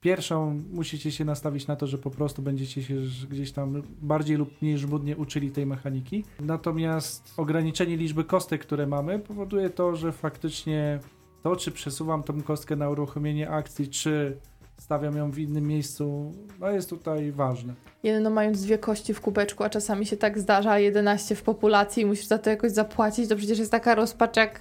Pierwszą 0.00 0.62
musicie 0.72 1.12
się 1.12 1.24
nastawić 1.24 1.66
na 1.66 1.76
to, 1.76 1.86
że 1.86 1.98
po 1.98 2.10
prostu 2.10 2.42
będziecie 2.42 2.82
się 2.82 2.94
gdzieś 3.30 3.52
tam 3.52 3.82
bardziej 4.02 4.36
lub 4.36 4.62
mniej 4.62 4.78
żmudnie 4.78 5.16
uczyli 5.16 5.50
tej 5.50 5.66
mechaniki. 5.66 6.24
Natomiast 6.40 7.34
ograniczenie 7.36 7.96
liczby 7.96 8.24
kostek, 8.24 8.60
które 8.60 8.86
mamy, 8.86 9.18
powoduje 9.18 9.70
to, 9.70 9.96
że 9.96 10.12
faktycznie 10.12 11.00
to, 11.42 11.56
czy 11.56 11.70
przesuwam 11.70 12.22
tą 12.22 12.42
kostkę 12.42 12.76
na 12.76 12.90
uruchomienie 12.90 13.50
akcji, 13.50 13.88
czy 13.88 14.36
stawiam 14.78 15.16
ją 15.16 15.30
w 15.30 15.38
innym 15.38 15.66
miejscu, 15.66 16.34
no 16.60 16.70
jest 16.70 16.90
tutaj 16.90 17.32
ważne. 17.32 17.74
Jedno 18.02 18.30
mając 18.30 18.62
dwie 18.62 18.78
kości 18.78 19.14
w 19.14 19.20
kubeczku, 19.20 19.64
a 19.64 19.70
czasami 19.70 20.06
się 20.06 20.16
tak 20.16 20.38
zdarza, 20.38 20.78
11 20.78 21.34
w 21.34 21.42
populacji 21.42 22.02
i 22.02 22.06
musisz 22.06 22.26
za 22.26 22.38
to 22.38 22.50
jakoś 22.50 22.72
zapłacić, 22.72 23.28
to 23.28 23.36
przecież 23.36 23.58
jest 23.58 23.70
taka 23.70 23.94
rozpacz, 23.94 24.36
jak 24.36 24.60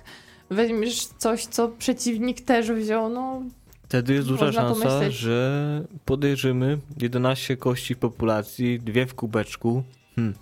weźmiesz 0.54 1.06
coś, 1.06 1.46
co 1.46 1.68
przeciwnik 1.70 2.42
też 2.42 2.72
wziął, 2.72 3.10
no 3.10 3.42
Wtedy 3.84 4.14
jest 4.14 4.28
duża 4.28 4.52
szansa, 4.52 4.86
pomyśleć. 4.86 5.14
że 5.14 5.84
podejrzymy 6.06 6.78
11 7.02 7.58
kości 7.58 7.96
w 7.96 7.98
populacji, 7.98 8.80
dwie 8.80 9.06
w 9.06 9.14
kubeczku. 9.16 9.84
Hmm. 10.16 10.34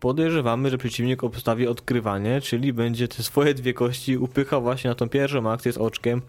Podejrzewamy, 0.00 0.70
że 0.70 0.78
przeciwnik 0.78 1.24
obstawi 1.24 1.66
odkrywanie, 1.66 2.40
czyli 2.40 2.72
będzie 2.72 3.08
te 3.08 3.22
swoje 3.22 3.54
dwie 3.54 3.74
kości 3.74 4.18
upychał 4.18 4.62
właśnie 4.62 4.90
na 4.90 4.94
tą 4.94 5.08
pierwszą 5.08 5.50
akcję 5.50 5.72
z 5.72 5.78
oczkiem, 5.78 6.22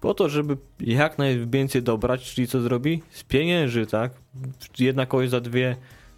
po 0.00 0.14
to, 0.14 0.28
żeby 0.28 0.56
jak 0.80 1.18
najwięcej 1.18 1.82
dobrać, 1.82 2.34
czyli 2.34 2.46
co 2.48 2.60
zrobi? 2.60 3.02
Spienięży, 3.10 3.86
tak? 3.86 4.12
Jedna 4.78 5.06
kość 5.06 5.30
za 5.30 5.40
dwie, 5.40 5.76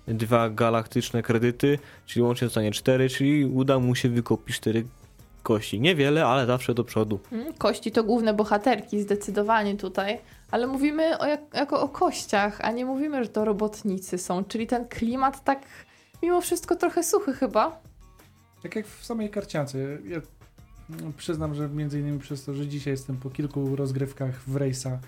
dwa 0.09 0.51
galaktyczne 0.51 1.23
kredyty, 1.23 1.79
czyli 2.07 2.23
łącznie 2.23 2.47
zostanie 2.47 2.71
cztery, 2.71 3.09
czyli 3.09 3.45
uda 3.45 3.79
mu 3.79 3.95
się 3.95 4.09
wykupić 4.09 4.57
cztery 4.57 4.85
kości. 5.45 5.81
Niewiele, 5.81 6.27
ale 6.27 6.47
zawsze 6.47 6.75
do 6.75 6.85
przodu. 6.85 7.21
Mm, 7.33 7.53
Kości 7.53 7.93
to 7.93 8.05
główne 8.05 8.35
bohaterki, 8.35 9.03
zdecydowanie 9.03 9.77
tutaj, 9.77 10.19
ale 10.51 10.67
mówimy 10.67 11.19
o 11.19 11.27
jak, 11.27 11.41
jako 11.55 11.81
o 11.81 11.89
kościach, 11.89 12.61
a 12.61 12.71
nie 12.71 12.85
mówimy, 12.85 13.25
że 13.25 13.31
to 13.31 13.45
robotnicy 13.45 14.19
są, 14.19 14.45
czyli 14.45 14.67
ten 14.67 14.89
klimat 14.89 15.45
tak 15.45 15.63
mimo 16.23 16.41
wszystko 16.41 16.77
trochę 16.77 17.03
suchy 17.03 17.33
chyba. 17.33 17.81
Tak 18.63 18.77
jak 18.77 18.87
w 18.87 19.05
samej 19.05 19.31
karciance. 19.31 19.79
Ja 20.09 20.21
przyznam, 21.17 21.55
że 21.55 21.69
między 21.69 22.01
innymi 22.01 22.19
przez 22.19 22.45
to, 22.45 22.55
że 22.55 22.67
dzisiaj 22.67 22.93
jestem 22.93 23.17
po 23.17 23.31
kilku 23.31 23.77
rozgrywkach 23.77 24.43
w 24.47 24.57
rejsa, 24.57 24.99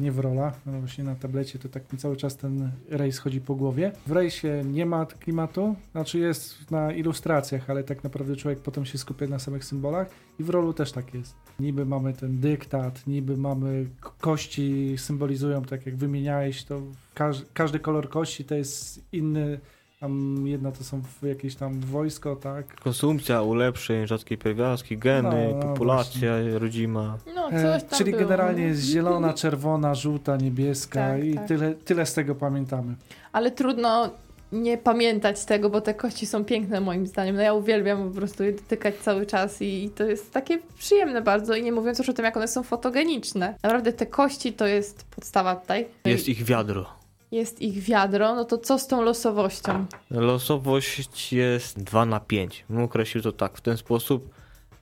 nie 0.00 0.12
w 0.12 0.18
rola, 0.18 0.52
no 0.66 0.72
właśnie 0.80 1.04
na 1.04 1.14
tablecie 1.14 1.58
to 1.58 1.68
tak 1.68 1.92
mi 1.92 1.98
cały 1.98 2.16
czas 2.16 2.36
ten 2.36 2.70
rejs 2.88 3.18
chodzi 3.18 3.40
po 3.40 3.54
głowie. 3.54 3.92
W 4.06 4.12
rejsie 4.12 4.62
nie 4.64 4.86
ma 4.86 5.06
klimatu, 5.06 5.74
znaczy 5.92 6.18
jest 6.18 6.70
na 6.70 6.92
ilustracjach, 6.92 7.70
ale 7.70 7.84
tak 7.84 8.04
naprawdę 8.04 8.36
człowiek 8.36 8.58
potem 8.60 8.86
się 8.86 8.98
skupia 8.98 9.26
na 9.26 9.38
samych 9.38 9.64
symbolach 9.64 10.10
i 10.38 10.44
w 10.44 10.50
rolu 10.50 10.72
też 10.72 10.92
tak 10.92 11.14
jest. 11.14 11.34
Niby 11.60 11.86
mamy 11.86 12.12
ten 12.12 12.40
dyktat, 12.40 13.06
niby 13.06 13.36
mamy 13.36 13.86
kości 14.20 14.94
symbolizują, 14.96 15.62
tak 15.62 15.86
jak 15.86 15.96
wymieniałeś, 15.96 16.64
to 16.64 16.82
każ, 17.14 17.42
każdy 17.54 17.78
kolor 17.78 18.08
kości 18.08 18.44
to 18.44 18.54
jest 18.54 19.04
inny 19.12 19.60
tam 20.00 20.44
jedna 20.46 20.72
to 20.72 20.84
są 20.84 21.02
jakieś 21.22 21.54
tam 21.56 21.80
wojsko, 21.80 22.36
tak? 22.36 22.74
Konsumpcja, 22.80 23.42
ulepszeń, 23.42 24.06
rzadkie 24.06 24.36
pierwiastki, 24.38 24.98
geny, 24.98 25.48
No, 25.52 25.58
no 25.58 25.62
populacja 25.62 26.30
rodzima. 26.58 27.18
No, 27.34 27.50
E, 27.52 27.62
coś 27.80 27.90
tam 27.90 27.98
czyli 27.98 28.10
było. 28.10 28.22
generalnie 28.22 28.62
jest 28.62 28.82
zielona, 28.82 29.32
czerwona, 29.42 29.94
żółta, 29.94 30.36
niebieska 30.36 31.08
Tak, 31.08 31.24
i 31.24 31.34
tak. 31.34 31.48
Tyle, 31.48 31.74
tyle 31.74 32.06
z 32.06 32.14
tego 32.14 32.34
pamiętamy. 32.34 32.94
Ale 33.32 33.50
trudno 33.50 34.10
nie 34.52 34.78
pamiętać 34.78 35.44
tego, 35.44 35.70
bo 35.70 35.80
te 35.80 35.94
kości 35.94 36.26
są 36.26 36.44
piękne 36.44 36.80
moim 36.80 37.06
zdaniem. 37.06 37.36
No 37.36 37.42
ja 37.42 37.54
uwielbiam 37.54 38.08
po 38.08 38.14
prostu 38.14 38.44
je 38.44 38.52
dotykać 38.52 38.94
cały 38.96 39.26
czas 39.26 39.62
i, 39.62 39.84
i 39.84 39.90
to 39.90 40.04
jest 40.04 40.32
takie 40.32 40.58
przyjemne 40.78 41.22
bardzo 41.22 41.54
i 41.54 41.62
nie 41.62 41.72
mówiąc 41.72 41.98
już 41.98 42.08
o 42.08 42.12
tym, 42.12 42.24
jak 42.24 42.36
one 42.36 42.48
są 42.48 42.62
fotogeniczne. 42.62 43.54
Naprawdę 43.62 43.92
te 43.92 44.06
kości 44.06 44.52
to 44.52 44.66
jest 44.66 45.04
podstawa 45.04 45.56
tutaj. 45.56 45.86
Jest 46.04 46.28
ich 46.28 46.44
wiadro. 46.44 46.97
Jest 47.30 47.62
ich 47.62 47.82
wiadro, 47.82 48.34
no 48.34 48.44
to 48.44 48.58
co 48.58 48.78
z 48.78 48.86
tą 48.86 49.02
losowością? 49.02 49.86
Losowość 50.10 51.32
jest 51.32 51.82
2 51.82 52.06
na 52.06 52.20
5. 52.20 52.64
Bym 52.70 52.82
określił 52.82 53.22
to 53.22 53.32
tak, 53.32 53.58
w 53.58 53.60
ten 53.60 53.76
sposób, 53.76 54.30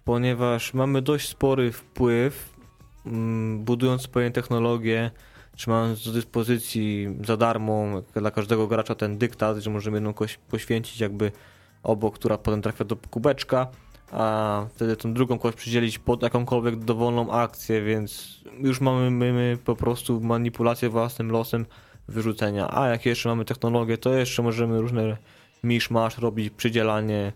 ponieważ 0.05 0.75
mamy 0.75 1.03
dość 1.03 1.29
spory 1.29 1.73
wpływ, 1.73 2.55
mm, 3.07 3.65
budując 3.65 4.03
swoje 4.03 4.31
technologie, 4.31 5.11
czy 5.57 5.71
mając 5.71 6.05
do 6.05 6.13
dyspozycji 6.13 7.17
za 7.25 7.37
darmo 7.37 8.03
dla 8.15 8.31
każdego 8.31 8.67
gracza 8.67 8.95
ten 8.95 9.19
dyktat, 9.19 9.59
że 9.59 9.71
możemy 9.71 9.97
jedną 9.97 10.15
kość 10.15 10.37
poświęcić 10.37 11.01
jakby 11.01 11.33
obok, 11.83 12.15
która 12.15 12.39
potem 12.39 12.63
trafia 12.63 12.85
do 12.85 12.97
kubeczka, 12.97 13.67
a 14.13 14.67
wtedy 14.75 14.97
tą 14.97 15.15
drugą 15.15 15.39
kość 15.39 15.57
przydzielić 15.57 15.99
pod 15.99 16.23
jakąkolwiek 16.23 16.77
dowolną 16.77 17.31
akcję, 17.31 17.83
więc 17.83 18.41
już 18.59 18.81
mamy 18.81 19.11
my 19.11 19.59
po 19.65 19.77
prostu 19.77 20.21
manipulację 20.21 20.89
własnym 20.89 21.31
losem 21.31 21.67
wyrzucenia. 22.09 22.69
A 22.71 22.89
jak 22.89 23.07
jeszcze 23.07 23.29
mamy 23.29 23.45
technologię, 23.45 23.99
to 23.99 24.15
jeszcze 24.15 24.43
możemy 24.43 24.81
różne 24.81 25.17
miszmasz 25.65 26.19
robić, 26.19 26.51
przydzielanie 26.51 27.33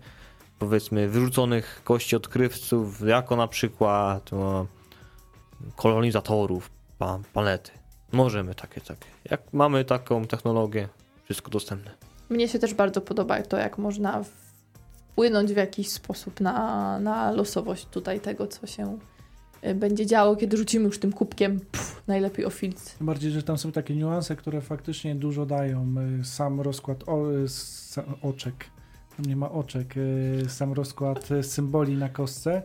powiedzmy 0.58 1.08
wyrzuconych 1.08 1.80
kości 1.84 2.16
odkrywców, 2.16 3.00
jako 3.00 3.36
na 3.36 3.48
przykład 3.48 4.32
no, 4.32 4.66
kolonizatorów 5.76 6.70
pa, 6.98 7.18
planety. 7.32 7.70
Możemy 8.12 8.54
takie, 8.54 8.80
takie. 8.80 9.06
Jak 9.30 9.52
mamy 9.52 9.84
taką 9.84 10.24
technologię, 10.24 10.88
wszystko 11.24 11.50
dostępne. 11.50 11.90
Mnie 12.30 12.48
się 12.48 12.58
też 12.58 12.74
bardzo 12.74 13.00
podoba 13.00 13.42
to, 13.42 13.56
jak 13.56 13.78
można 13.78 14.24
wpłynąć 15.12 15.52
w 15.52 15.56
jakiś 15.56 15.90
sposób 15.90 16.40
na, 16.40 16.98
na 17.00 17.32
losowość 17.32 17.86
tutaj 17.86 18.20
tego, 18.20 18.46
co 18.46 18.66
się 18.66 18.98
będzie 19.74 20.06
działo, 20.06 20.36
kiedy 20.36 20.56
rzucimy 20.56 20.86
już 20.86 20.98
tym 20.98 21.12
kubkiem. 21.12 21.60
Pff, 21.72 22.02
najlepiej 22.06 22.44
o 22.44 22.50
filc. 22.50 22.94
Tym 22.94 23.06
bardziej, 23.06 23.30
że 23.30 23.42
tam 23.42 23.58
są 23.58 23.72
takie 23.72 23.96
niuanse, 23.96 24.36
które 24.36 24.60
faktycznie 24.60 25.14
dużo 25.14 25.46
dają. 25.46 25.94
Y, 26.20 26.24
Sam 26.24 26.60
rozkład 26.60 27.08
o, 27.08 27.32
y, 27.32 27.44
sa- 27.48 28.02
oczek, 28.22 28.54
tam 29.16 29.26
nie 29.26 29.36
ma 29.36 29.50
oczek, 29.50 29.96
y, 29.96 30.44
sam 30.48 30.72
rozkład 30.72 31.30
y, 31.30 31.42
symboli 31.42 31.96
na 31.96 32.08
kostce. 32.08 32.62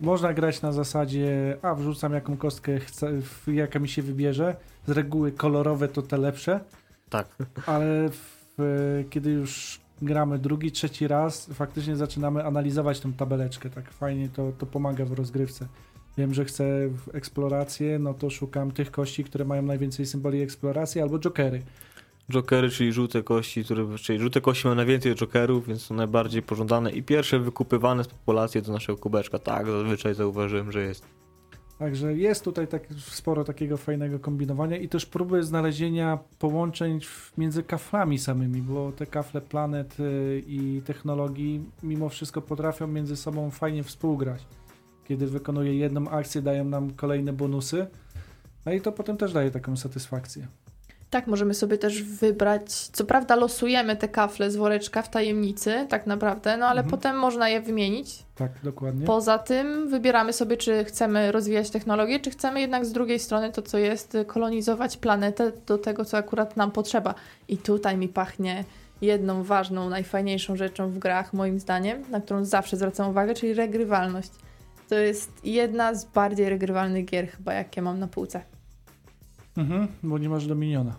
Można 0.00 0.34
grać 0.34 0.62
na 0.62 0.72
zasadzie, 0.72 1.56
a 1.62 1.74
wrzucam 1.74 2.12
jaką 2.12 2.36
kostkę, 2.36 2.80
chcę, 2.80 3.12
jaka 3.46 3.78
mi 3.78 3.88
się 3.88 4.02
wybierze. 4.02 4.56
Z 4.86 4.90
reguły 4.90 5.32
kolorowe 5.32 5.88
to 5.88 6.02
te 6.02 6.16
lepsze. 6.18 6.60
Tak. 7.10 7.26
ale 7.66 8.08
w, 8.08 9.04
kiedy 9.10 9.30
już 9.30 9.80
gramy 10.02 10.38
drugi, 10.38 10.72
trzeci 10.72 11.08
raz, 11.08 11.46
faktycznie 11.52 11.96
zaczynamy 11.96 12.44
analizować 12.44 13.00
tą 13.00 13.12
tabeleczkę. 13.12 13.70
Tak 13.70 13.90
fajnie 13.90 14.28
to, 14.28 14.52
to 14.58 14.66
pomaga 14.66 15.04
w 15.04 15.12
rozgrywce. 15.12 15.66
Wiem, 16.18 16.34
że 16.34 16.44
chcę 16.44 16.88
w 16.88 17.14
eksplorację, 17.14 17.98
no 17.98 18.14
to 18.14 18.30
szukam 18.30 18.70
tych 18.70 18.90
kości, 18.90 19.24
które 19.24 19.44
mają 19.44 19.62
najwięcej 19.62 20.06
symboli 20.06 20.42
eksploracji, 20.42 21.00
albo 21.00 21.18
jokery. 21.18 21.62
Jokery, 22.30 22.70
czyli 22.70 22.92
żółte 22.92 23.22
kości, 23.22 23.64
które, 23.64 23.98
czyli 23.98 24.18
żółte 24.18 24.40
kości 24.40 24.66
mają 24.66 24.74
najwięcej 24.74 25.14
jokerów, 25.14 25.66
więc 25.66 25.82
są 25.82 25.94
najbardziej 25.94 26.42
pożądane 26.42 26.90
i 26.92 27.02
pierwsze 27.02 27.38
wykupywane 27.38 28.04
z 28.04 28.08
populacji 28.08 28.62
do 28.62 28.72
naszego 28.72 28.98
kubeczka. 28.98 29.38
Tak, 29.38 29.66
zazwyczaj 29.66 30.14
zauważyłem, 30.14 30.72
że 30.72 30.82
jest. 30.82 31.04
Także 31.78 32.16
jest 32.16 32.44
tutaj 32.44 32.68
tak 32.68 32.82
sporo 32.98 33.44
takiego 33.44 33.76
fajnego 33.76 34.18
kombinowania 34.18 34.76
i 34.76 34.88
też 34.88 35.06
próby 35.06 35.42
znalezienia 35.42 36.18
połączeń 36.38 37.00
między 37.38 37.62
kaflami 37.62 38.18
samymi, 38.18 38.62
bo 38.62 38.92
te 38.92 39.06
kafle 39.06 39.40
planet 39.40 40.00
y, 40.00 40.42
i 40.46 40.82
technologii 40.84 41.60
mimo 41.82 42.08
wszystko 42.08 42.42
potrafią 42.42 42.86
między 42.86 43.16
sobą 43.16 43.50
fajnie 43.50 43.82
współgrać. 43.82 44.46
Kiedy 45.08 45.26
wykonuje 45.26 45.74
jedną 45.78 46.08
akcję, 46.08 46.42
dają 46.42 46.64
nam 46.64 46.90
kolejne 46.90 47.32
bonusy. 47.32 47.86
No 48.66 48.72
i 48.72 48.80
to 48.80 48.92
potem 48.92 49.16
też 49.16 49.32
daje 49.32 49.50
taką 49.50 49.76
satysfakcję. 49.76 50.46
Tak, 51.10 51.26
możemy 51.26 51.54
sobie 51.54 51.78
też 51.78 52.02
wybrać. 52.02 52.72
Co 52.72 53.04
prawda, 53.04 53.36
losujemy 53.36 53.96
te 53.96 54.08
kafle 54.08 54.50
z 54.50 54.56
woreczka 54.56 55.02
w 55.02 55.10
tajemnicy, 55.10 55.86
tak 55.88 56.06
naprawdę, 56.06 56.56
no 56.56 56.66
ale 56.66 56.80
Mhm. 56.80 56.90
potem 56.90 57.16
można 57.18 57.48
je 57.48 57.60
wymienić. 57.60 58.22
Tak, 58.34 58.50
dokładnie. 58.62 59.06
Poza 59.06 59.38
tym 59.38 59.88
wybieramy 59.88 60.32
sobie, 60.32 60.56
czy 60.56 60.84
chcemy 60.84 61.32
rozwijać 61.32 61.70
technologię, 61.70 62.20
czy 62.20 62.30
chcemy 62.30 62.60
jednak 62.60 62.86
z 62.86 62.92
drugiej 62.92 63.18
strony 63.18 63.52
to, 63.52 63.62
co 63.62 63.78
jest, 63.78 64.14
y, 64.14 64.24
kolonizować 64.24 64.96
planetę 64.96 65.52
do 65.66 65.78
tego, 65.78 66.04
co 66.04 66.16
akurat 66.16 66.56
nam 66.56 66.70
potrzeba. 66.70 67.14
I 67.48 67.56
tutaj 67.58 67.96
mi 67.96 68.08
pachnie 68.08 68.64
jedną 69.00 69.42
ważną, 69.44 69.90
najfajniejszą 69.90 70.56
rzeczą 70.56 70.90
w 70.90 70.98
grach, 70.98 71.32
moim 71.32 71.60
zdaniem, 71.60 72.04
na 72.10 72.20
którą 72.20 72.44
zawsze 72.44 72.76
zwracam 72.76 73.10
uwagę, 73.10 73.34
czyli 73.34 73.54
regrywalność. 73.54 74.30
To 74.88 74.94
jest 74.94 75.30
jedna 75.44 75.94
z 75.94 76.04
bardziej 76.04 76.48
regrywalnych 76.48 77.04
gier 77.04 77.28
chyba, 77.28 77.52
jakie 77.54 77.82
mam 77.82 77.98
na 77.98 78.08
półce. 78.08 78.40
Mhm, 79.56 79.88
bo 80.02 80.18
nie 80.18 80.28
masz 80.28 80.46
Dominiona. 80.46 80.94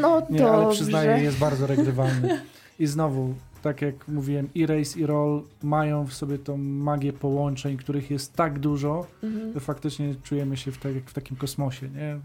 No 0.00 0.26
Nie, 0.30 0.50
ale 0.50 0.72
przyznaję, 0.72 1.24
jest 1.24 1.38
bardzo 1.38 1.66
regrywalny. 1.66 2.40
I 2.78 2.86
znowu, 2.86 3.34
tak 3.62 3.82
jak 3.82 4.08
mówiłem, 4.08 4.48
i 4.54 4.66
race, 4.66 5.00
i 5.00 5.06
roll 5.06 5.42
mają 5.62 6.06
w 6.06 6.14
sobie 6.14 6.38
tą 6.38 6.56
magię 6.56 7.12
połączeń, 7.12 7.76
których 7.76 8.10
jest 8.10 8.32
tak 8.32 8.58
dużo, 8.58 9.06
Mhm. 9.22 9.52
że 9.54 9.60
faktycznie 9.60 10.14
czujemy 10.22 10.56
się 10.56 10.72
w, 10.72 10.78
tak, 10.78 10.94
jak 10.94 11.04
w 11.04 11.12
takim 11.14 11.36
kosmosie, 11.36 11.88
nie? 11.88 12.18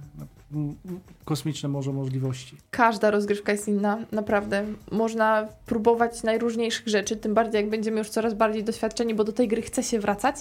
Kosmiczne 1.25 1.69
morze 1.69 1.93
możliwości. 1.93 2.57
Każda 2.71 3.11
rozgrywka 3.11 3.51
jest 3.51 3.67
inna, 3.67 3.97
naprawdę. 4.11 4.65
Można 4.91 5.47
próbować 5.65 6.23
najróżniejszych 6.23 6.87
rzeczy, 6.87 7.15
tym 7.15 7.33
bardziej 7.33 7.61
jak 7.61 7.69
będziemy 7.69 7.97
już 7.97 8.09
coraz 8.09 8.33
bardziej 8.33 8.63
doświadczeni, 8.63 9.15
bo 9.15 9.23
do 9.23 9.31
tej 9.31 9.47
gry 9.47 9.61
chce 9.61 9.83
się 9.83 9.99
wracać, 9.99 10.35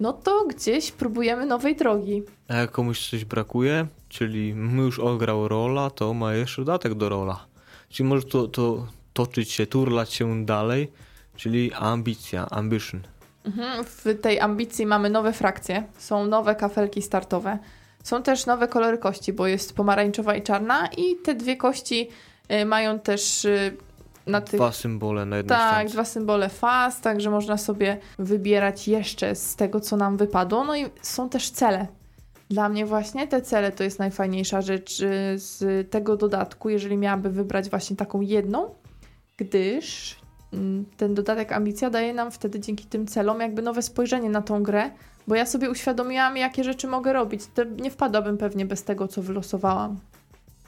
no 0.00 0.12
to 0.12 0.46
gdzieś 0.48 0.92
próbujemy 0.92 1.46
nowej 1.46 1.76
drogi. 1.76 2.22
A 2.48 2.56
jak 2.56 2.70
komuś 2.70 3.10
coś 3.10 3.24
brakuje, 3.24 3.86
czyli 4.08 4.54
my 4.54 4.82
już 4.82 4.98
ograł 4.98 5.48
rola, 5.48 5.90
to 5.90 6.14
ma 6.14 6.34
jeszcze 6.34 6.62
dodatek 6.64 6.94
do 6.94 7.08
rola. 7.08 7.46
Czyli 7.88 8.08
może 8.08 8.22
to, 8.26 8.48
to 8.48 8.86
toczyć 9.16 9.52
się, 9.52 9.66
turlać 9.66 10.12
się 10.12 10.44
dalej, 10.44 10.92
czyli 11.36 11.72
ambicja, 11.72 12.46
ambition. 12.50 13.00
Mhm. 13.44 13.84
W 13.84 14.04
tej 14.22 14.40
ambicji 14.40 14.86
mamy 14.86 15.10
nowe 15.10 15.32
frakcje, 15.32 15.82
są 15.98 16.26
nowe 16.26 16.54
kafelki 16.54 17.02
startowe, 17.02 17.58
są 18.04 18.22
też 18.22 18.46
nowe 18.46 18.68
kolory 18.68 18.98
kości, 18.98 19.32
bo 19.32 19.46
jest 19.46 19.76
pomarańczowa 19.76 20.34
i 20.34 20.42
czarna 20.42 20.86
i 20.96 21.16
te 21.24 21.34
dwie 21.34 21.56
kości 21.56 22.08
y, 22.52 22.64
mają 22.64 22.98
też 22.98 23.44
y, 23.44 23.76
na 24.26 24.40
tych... 24.40 24.60
Dwa 24.60 24.72
symbole 24.72 25.24
na 25.24 25.36
jednej 25.36 25.58
Tak, 25.58 25.74
ściance. 25.74 25.92
dwa 25.92 26.04
symbole 26.04 26.48
faz, 26.48 27.00
także 27.00 27.30
można 27.30 27.56
sobie 27.58 27.98
wybierać 28.18 28.88
jeszcze 28.88 29.34
z 29.34 29.56
tego, 29.56 29.80
co 29.80 29.96
nam 29.96 30.16
wypadło. 30.16 30.64
No 30.64 30.76
i 30.76 30.84
są 31.02 31.28
też 31.28 31.50
cele. 31.50 31.86
Dla 32.50 32.68
mnie 32.68 32.86
właśnie 32.86 33.26
te 33.28 33.42
cele 33.42 33.72
to 33.72 33.84
jest 33.84 33.98
najfajniejsza 33.98 34.62
rzecz 34.62 35.00
y, 35.00 35.38
z 35.38 35.90
tego 35.90 36.16
dodatku, 36.16 36.68
jeżeli 36.68 36.96
miałabym 36.96 37.32
wybrać 37.32 37.70
właśnie 37.70 37.96
taką 37.96 38.20
jedną, 38.20 38.74
gdyż 39.36 40.16
mm, 40.52 40.84
ten 40.96 41.14
dodatek 41.14 41.52
ambicja 41.52 41.90
daje 41.90 42.14
nam 42.14 42.30
wtedy 42.30 42.60
dzięki 42.60 42.84
tym 42.84 43.06
celom 43.06 43.40
jakby 43.40 43.62
nowe 43.62 43.82
spojrzenie 43.82 44.30
na 44.30 44.42
tą 44.42 44.62
grę, 44.62 44.90
bo 45.26 45.34
ja 45.34 45.46
sobie 45.46 45.70
uświadomiłam, 45.70 46.36
jakie 46.36 46.64
rzeczy 46.64 46.86
mogę 46.86 47.12
robić. 47.12 47.40
Nie 47.80 47.90
wpadłabym 47.90 48.38
pewnie 48.38 48.66
bez 48.66 48.84
tego, 48.84 49.08
co 49.08 49.22
wylosowałam. 49.22 50.00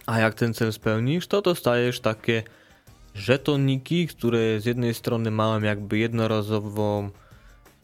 A 0.06 0.18
jak 0.18 0.34
ten 0.34 0.54
cel 0.54 0.72
spełnisz, 0.72 1.26
to 1.26 1.42
dostajesz 1.42 2.00
takie 2.00 2.42
żetoniki, 3.14 4.06
które 4.06 4.60
z 4.60 4.64
jednej 4.64 4.94
strony 4.94 5.30
mają 5.30 5.62
jakby 5.62 5.98
jednorazową 5.98 7.10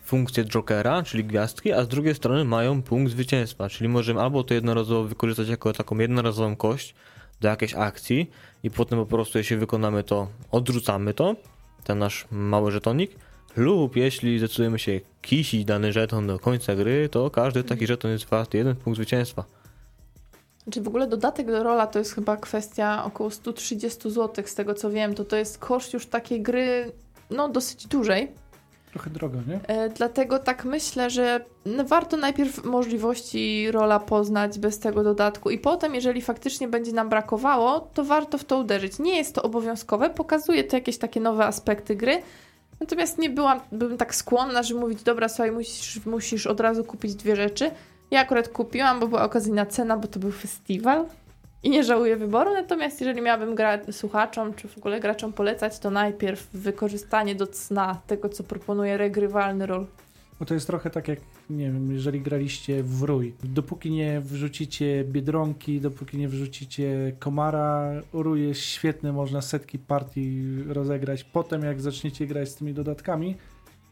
funkcję 0.05 0.45
jokera, 0.45 1.03
czyli 1.03 1.24
gwiazdki, 1.24 1.72
a 1.72 1.85
z 1.85 1.89
drugiej 1.89 2.14
strony 2.14 2.45
mają 2.45 2.82
punkt 2.82 3.12
zwycięstwa, 3.12 3.68
czyli 3.68 3.89
możemy 3.89 4.20
albo 4.20 4.45
to 4.45 4.55
jednorazowo 4.55 5.05
wykorzystać 5.05 5.49
jako 5.49 5.72
taką 5.72 5.99
jednorazową 5.99 6.57
kość 6.57 6.95
do 7.41 7.49
jakiejś 7.49 7.74
akcji 7.74 8.30
i 8.62 8.70
potem 8.70 8.99
po 8.99 9.07
prostu 9.07 9.39
jeśli 9.39 9.57
wykonamy 9.57 10.03
to, 10.03 10.28
odrzucamy 10.51 11.14
to, 11.14 11.37
ten 11.85 11.99
nasz 11.99 12.26
mały 12.30 12.72
żetonik, 12.72 13.11
lub 13.57 13.97
jeśli 13.97 14.39
zdecydujemy 14.39 14.78
się 14.78 15.01
kisić 15.22 15.64
dany 15.64 15.93
żeton 15.93 16.26
do 16.26 16.39
końca 16.39 16.74
gry, 16.74 17.09
to 17.09 17.30
każdy 17.30 17.64
taki 17.64 17.87
żeton 17.87 18.11
jest 18.11 18.24
wart 18.24 18.55
jeden 18.55 18.76
punkt 18.76 18.97
zwycięstwa. 18.97 19.45
Czy 20.70 20.82
w 20.82 20.89
ogóle 20.89 21.07
dodatek 21.07 21.47
do 21.47 21.62
rola 21.62 21.87
to 21.87 21.99
jest 21.99 22.14
chyba 22.14 22.37
kwestia 22.37 23.05
około 23.05 23.30
130 23.30 24.11
zł, 24.11 24.45
z 24.47 24.55
tego 24.55 24.74
co 24.74 24.91
wiem, 24.91 25.14
to 25.14 25.24
to 25.24 25.37
jest 25.37 25.59
koszt 25.59 25.93
już 25.93 26.07
takiej 26.07 26.43
gry, 26.43 26.93
no 27.30 27.49
dosyć 27.49 27.87
dużej. 27.87 28.28
Trochę 28.95 29.11
drogo, 29.11 29.38
nie? 29.49 29.61
E, 29.68 29.88
dlatego 29.88 30.38
tak 30.38 30.64
myślę, 30.64 31.11
że 31.11 31.45
warto 31.84 32.16
najpierw 32.16 32.64
możliwości 32.64 33.70
rola 33.70 34.01
poznać 34.01 34.59
bez 34.59 34.78
tego 34.78 35.05
dodatku 35.05 35.51
i 35.51 35.59
potem, 35.59 35.95
jeżeli 35.95 36.22
faktycznie 36.22 36.68
będzie 36.68 36.92
nam 36.92 37.09
brakowało, 37.09 37.80
to 37.80 38.05
warto 38.05 38.38
w 38.38 38.45
to 38.45 38.59
uderzyć. 38.59 38.99
Nie 38.99 39.16
jest 39.16 39.34
to 39.34 39.42
obowiązkowe, 39.42 40.11
pokazuje 40.11 40.64
to 40.64 40.76
jakieś 40.76 40.99
takie 40.99 41.20
nowe 41.20 41.47
aspekty 41.47 41.97
gry, 41.97 42.22
natomiast 42.80 43.18
nie 43.18 43.30
byłam 43.30 43.61
bym 43.72 43.97
tak 43.97 44.14
skłonna, 44.14 44.62
żeby 44.62 44.80
mówić, 44.80 45.03
dobra, 45.03 45.28
słuchaj, 45.28 45.53
musisz, 45.53 46.07
musisz 46.07 46.47
od 46.47 46.61
razu 46.61 46.84
kupić 46.84 47.14
dwie 47.14 47.36
rzeczy. 47.36 47.70
Ja 48.11 48.20
akurat 48.20 48.49
kupiłam, 48.49 49.01
bo 49.01 49.09
była 49.09 49.22
okazyjna 49.22 49.66
cena, 49.66 49.97
bo 49.97 50.09
to 50.09 50.20
był 50.20 50.32
festiwal 50.32 51.07
i 51.65 51.71
nie 51.71 51.85
żałuję 51.85 52.17
wyboru, 52.17 52.53
natomiast 52.53 53.01
jeżeli 53.01 53.23
miałabym 53.23 53.55
gra 53.55 53.79
słuchaczom, 53.91 54.55
czy 54.55 54.69
w 54.69 54.79
ogóle 54.79 55.01
graczom 55.01 55.33
polecać, 55.33 55.79
to 55.79 55.91
najpierw 55.91 56.51
wykorzystanie 56.53 57.35
do 57.35 57.47
cna 57.47 58.01
tego, 58.07 58.29
co 58.29 58.45
proponuje 58.45 58.97
regrywalny 58.97 59.67
rol. 59.67 59.87
Bo 60.41 60.47
to 60.47 60.55
jest 60.55 60.67
trochę 60.67 60.91
tak 60.91 61.09
jak, 61.09 61.19
nie 61.51 61.65
wiem, 61.65 61.93
jeżeli 61.93 62.21
graliście 62.21 62.83
w 62.83 63.03
Rój. 63.03 63.35
Dopóki 63.45 63.91
nie 63.91 64.21
wrzucicie 64.21 65.05
Biedronki, 65.05 65.81
dopóki 65.81 66.19
nie 66.19 66.29
wrzucicie 66.29 67.12
Komara, 67.19 67.91
Rój 68.12 68.49
jest 68.49 68.61
świetny, 68.61 69.12
można 69.12 69.43
setki 69.43 69.79
partii 69.79 70.43
rozegrać. 70.69 71.25
Potem 71.25 71.62
jak 71.62 71.81
zaczniecie 71.81 72.27
grać 72.27 72.49
z 72.49 72.55
tymi 72.55 72.75
dodatkami, 72.75 73.37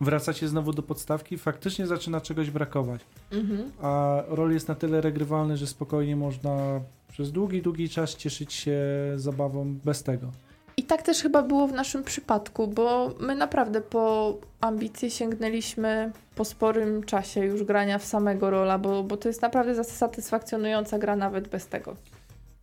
wracacie 0.00 0.48
znowu 0.48 0.72
do 0.72 0.82
podstawki, 0.82 1.38
faktycznie 1.38 1.86
zaczyna 1.86 2.20
czegoś 2.20 2.50
brakować. 2.50 3.00
Mhm. 3.32 3.72
A 3.82 4.22
rol 4.28 4.52
jest 4.52 4.68
na 4.68 4.74
tyle 4.74 5.00
regrywalny, 5.00 5.56
że 5.56 5.66
spokojnie 5.66 6.16
można 6.16 6.80
przez 7.12 7.32
długi, 7.32 7.62
długi 7.62 7.88
czas 7.88 8.16
cieszyć 8.16 8.52
się 8.52 8.80
zabawą 9.16 9.74
bez 9.84 10.02
tego. 10.02 10.30
I 10.76 10.82
tak 10.82 11.02
też 11.02 11.22
chyba 11.22 11.42
było 11.42 11.68
w 11.68 11.72
naszym 11.72 12.04
przypadku, 12.04 12.68
bo 12.68 13.14
my 13.20 13.34
naprawdę 13.34 13.80
po 13.80 14.36
ambicje 14.60 15.10
sięgnęliśmy 15.10 16.12
po 16.34 16.44
sporym 16.44 17.02
czasie 17.02 17.44
już 17.44 17.64
grania 17.64 17.98
w 17.98 18.04
samego 18.04 18.50
rola, 18.50 18.78
bo, 18.78 19.02
bo 19.02 19.16
to 19.16 19.28
jest 19.28 19.42
naprawdę 19.42 19.84
satysfakcjonująca 19.84 20.98
gra 20.98 21.16
nawet 21.16 21.48
bez 21.48 21.66
tego. 21.66 21.96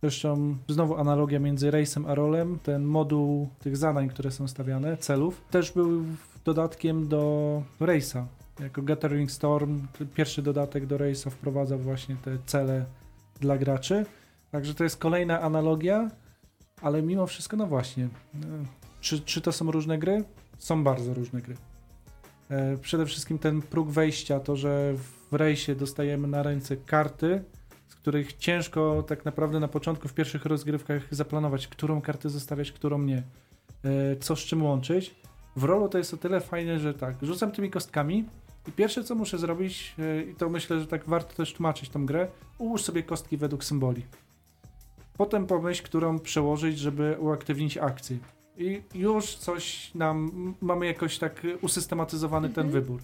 Zresztą 0.02 0.56
znowu 0.68 0.96
analogia 0.96 1.38
między 1.38 1.70
Race'em 1.70 2.10
a 2.10 2.14
Rolem. 2.14 2.58
Ten 2.62 2.84
moduł 2.84 3.48
tych 3.58 3.76
zadań, 3.76 4.08
które 4.08 4.30
są 4.30 4.48
stawiane, 4.48 4.96
celów, 4.96 5.40
też 5.50 5.72
był 5.72 6.04
dodatkiem 6.44 7.08
do 7.08 7.62
Race'a. 7.80 8.24
Jako 8.60 8.82
Gathering 8.82 9.30
Storm, 9.30 9.86
pierwszy 10.14 10.42
dodatek 10.42 10.86
do 10.86 10.96
Race'a 10.96 11.30
wprowadza 11.30 11.78
właśnie 11.78 12.16
te 12.24 12.38
cele 12.46 12.84
dla 13.40 13.58
graczy. 13.58 14.06
Także 14.50 14.74
to 14.74 14.84
jest 14.84 14.96
kolejna 14.96 15.40
analogia, 15.40 16.10
ale 16.82 17.02
mimo 17.02 17.26
wszystko, 17.26 17.56
no 17.56 17.66
właśnie, 17.66 18.04
e, 18.04 18.08
czy, 19.00 19.20
czy 19.20 19.40
to 19.40 19.52
są 19.52 19.70
różne 19.70 19.98
gry? 19.98 20.24
Są 20.58 20.84
bardzo 20.84 21.14
różne 21.14 21.40
gry. 21.40 21.56
E, 22.50 22.76
Przede 22.76 23.06
wszystkim 23.06 23.38
ten 23.38 23.62
próg 23.62 23.90
wejścia, 23.90 24.40
to, 24.40 24.56
że 24.56 24.94
w 25.30 25.34
rejsie 25.34 25.74
dostajemy 25.74 26.28
na 26.28 26.42
ręce 26.42 26.76
karty, 26.76 27.44
z 27.88 27.94
których 27.94 28.32
ciężko 28.32 29.02
tak 29.02 29.24
naprawdę 29.24 29.60
na 29.60 29.68
początku 29.68 30.08
w 30.08 30.14
pierwszych 30.14 30.44
rozgrywkach 30.44 31.02
zaplanować, 31.10 31.68
którą 31.68 32.00
kartę 32.00 32.28
zostawiać, 32.30 32.72
którą 32.72 32.98
nie. 33.02 33.22
E, 33.84 34.16
Co 34.20 34.36
z 34.36 34.40
czym 34.40 34.62
łączyć. 34.62 35.14
W 35.56 35.64
rolu 35.64 35.88
to 35.88 35.98
jest 35.98 36.14
o 36.14 36.16
tyle 36.16 36.40
fajne, 36.40 36.78
że 36.78 36.94
tak, 36.94 37.16
rzucam 37.22 37.52
tymi 37.52 37.70
kostkami 37.70 38.24
i 38.68 38.72
pierwsze 38.72 39.04
co 39.04 39.14
muszę 39.14 39.38
zrobić, 39.38 39.94
i 40.30 40.34
to 40.34 40.48
myślę, 40.48 40.80
że 40.80 40.86
tak 40.86 41.04
warto 41.04 41.34
też 41.34 41.52
tłumaczyć 41.54 41.88
tą 41.88 42.06
grę, 42.06 42.28
ułóż 42.58 42.82
sobie 42.82 43.02
kostki 43.02 43.36
według 43.36 43.64
symboli. 43.64 44.02
Potem 45.16 45.46
pomyśl, 45.46 45.82
którą 45.82 46.18
przełożyć, 46.18 46.78
żeby 46.78 47.16
uaktywnić 47.20 47.78
akcję. 47.78 48.16
I 48.58 48.82
już 48.94 49.36
coś 49.36 49.94
nam, 49.94 50.30
mamy 50.60 50.86
jakoś 50.86 51.18
tak 51.18 51.42
usystematyzowany 51.62 52.48
ten 52.48 52.66
Mhm. 52.66 52.82
wybór. 52.84 53.00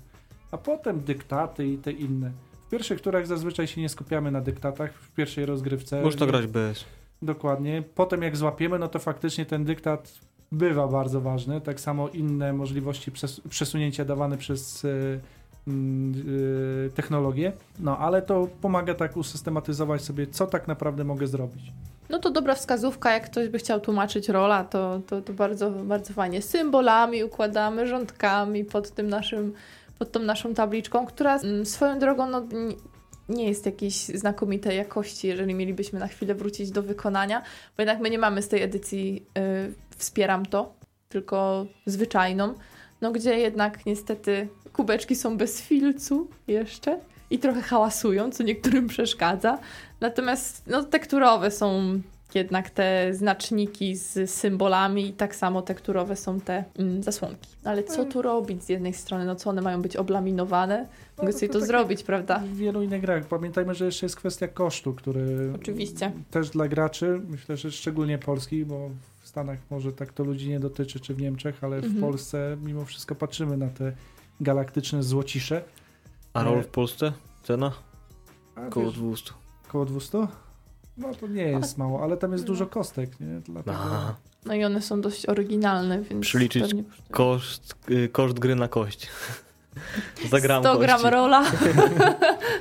A 0.50 0.58
potem 0.58 1.00
dyktaty 1.00 1.66
i 1.66 1.78
te 1.78 1.92
inne. 1.92 2.32
W 2.66 2.70
pierwszych 2.70 3.00
turach 3.00 3.26
zazwyczaj 3.26 3.66
się 3.66 3.80
nie 3.80 3.88
skupiamy 3.88 4.30
na 4.30 4.40
dyktatach, 4.40 4.92
w 4.94 5.10
pierwszej 5.12 5.46
rozgrywce. 5.46 6.02
Można 6.02 6.26
nie- 6.26 6.32
grać 6.32 6.46
bez. 6.46 6.84
Dokładnie. 7.22 7.82
Potem 7.94 8.22
jak 8.22 8.36
złapiemy, 8.36 8.78
no 8.78 8.88
to 8.88 8.98
faktycznie 8.98 9.46
ten 9.46 9.64
dyktat 9.64 10.12
bywa 10.52 10.88
bardzo 10.88 11.20
ważny. 11.20 11.60
Tak 11.60 11.80
samo 11.80 12.08
inne 12.08 12.52
możliwości 12.52 13.12
przes 13.12 13.40
przesunięcia 13.48 14.04
dawane 14.04 14.36
przez 14.38 14.84
y, 14.84 15.20
y, 15.68 16.90
technologię. 16.94 17.52
No 17.80 17.98
ale 17.98 18.22
to 18.22 18.48
pomaga 18.60 18.94
tak 18.94 19.16
usystematyzować 19.16 20.02
sobie, 20.02 20.26
co 20.26 20.46
tak 20.46 20.68
naprawdę 20.68 21.04
mogę 21.04 21.26
zrobić. 21.26 21.72
No 22.08 22.18
to 22.18 22.30
dobra 22.30 22.54
wskazówka, 22.54 23.12
jak 23.12 23.30
ktoś 23.30 23.48
by 23.48 23.58
chciał 23.58 23.80
tłumaczyć 23.80 24.28
rola, 24.28 24.64
to, 24.64 25.00
to, 25.06 25.22
to 25.22 25.32
bardzo, 25.32 25.70
bardzo 25.70 26.12
fajnie. 26.12 26.42
Symbolami 26.42 27.24
układamy, 27.24 27.86
rządkami 27.86 28.64
pod 28.64 28.90
tym 28.90 29.08
naszym, 29.08 29.54
pod 29.98 30.12
tą 30.12 30.20
naszą 30.20 30.54
tabliczką, 30.54 31.06
która 31.06 31.36
mm, 31.36 31.66
swoją 31.66 31.98
drogą 31.98 32.30
no, 32.30 32.42
nie 33.28 33.48
jest 33.48 33.66
jakiejś 33.66 33.94
znakomitej 33.94 34.76
jakości, 34.76 35.28
jeżeli 35.28 35.54
mielibyśmy 35.54 35.98
na 35.98 36.08
chwilę 36.08 36.34
wrócić 36.34 36.70
do 36.70 36.82
wykonania, 36.82 37.42
bo 37.76 37.82
jednak 37.82 38.00
my 38.00 38.10
nie 38.10 38.18
mamy 38.18 38.42
z 38.42 38.48
tej 38.48 38.62
edycji 38.62 39.26
y, 39.38 39.86
Wspieram 39.96 40.46
to, 40.46 40.74
tylko 41.08 41.66
zwyczajną, 41.86 42.54
no 43.00 43.12
gdzie 43.12 43.38
jednak 43.38 43.86
niestety 43.86 44.48
kubeczki 44.72 45.16
są 45.16 45.36
bez 45.36 45.62
filcu 45.62 46.28
jeszcze 46.48 47.00
i 47.30 47.38
trochę 47.38 47.62
hałasują, 47.62 48.30
co 48.30 48.42
niektórym 48.42 48.88
przeszkadza. 48.88 49.58
Natomiast 50.00 50.66
no, 50.66 50.82
tekturowe 50.84 51.50
są 51.50 52.00
jednak 52.34 52.70
te 52.70 53.14
znaczniki 53.14 53.96
z 53.96 54.30
symbolami 54.30 55.06
i 55.06 55.12
tak 55.12 55.36
samo 55.36 55.62
tekturowe 55.62 56.16
są 56.16 56.40
te 56.40 56.64
mm, 56.78 57.02
zasłonki. 57.02 57.48
Ale 57.64 57.82
co 57.84 58.04
tu 58.04 58.22
robić 58.22 58.64
z 58.64 58.68
jednej 58.68 58.94
strony? 58.94 59.24
No 59.24 59.34
co 59.36 59.50
one 59.50 59.62
mają 59.62 59.82
być 59.82 59.96
oblaminowane? 59.96 60.86
Mogę 61.18 61.32
sobie 61.32 61.46
to 61.48 61.52
tak 61.52 61.60
jak 61.60 61.68
zrobić, 61.68 62.02
prawda? 62.02 62.38
W 62.38 62.56
wielu 62.56 62.82
innych 62.82 63.00
grach. 63.00 63.24
Pamiętajmy, 63.24 63.74
że 63.74 63.84
jeszcze 63.84 64.06
jest 64.06 64.16
kwestia 64.16 64.48
kosztu, 64.48 64.94
który 64.94 65.52
Oczywiście. 65.54 66.12
też 66.30 66.50
dla 66.50 66.68
graczy, 66.68 67.20
myślę, 67.28 67.56
że 67.56 67.72
szczególnie 67.72 68.18
polskich, 68.18 68.66
bo 68.66 68.90
w 69.20 69.28
Stanach 69.28 69.58
może 69.70 69.92
tak 69.92 70.12
to 70.12 70.24
ludzi 70.24 70.48
nie 70.48 70.60
dotyczy, 70.60 71.00
czy 71.00 71.14
w 71.14 71.20
Niemczech, 71.20 71.64
ale 71.64 71.80
w 71.80 71.84
Mhm. 71.84 72.00
Polsce 72.02 72.56
mimo 72.64 72.84
wszystko 72.84 73.14
patrzymy 73.14 73.56
na 73.56 73.68
te 73.68 73.92
galaktyczne 74.40 75.02
złocisze. 75.02 75.64
A 76.32 76.42
roll 76.42 76.62
w 76.62 76.66
Polsce? 76.68 77.12
Cena? 77.42 77.72
Około 78.68 78.86
wiesz, 78.86 78.94
200. 78.98 79.32
Koło 79.68 79.84
200? 79.84 80.18
No 80.96 81.14
to 81.20 81.26
nie 81.26 81.42
jest 81.42 81.78
mało, 81.78 82.02
ale 82.02 82.16
tam 82.16 82.32
jest 82.32 82.44
No. 82.44 82.48
dużo 82.48 82.66
kostek, 82.66 83.20
nie? 83.20 83.40
Dlatego... 83.44 83.76
Aha. 83.76 84.14
No 84.44 84.54
i 84.54 84.64
one 84.64 84.82
są 84.82 85.00
dość 85.00 85.26
oryginalne, 85.26 86.02
więc 86.02 86.22
Przeliczyć 86.26 86.62
pewnie. 86.62 86.84
Koszt, 87.10 87.74
y, 87.90 88.08
koszt 88.08 88.38
gry 88.38 88.54
na 88.54 88.68
kość. 88.68 89.08
Za 90.30 90.40
gram 90.40 90.62
100 90.62 90.78
gram 90.78 90.96
kości. 91.00 91.10
rola. 91.14 91.44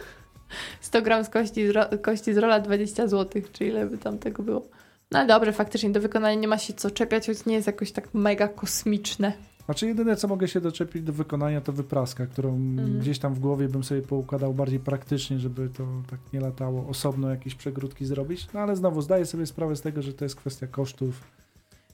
100 0.82 1.02
gram 1.02 1.24
z 1.26 1.30
kości, 1.30 1.68
z 1.68 1.70
ro- 1.72 1.90
kości 2.02 2.34
z 2.34 2.38
rola 2.38 2.60
20 2.60 3.08
zł, 3.08 3.42
czy 3.54 3.66
ile 3.66 3.86
by 3.86 3.98
tam 3.98 4.18
tego 4.20 4.44
było. 4.44 4.68
No 5.12 5.20
ale 5.20 5.28
dobrze, 5.28 5.54
faktycznie 5.54 5.90
do 5.90 6.00
wykonania 6.02 6.40
nie 6.40 6.48
ma 6.48 6.58
się 6.58 6.74
co 6.74 6.92
czepiać, 6.92 7.28
choć 7.28 7.46
nie 7.46 7.56
jest 7.56 7.68
jakoś 7.68 7.92
tak 7.92 8.14
mega 8.14 8.48
kosmiczne. 8.48 9.34
Znaczy 9.66 9.88
jedyne 9.88 10.16
co 10.16 10.28
mogę 10.28 10.48
się 10.48 10.62
doczepić 10.62 11.04
do 11.04 11.14
wykonania 11.14 11.62
to 11.62 11.74
wypraska, 11.74 12.28
którą 12.28 12.56
Mhm. 12.56 13.00
gdzieś 13.00 13.20
tam 13.20 13.34
w 13.34 13.40
głowie 13.40 13.70
bym 13.70 13.84
sobie 13.84 14.02
poukładał 14.02 14.54
bardziej 14.54 14.80
praktycznie, 14.80 15.40
żeby 15.40 15.70
to 15.70 15.88
tak 16.10 16.20
nie 16.34 16.40
latało, 16.40 16.88
osobno 16.88 17.30
jakieś 17.30 17.56
przegródki 17.56 18.06
zrobić. 18.06 18.48
No 18.54 18.60
ale 18.60 18.76
znowu 18.76 19.02
zdaję 19.02 19.26
sobie 19.26 19.46
sprawę 19.46 19.76
z 19.76 19.82
tego, 19.82 20.02
że 20.02 20.14
to 20.14 20.26
jest 20.26 20.36
kwestia 20.36 20.68
kosztów. 20.68 21.35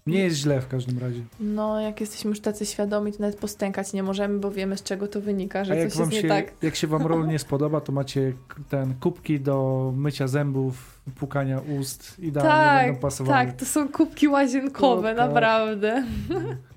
Nie 0.07 0.19
jest 0.19 0.35
źle 0.37 0.61
w 0.61 0.67
każdym 0.67 0.99
razie. 0.99 1.21
No, 1.39 1.81
jak 1.81 2.01
jesteśmy 2.01 2.29
już 2.29 2.39
tacy 2.39 2.65
świadomi, 2.65 3.13
to 3.13 3.19
nawet 3.19 3.35
postękać 3.39 3.93
nie 3.93 4.03
możemy, 4.03 4.39
bo 4.39 4.51
wiemy 4.51 4.77
z 4.77 4.83
czego 4.83 5.07
to 5.07 5.21
wynika, 5.21 5.65
że 5.65 5.73
A 5.73 5.75
jak 5.75 5.89
coś 5.91 5.99
jest 5.99 6.11
się, 6.13 6.23
nie 6.23 6.29
tak. 6.29 6.53
jak 6.61 6.75
się 6.75 6.87
wam 6.87 7.07
rol 7.11 7.27
nie 7.27 7.39
spodoba, 7.39 7.81
to 7.81 7.91
macie 7.91 8.33
ten 8.69 8.93
kubki 8.93 9.39
do 9.39 9.93
mycia 9.95 10.27
zębów, 10.27 11.01
pukania 11.15 11.59
ust, 11.79 12.19
idealnie 12.19 12.51
Tak, 12.51 12.85
będą 12.85 13.01
pasowały. 13.01 13.45
tak, 13.45 13.55
to 13.59 13.65
są 13.65 13.89
kubki 13.89 14.27
łazienkowe, 14.27 15.13
naprawdę. 15.13 16.03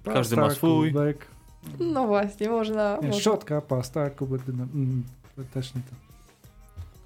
Każdy 0.04 0.36
ma 0.36 0.50
swój. 0.50 0.92
Kubek. 0.92 1.26
No 1.80 2.06
właśnie, 2.06 2.48
można. 2.48 2.90
Nie, 3.02 3.06
można. 3.06 3.20
szczotka, 3.20 3.60
pasta, 3.60 4.10
kubek. 4.10 4.40
Mm, 4.48 5.02
też 5.54 5.74
nie 5.74 5.80
to. 5.82 6.03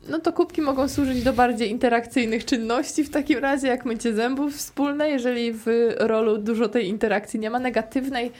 No 0.09 0.19
to 0.19 0.33
kubki 0.33 0.63
mogą 0.63 0.89
służyć 0.89 1.23
do 1.23 1.33
bardziej 1.33 1.71
interakcyjnych 1.71 2.45
czynności 2.45 3.05
w 3.05 3.11
takim 3.11 3.39
razie, 3.39 3.69
jak 3.69 3.85
mycie 3.85 4.15
zębów 4.15 4.55
wspólne. 4.55 5.09
Jeżeli 5.09 5.53
w 5.53 5.67
rolu 5.99 6.39
dużo 6.39 6.69
tej 6.69 6.89
interakcji 6.89 7.41
nie 7.41 7.51
ma 7.51 7.59
negatywnej, 7.59 8.33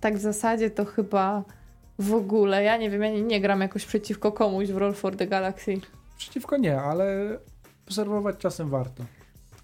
tak 0.00 0.16
w 0.16 0.20
zasadzie 0.20 0.70
to 0.70 0.84
chyba 0.84 1.44
w 1.98 2.14
ogóle. 2.14 2.62
Ja 2.62 2.76
nie 2.76 2.90
wiem, 2.90 3.02
ja 3.02 3.10
nie, 3.10 3.22
nie 3.22 3.40
gram 3.40 3.60
jakoś 3.60 3.86
przeciwko 3.86 4.32
komuś 4.32 4.68
w 4.68 4.76
Roll 4.76 4.94
for 4.94 5.16
the 5.16 5.26
Galaxy. 5.26 5.80
Przeciwko 6.18 6.56
nie, 6.56 6.80
ale 6.80 7.38
obserwować 7.86 8.36
czasem 8.36 8.70
warto. 8.70 9.04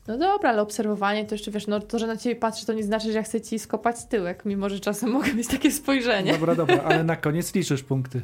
No 0.07 0.19
dobra, 0.19 0.51
ale 0.51 0.63
obserwowanie 0.63 1.25
to 1.25 1.35
jeszcze 1.35 1.51
wiesz, 1.51 1.67
no 1.67 1.81
to, 1.81 1.99
że 1.99 2.07
na 2.07 2.17
ciebie 2.17 2.37
patrzy, 2.37 2.67
to 2.67 2.73
nie 2.73 2.85
znaczy, 2.85 3.07
że 3.07 3.13
ja 3.13 3.23
chcę 3.23 3.41
ci 3.41 3.59
skopać 3.59 4.05
tyłek, 4.05 4.45
mimo 4.45 4.69
że 4.69 4.81
czasem 4.81 5.11
mogę 5.19 5.35
mieć 5.35 5.49
takie 5.49 5.71
spojrzenie. 5.71 6.33
Dobra, 6.33 6.55
dobra, 6.55 6.81
ale 6.85 7.05
na 7.05 7.17
koniec 7.17 7.55
liczysz 7.55 7.83
punkty. 7.83 8.23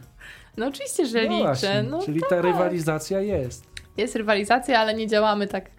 No 0.58 0.66
oczywiście, 0.66 1.06
że 1.06 1.24
No 1.24 1.30
liczę. 1.30 1.42
właśnie, 1.44 1.82
No 1.90 2.02
czyli 2.02 2.20
ta 2.30 2.42
rywalizacja 2.42 3.20
jest. 3.20 3.64
Jest 3.96 4.16
rywalizacja, 4.16 4.80
ale 4.80 4.94
nie 4.94 5.06
działamy 5.06 5.46
tak, 5.46 5.70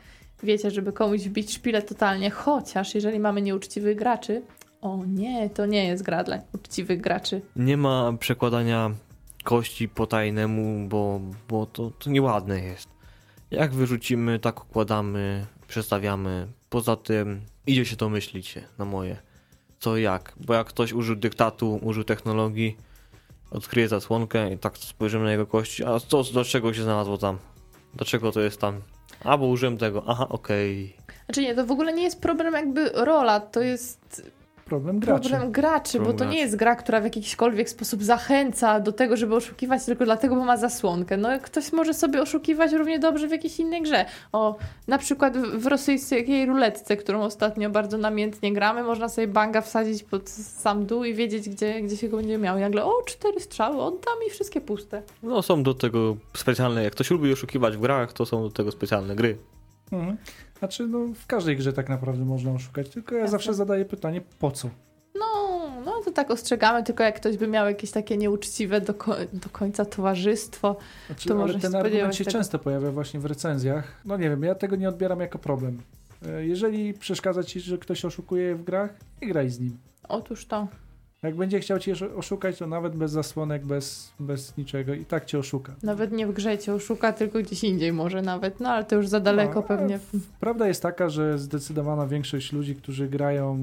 wiecie, 0.43 0.71
żeby 0.71 0.93
komuś 0.93 1.21
wbić 1.21 1.53
szpilę 1.53 1.81
totalnie. 1.81 2.29
Chociaż 2.29 2.95
jeżeli 2.95 3.19
mamy 3.19 3.41
nieuczciwych 3.41 3.97
graczy, 3.97 4.41
o 4.81 4.99
nie, 5.07 5.49
to 5.49 5.65
nie 5.65 5.87
jest 5.87 6.03
gra 6.03 6.23
dla 6.23 6.39
uczciwych 6.53 7.01
graczy. 7.01 7.41
Nie 7.55 7.77
ma 7.77 8.13
przekładania 8.19 8.91
kości 9.43 9.89
po 9.89 10.07
tajnemu, 10.07 10.87
bo, 10.89 11.21
bo 11.49 11.65
to, 11.65 11.91
to 11.91 12.09
nieładne 12.09 12.59
jest. 12.61 12.89
Jak 13.51 13.73
wyrzucimy, 13.73 14.39
tak 14.39 14.63
układamy, 14.65 15.45
przestawiamy. 15.67 16.47
Poza 16.69 16.95
tym 16.95 17.41
idzie 17.67 17.85
się 17.85 17.95
to 17.95 18.09
myślić 18.09 18.47
się 18.47 18.61
na 18.77 18.85
moje. 18.85 19.17
Co 19.79 19.97
i 19.97 20.01
jak. 20.01 20.33
Bo 20.45 20.53
jak 20.53 20.67
ktoś 20.67 20.93
użył 20.93 21.15
dyktatu, 21.15 21.79
użył 21.83 22.03
technologii, 22.03 22.77
odkryje 23.51 23.87
zasłonkę 23.87 24.53
i 24.53 24.57
tak 24.57 24.77
spojrzymy 24.77 25.25
na 25.25 25.31
jego 25.31 25.47
kości, 25.47 25.83
a 25.85 25.99
co, 25.99 26.23
do 26.23 26.43
czego 26.43 26.73
się 26.73 26.83
znalazło 26.83 27.17
tam? 27.17 27.37
Dlaczego 27.93 28.31
to 28.31 28.39
jest 28.39 28.61
tam? 28.61 28.81
A, 29.23 29.37
bo 29.37 29.47
użyłem 29.47 29.77
tego. 29.77 30.03
Aha, 30.07 30.27
okej. 30.29 30.95
Znaczy 31.25 31.41
nie, 31.41 31.55
to 31.55 31.65
w 31.65 31.71
ogóle 31.71 31.93
nie 31.93 32.03
jest 32.03 32.21
problem 32.21 32.53
jakby 32.53 32.89
rola, 32.89 33.39
to 33.39 33.61
jest 33.61 34.31
Problem 34.69 34.99
graczy. 34.99 35.29
problem 35.29 35.51
graczy, 35.51 35.91
Problem 35.91 36.11
bo 36.13 36.17
to 36.19 36.25
nie 36.25 36.29
graczy. 36.29 36.43
jest 36.43 36.55
gra, 36.55 36.75
która 36.75 37.01
w 37.01 37.03
jakikolwiek 37.03 37.69
sposób 37.69 38.03
zachęca 38.03 38.79
do 38.79 38.91
tego, 38.91 39.17
żeby 39.17 39.35
oszukiwać 39.35 39.85
tylko 39.85 40.05
dlatego, 40.05 40.35
bo 40.35 40.45
ma 40.45 40.57
zasłonkę. 40.57 41.17
No 41.17 41.29
ktoś 41.43 41.73
może 41.73 41.93
sobie 41.93 42.21
oszukiwać 42.21 42.71
równie 42.73 42.99
dobrze 42.99 43.27
w 43.27 43.31
jakiejś 43.31 43.59
innej 43.59 43.81
grze. 43.81 44.05
O, 44.31 44.55
na 44.87 44.97
przykład 44.97 45.37
w 45.37 45.59
w 45.59 45.67
rosyjskiej 45.67 46.45
ruletce, 46.45 46.97
którą 46.97 47.21
ostatnio 47.21 47.69
bardzo 47.69 47.97
namiętnie 47.97 48.53
gramy, 48.53 48.83
można 48.83 49.09
sobie 49.09 49.27
banga 49.27 49.61
wsadzić 49.61 50.03
pod 50.03 50.29
sam 50.29 50.85
dół 50.85 51.03
i 51.03 51.13
wiedzieć, 51.13 51.49
gdzie, 51.49 51.81
gdzie 51.81 51.97
się 51.97 52.09
go 52.09 52.17
będzie 52.17 52.37
miał. 52.37 52.57
I 52.57 52.61
nagle, 52.61 52.85
o, 52.85 52.93
cztery 53.05 53.39
strzały, 53.39 53.81
oddam 53.81 54.13
i 54.27 54.29
wszystkie 54.29 54.61
puste. 54.61 55.01
No 55.23 55.41
są 55.41 55.63
do 55.63 55.73
tego 55.73 56.17
specjalne, 56.37 56.83
jak 56.83 56.93
ktoś 56.93 57.11
lubi 57.11 57.33
oszukiwać 57.33 57.77
w 57.77 57.79
grach, 57.81 58.13
to 58.13 58.25
są 58.25 58.41
do 58.43 58.49
tego 58.49 58.71
specjalne 58.71 59.15
gry. 59.15 59.37
Mhm. 59.91 60.17
Znaczy, 60.59 60.87
no 60.87 60.99
w 61.15 61.27
każdej 61.27 61.57
grze 61.57 61.73
tak 61.73 61.89
naprawdę 61.89 62.25
można 62.25 62.51
oszukać, 62.51 62.89
tylko 62.89 63.15
ja 63.15 63.21
Jasne. 63.21 63.31
zawsze 63.31 63.53
zadaję 63.53 63.85
pytanie, 63.85 64.21
po 64.39 64.51
co? 64.51 64.69
No, 65.15 65.25
no 65.85 66.01
to 66.05 66.11
tak 66.11 66.31
ostrzegamy, 66.31 66.83
tylko 66.83 67.03
jak 67.03 67.15
ktoś 67.15 67.37
by 67.37 67.47
miał 67.47 67.65
jakieś 67.67 67.91
takie 67.91 68.17
nieuczciwe 68.17 68.81
do, 68.81 68.93
ko- 68.93 69.15
do 69.33 69.49
końca 69.49 69.85
towarzystwo. 69.85 70.75
Znaczy, 71.07 71.27
To 71.29 71.35
może 71.35 71.53
się 71.53 71.59
ten 71.59 71.75
argument 71.75 71.85
spodziewać 71.93 72.15
się 72.17 72.25
tego. 72.25 72.37
często 72.37 72.59
pojawia 72.59 72.91
właśnie 72.91 73.19
w 73.19 73.25
recenzjach. 73.25 74.01
No 74.05 74.17
nie 74.17 74.29
wiem, 74.29 74.43
ja 74.43 74.55
tego 74.55 74.75
nie 74.75 74.89
odbieram 74.89 75.19
jako 75.19 75.39
problem. 75.39 75.81
E, 76.25 76.45
Jeżeli 76.45 76.93
przeszkadza 76.93 77.43
ci, 77.43 77.59
że 77.59 77.77
ktoś 77.77 78.05
oszukuje 78.05 78.55
w 78.55 78.63
grach, 78.63 78.93
nie 79.21 79.27
graj 79.27 79.49
z 79.49 79.59
nim. 79.59 79.77
Otóż 80.09 80.45
to. 80.45 80.67
Jak 81.23 81.35
będzie 81.35 81.59
chciał 81.59 81.79
cię 81.79 81.93
oszu- 81.93 82.17
oszukać, 82.17 82.57
to 82.57 82.67
nawet 82.67 82.95
bez 82.95 83.11
zasłonek, 83.11 83.65
bez, 83.65 84.13
bez 84.19 84.57
niczego 84.57 84.93
i 84.93 85.05
tak 85.05 85.25
cię 85.25 85.39
oszuka. 85.39 85.75
Nawet 85.83 86.11
nie 86.11 86.27
w 86.27 86.33
grze 86.33 86.57
cię 86.57 86.73
oszuka, 86.73 87.13
tylko 87.13 87.39
gdzieś 87.39 87.63
indziej 87.63 87.93
może 87.93 88.21
nawet, 88.21 88.59
no 88.59 88.69
ale 88.69 88.83
to 88.85 88.95
już 88.95 89.07
za 89.07 89.19
daleko 89.19 89.55
No, 89.55 89.63
pewnie. 89.63 89.99
Prawda 90.39 90.67
jest 90.67 90.81
taka, 90.81 91.09
że 91.09 91.37
zdecydowana 91.39 92.07
większość 92.07 92.53
ludzi, 92.53 92.75
którzy 92.75 93.07
grają 93.09 93.59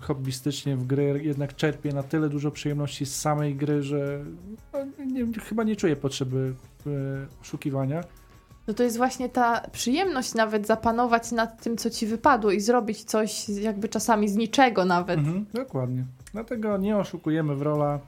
hobbystycznie 0.00 0.76
w 0.76 0.86
gry, 0.86 1.20
jednak 1.24 1.56
czerpie 1.56 1.92
na 1.92 2.02
tyle 2.02 2.28
dużo 2.28 2.50
przyjemności 2.50 3.06
z 3.06 3.16
samej 3.16 3.54
gry, 3.56 3.82
że 3.82 4.24
no, 4.72 5.04
nie, 5.06 5.26
chyba 5.40 5.62
nie 5.62 5.76
czuje 5.76 5.96
potrzeby 5.96 6.54
e, 6.86 6.90
oszukiwania. 7.42 8.04
No 8.66 8.74
to 8.74 8.82
jest 8.82 8.96
właśnie 8.96 9.28
ta 9.28 9.60
przyjemność 9.72 10.34
nawet 10.34 10.66
zapanować 10.66 11.32
nad 11.32 11.62
tym, 11.62 11.76
co 11.76 11.90
ci 11.90 12.06
wypadło 12.06 12.50
i 12.50 12.60
zrobić 12.60 13.04
coś 13.04 13.48
jakby 13.48 13.88
czasami 13.88 14.28
z 14.28 14.36
niczego 14.36 14.84
nawet. 14.84 15.18
Mhm, 15.18 15.46
dokładnie. 15.54 16.04
Dlatego 16.32 16.76
nie 16.76 16.96
oszukujemy 16.96 17.54
w 17.56 17.62
rola, 17.62 17.98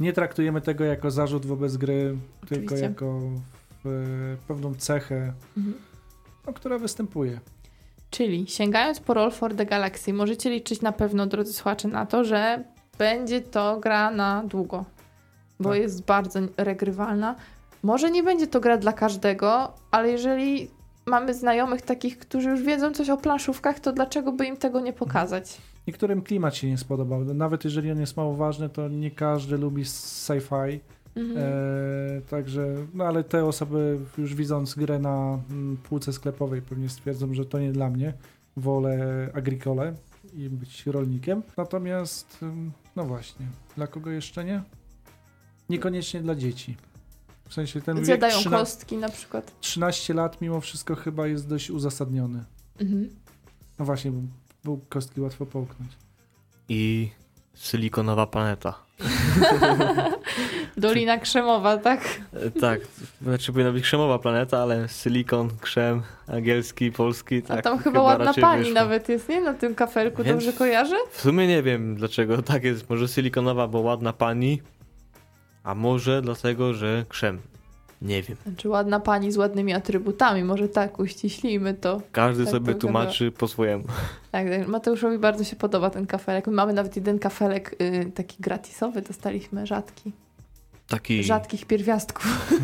nie 0.00 0.12
traktujemy 0.12 0.60
tego 0.60 0.84
jako 0.84 1.10
zarzut 1.10 1.46
wobec 1.46 1.76
gry, 1.76 2.16
tylko 2.48 2.54
Oczywiście. 2.64 2.80
jako 2.88 3.06
e, 3.86 3.88
pewną 4.48 4.74
cechę, 4.74 5.32
Mhm. 5.56 5.74
no, 6.46 6.52
która 6.52 6.78
występuje. 6.78 7.40
Czyli 8.10 8.46
sięgając 8.48 9.00
po 9.00 9.14
Roll 9.14 9.30
for 9.30 9.54
the 9.54 9.66
Galaxy, 9.66 10.12
możecie 10.12 10.50
liczyć 10.50 10.80
na 10.82 10.92
pewno, 10.92 11.26
drodzy 11.26 11.52
słuchacze, 11.52 11.88
na 11.88 12.06
to, 12.06 12.24
że 12.24 12.64
będzie 12.98 13.40
to 13.40 13.80
gra 13.80 14.10
na 14.10 14.42
długo, 14.46 14.84
bo 15.60 15.68
Tak. 15.70 15.78
jest 15.78 16.04
bardzo 16.04 16.40
regrywalna. 16.56 17.34
Może 17.82 18.10
nie 18.10 18.22
będzie 18.22 18.46
to 18.46 18.60
gra 18.60 18.76
dla 18.78 18.92
każdego, 18.92 19.72
ale 19.90 20.10
jeżeli 20.10 20.70
mamy 21.06 21.34
znajomych 21.34 21.82
takich, 21.82 22.18
którzy 22.18 22.48
już 22.50 22.62
wiedzą 22.62 22.92
coś 22.92 23.10
o 23.10 23.16
planszówkach, 23.16 23.80
to 23.80 23.92
dlaczego 23.92 24.32
by 24.32 24.46
im 24.46 24.56
tego 24.56 24.80
nie 24.80 24.92
pokazać? 24.92 25.58
Niektórym 25.86 26.22
klimat 26.22 26.56
się 26.56 26.68
nie 26.68 26.78
spodobał. 26.78 27.24
Nawet 27.24 27.64
jeżeli 27.64 27.90
on 27.90 28.00
jest 28.00 28.16
mało 28.16 28.34
ważny, 28.36 28.68
to 28.68 28.88
nie 28.88 29.10
każdy 29.10 29.58
lubi 29.58 29.82
sci-fi. 29.84 30.80
Mhm. 31.16 31.38
E, 31.38 32.20
także, 32.20 32.74
no 32.94 33.04
ale 33.04 33.24
te 33.24 33.44
osoby 33.44 33.98
już 34.18 34.34
widząc 34.34 34.74
grę 34.74 34.98
na 34.98 35.38
mm, 35.50 35.76
półce 35.76 36.12
sklepowej 36.12 36.62
pewnie 36.62 36.88
stwierdzą, 36.88 37.34
że 37.34 37.44
to 37.44 37.60
nie 37.60 37.72
dla 37.72 37.90
mnie. 37.90 38.14
Wolę 38.56 39.28
agricole 39.34 39.94
i 40.34 40.48
być 40.48 40.86
rolnikiem. 40.86 41.42
Natomiast, 41.56 42.42
ym, 42.42 42.72
no 42.96 43.04
właśnie, 43.04 43.46
dla 43.76 43.86
kogo 43.86 44.10
jeszcze 44.10 44.44
nie? 44.44 44.62
Niekoniecznie 45.68 46.20
dla 46.20 46.34
dzieci. 46.34 46.76
W 47.48 47.54
sensie 47.54 47.80
ten 47.80 47.96
wiek 47.96 48.06
Zjadają 48.06 48.38
13, 48.38 48.50
kostki 48.50 48.96
na 48.96 49.08
przykład. 49.08 49.60
13 49.60 50.14
lat 50.14 50.40
mimo 50.40 50.60
wszystko 50.60 50.94
chyba 50.94 51.26
jest 51.26 51.48
dość 51.48 51.70
uzasadniony. 51.70 52.44
Mhm. 52.80 53.08
No 53.78 53.84
właśnie, 53.84 54.12
bo, 54.64 54.76
bo 54.76 54.82
kostki 54.88 55.20
łatwo 55.20 55.46
połknąć. 55.46 55.92
I 56.68 57.10
silikonowa 57.54 58.26
planeta. 58.26 58.74
Dolina 60.76 61.18
Krzemowa, 61.18 61.76
tak? 61.78 62.20
E, 62.32 62.50
Tak, 62.50 62.80
znaczy 63.22 63.52
powinna 63.52 63.72
być 63.72 63.84
krzemowa 63.84 64.18
planeta, 64.18 64.58
ale 64.62 64.88
silikon, 64.88 65.50
krzem, 65.60 66.02
angielski, 66.26 66.92
polski, 66.92 67.42
tak. 67.42 67.58
A 67.58 67.62
tam 67.62 67.78
chyba, 67.78 68.02
ładna 68.02 68.24
raczej 68.24 68.42
pani 68.42 68.58
wyszło. 68.58 68.74
nawet 68.74 69.08
jest, 69.08 69.28
nie? 69.28 69.40
Na 69.40 69.54
tym 69.54 69.74
kafelku, 69.74 70.22
Więc- 70.22 70.44
dobrze 70.44 70.58
kojarzę? 70.58 70.96
W 71.10 71.20
sumie 71.20 71.46
nie 71.46 71.62
wiem 71.62 71.94
dlaczego 71.96 72.42
tak 72.42 72.64
jest. 72.64 72.90
Może 72.90 73.08
silikonowa, 73.08 73.68
bo 73.68 73.80
ładna 73.80 74.12
pani, 74.12 74.62
a 75.64 75.74
może 75.74 76.22
dlatego, 76.22 76.74
że 76.74 77.04
krzem. 77.08 77.40
Nie 78.02 78.22
wiem. 78.22 78.36
Znaczy 78.46 78.68
ładna 78.68 79.00
pani 79.00 79.32
z 79.32 79.36
ładnymi 79.36 79.72
atrybutami, 79.72 80.44
może 80.44 80.68
tak 80.68 80.98
uściślimy 80.98 81.74
to. 81.74 82.00
Każdy 82.12 82.44
Tak 82.44 82.52
sobie 82.52 82.74
to 82.74 82.80
tłumaczy 82.80 83.32
po 83.32 83.48
swojemu. 83.48 83.84
Tak, 84.30 84.48
tak, 84.48 84.68
Mateuszowi 84.68 85.18
bardzo 85.18 85.44
się 85.44 85.56
podoba 85.56 85.90
ten 85.90 86.06
kafelek. 86.06 86.46
My 86.46 86.52
mamy 86.52 86.72
nawet 86.72 86.96
jeden 86.96 87.18
kafelek 87.18 87.76
y, 87.80 88.12
taki 88.14 88.36
gratisowy, 88.40 89.02
dostaliśmy 89.02 89.66
rzadki. 89.66 90.12
Taki, 90.88 91.24
Rzadkich 91.24 91.66
pierwiastków. 91.66 92.54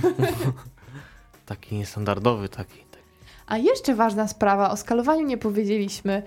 taki 1.46 1.76
niestandardowy, 1.76 2.48
taki. 2.48 2.78
taki. 2.78 3.04
A 3.46 3.58
jeszcze 3.58 3.94
ważna 3.94 4.28
sprawa, 4.28 4.70
o 4.70 4.76
skalowaniu 4.76 5.26
nie 5.26 5.38
powiedzieliśmy. 5.38 6.22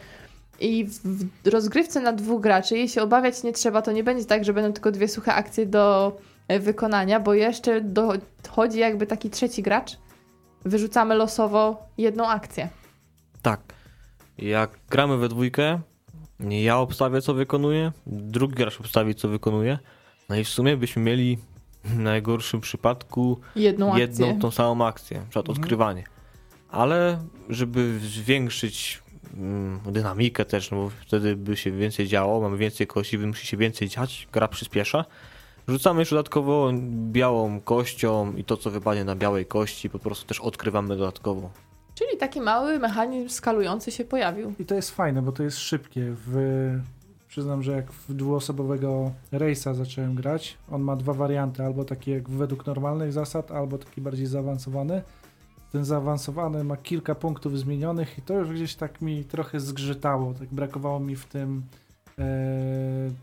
I 0.60 0.86
w 0.86 1.48
rozgrywce 1.48 2.02
na 2.02 2.14
dwóch 2.14 2.42
graczy, 2.42 2.78
jej 2.78 2.90
się 2.90 3.02
obawiać 3.02 3.44
nie 3.44 3.54
trzeba, 3.54 3.82
to 3.82 3.92
nie 3.92 4.04
będzie 4.04 4.26
tak, 4.26 4.46
że 4.46 4.54
będą 4.54 4.74
tylko 4.74 4.92
dwie 4.92 5.08
suche 5.08 5.34
akcje 5.34 5.66
do 5.66 6.18
wykonania, 6.60 7.20
bo 7.20 7.34
jeszcze 7.34 7.82
dochodzi 7.82 8.80
jakby 8.80 9.08
taki 9.08 9.30
trzeci 9.30 9.64
gracz. 9.64 9.98
Wyrzucamy 10.66 11.16
losowo 11.16 11.86
jedną 11.98 12.28
akcję. 12.28 12.70
Tak. 13.42 13.60
Jak 14.38 14.70
gramy 14.90 15.18
we 15.18 15.30
dwójkę, 15.30 15.80
ja 16.40 16.78
obstawię, 16.78 17.22
co 17.22 17.34
wykonuję, 17.34 17.92
drugi 18.08 18.56
gracz 18.56 18.80
obstawi, 18.80 19.16
co 19.16 19.28
wykonuje. 19.28 19.80
No 20.30 20.36
i 20.36 20.44
w 20.44 20.50
sumie 20.50 20.78
byśmy 20.78 21.02
mieli 21.02 21.38
w 21.84 21.98
najgorszym 22.00 22.62
przypadku 22.62 23.40
Jedną 23.56 23.88
akcję. 23.90 24.02
jedną 24.02 24.40
tą 24.40 24.52
samą 24.52 24.86
akcję, 24.88 25.18
na 25.18 25.24
przykład 25.24 25.46
Mhm. 25.50 25.62
odkrywanie. 25.64 26.04
Ale 26.70 27.20
żeby 27.50 28.00
zwiększyć 28.00 29.02
mm, 29.38 29.80
dynamikę 29.86 30.46
też, 30.46 30.72
no 30.72 30.78
bo 30.78 30.90
wtedy 30.90 31.36
by 31.36 31.58
się 31.58 31.72
więcej 31.72 32.08
działo, 32.08 32.42
mamy 32.42 32.58
więcej 32.58 32.88
kości, 32.88 33.18
musi 33.18 33.48
się 33.48 33.58
więcej 33.58 33.90
dziać, 33.90 34.28
gra 34.34 34.48
przyspiesza. 34.48 35.06
Rzucamy 35.68 36.02
jeszcze 36.02 36.16
dodatkowo 36.16 36.72
białą 37.12 37.62
kością 37.62 38.34
i 38.34 38.44
to, 38.44 38.58
co 38.58 38.72
wypadnie 38.72 39.06
na 39.06 39.16
białej 39.16 39.46
kości, 39.46 39.90
po 39.90 40.00
prostu 40.00 40.28
też 40.28 40.40
odkrywamy 40.40 40.98
dodatkowo. 40.98 41.50
Czyli 41.96 42.18
taki 42.18 42.42
mały 42.42 42.80
mechanizm 42.80 43.30
skalujący 43.30 43.92
się 43.92 44.06
pojawił. 44.06 44.54
I 44.60 44.66
to 44.66 44.76
jest 44.76 44.92
fajne, 44.92 45.22
bo 45.22 45.32
to 45.32 45.44
jest 45.44 45.58
szybkie. 45.58 46.16
W, 46.26 46.36
przyznam, 47.28 47.64
że 47.64 47.72
jak 47.72 47.92
w 47.92 48.14
dwuosobowego 48.14 49.12
Race'a 49.34 49.76
zacząłem 49.76 50.16
grać, 50.16 50.58
on 50.72 50.82
ma 50.82 50.96
dwa 50.96 51.14
warianty, 51.14 51.64
albo 51.64 51.86
taki 51.86 52.12
jak 52.12 52.30
według 52.30 52.66
normalnych 52.66 53.14
zasad, 53.14 53.52
albo 53.52 53.78
taki 53.78 54.02
bardziej 54.02 54.26
zaawansowany. 54.26 55.02
Ten 55.72 55.86
zaawansowany 55.86 56.64
ma 56.64 56.78
kilka 56.78 57.16
punktów 57.16 57.60
zmienionych 57.60 58.18
i 58.18 58.22
to 58.22 58.34
już 58.34 58.50
gdzieś 58.50 58.76
tak 58.76 59.02
mi 59.02 59.24
trochę 59.24 59.60
zgrzytało. 59.60 60.34
Tak 60.34 60.50
brakowało 60.50 61.00
mi 61.00 61.16
w 61.16 61.26
tym 61.26 61.64
e, 62.20 62.24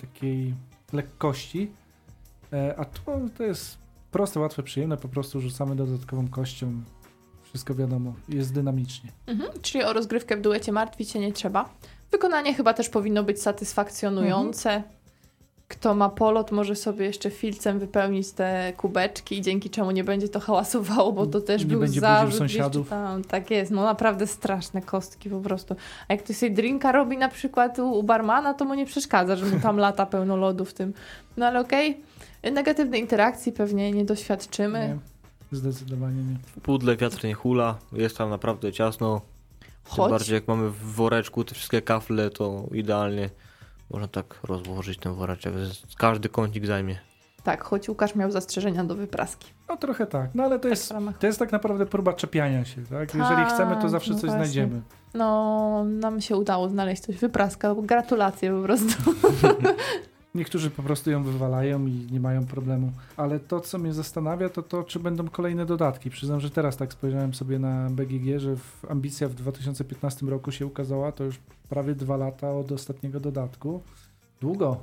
takiej 0.01 0.55
lekkości. 0.93 1.71
E, 2.53 2.75
a 2.77 2.85
tu 2.85 3.03
to 3.39 3.45
jest 3.45 3.79
proste, 4.11 4.41
łatwe, 4.41 4.63
przyjemne. 4.63 4.97
Po 4.97 5.09
prostu 5.09 5.41
rzucamy 5.41 5.77
dodatkową 5.77 6.29
kością. 6.29 6.83
Wszystko 7.43 7.75
wiadomo, 7.75 8.15
jest 8.29 8.55
dynamicznie. 8.55 9.11
Mhm, 9.27 9.51
czyli 9.63 9.85
o 9.85 9.93
rozgrywkę 9.93 10.37
w 10.37 10.41
duecie 10.41 10.73
martwić 10.73 11.11
się 11.11 11.19
nie 11.19 11.33
trzeba. 11.33 11.69
Wykonanie 12.11 12.55
chyba 12.55 12.75
też 12.75 12.89
powinno 12.89 13.23
być 13.23 13.43
satysfakcjonujące. 13.43 14.83
Kto 15.69 15.95
ma 15.95 16.09
polot, 16.09 16.51
może 16.51 16.77
sobie 16.77 17.07
jeszcze 17.07 17.31
filcem 17.31 17.79
wypełnić 17.79 18.33
te 18.33 18.73
kubeczki 18.77 19.39
i 19.39 19.43
dzięki 19.43 19.71
czemu 19.71 19.91
nie 19.91 20.05
będzie 20.05 20.29
to 20.29 20.41
hałasowało, 20.41 21.13
bo 21.13 21.27
to 21.27 21.41
też 21.41 21.63
Nie 21.63 21.69
był 21.69 21.81
będzie 21.81 22.01
zarzut 22.01 22.39
sąsiadów. 22.39 22.89
Tam. 22.89 23.25
Tak 23.25 23.51
jest, 23.51 23.71
no 23.71 23.85
naprawdę 23.85 24.27
straszne 24.27 24.83
kostki 24.83 25.31
po 25.31 25.41
prostu. 25.41 25.77
A 26.09 26.13
jak 26.13 26.23
ktoś 26.23 26.37
sobie 26.37 26.51
drinka 26.51 26.93
robi 26.93 27.19
na 27.19 27.29
przykład 27.29 27.79
u, 27.79 27.91
u 27.91 28.03
barmana, 28.03 28.55
to 28.55 28.65
mu 28.65 28.75
nie 28.75 28.87
przeszkadza, 28.87 29.37
że 29.37 29.47
mu 29.47 29.61
tam 29.61 29.77
lata 29.87 30.07
pełno 30.07 30.37
lodu 30.37 30.65
w 30.65 30.75
tym. 30.75 30.93
No 31.37 31.47
ale 31.47 31.61
okej, 31.61 32.01
negatywnej 32.53 33.01
interakcji 33.01 33.53
pewnie 33.53 33.93
nie 33.93 34.05
doświadczymy. 34.05 34.99
Nie, 35.53 35.59
zdecydowanie 35.59 36.23
nie. 36.23 36.37
W 36.47 36.61
pudle 36.61 36.97
wiatr 36.97 37.25
nie 37.25 37.35
hula, 37.35 37.79
jest 37.93 38.19
tam 38.19 38.31
naprawdę 38.31 38.73
ciasno. 38.73 39.21
Tym 39.61 39.71
Choć 39.85 40.11
bardziej 40.11 40.35
jak 40.35 40.49
mamy 40.49 40.71
w 40.71 40.79
woreczku 40.79 41.45
te 41.45 41.55
wszystkie 41.55 41.83
kafle, 41.83 42.31
to 42.31 42.65
idealnie 42.73 43.31
można 43.91 44.09
tak 44.09 44.41
rozłożyć 44.43 44.99
ten 44.99 45.15
woreczek. 45.15 45.55
Każdy 45.99 46.29
kącik 46.29 46.67
zajmie. 46.67 46.99
tak, 47.43 47.65
choć 47.65 47.89
Łukasz 47.89 48.15
miał 48.15 48.31
zastrzeżenia 48.31 48.85
do 48.85 48.95
wypraski. 48.95 49.47
No 49.69 49.77
trochę 49.77 50.07
tak, 50.07 50.31
no 50.35 50.43
ale 50.45 50.57
to 50.57 50.63
Tak 50.63 50.71
jest, 50.71 50.93
to 51.21 51.27
jest 51.27 51.39
tak 51.39 51.53
naprawdę 51.53 51.87
próba 51.87 52.13
czepiania 52.13 52.65
się, 52.65 52.83
tak? 52.85 53.15
Jeżeli 53.15 53.37
Tak, 53.43 53.53
chcemy, 53.55 53.77
to 53.83 53.89
zawsze 53.89 54.13
no 54.13 54.19
coś 54.19 54.31
właśnie. 54.31 54.45
znajdziemy. 54.45 54.83
No, 55.15 55.85
nam 55.85 56.21
się 56.21 56.37
udało 56.37 56.69
znaleźć 56.69 57.03
coś. 57.03 57.17
Wypraska, 57.17 57.75
gratulacje 57.83 58.53
po 58.57 58.63
prostu. 58.63 59.11
Niektórzy 60.35 60.71
po 60.71 60.83
prostu 60.83 61.11
ją 61.11 61.23
wywalają 61.25 61.87
i 61.87 62.07
nie 62.11 62.21
mają 62.21 62.47
problemu. 62.47 62.93
Ale 63.17 63.41
to, 63.41 63.61
co 63.61 63.79
mnie 63.79 63.93
zastanawia, 63.93 64.49
to 64.49 64.63
to, 64.63 64.83
czy 64.85 64.99
będą 65.01 65.29
kolejne 65.29 65.67
dodatki. 65.67 66.11
Przyznam, 66.11 66.41
że 66.41 66.51
teraz 66.51 66.77
tak 66.77 66.93
spojrzałem 66.93 67.35
sobie 67.35 67.59
na 67.59 67.91
BGG, 67.91 68.39
że 68.41 68.57
w, 68.57 68.85
ambicja 68.91 69.29
w 69.29 69.35
2015 69.35 70.27
roku 70.27 70.53
się 70.53 70.67
ukazała, 70.67 71.13
to 71.13 71.25
już 71.25 71.39
prawie 71.69 71.95
dwa 71.95 72.17
lata 72.17 72.53
od 72.53 72.73
ostatniego 72.73 73.21
dodatku. 73.21 73.81
Długo, 74.41 74.77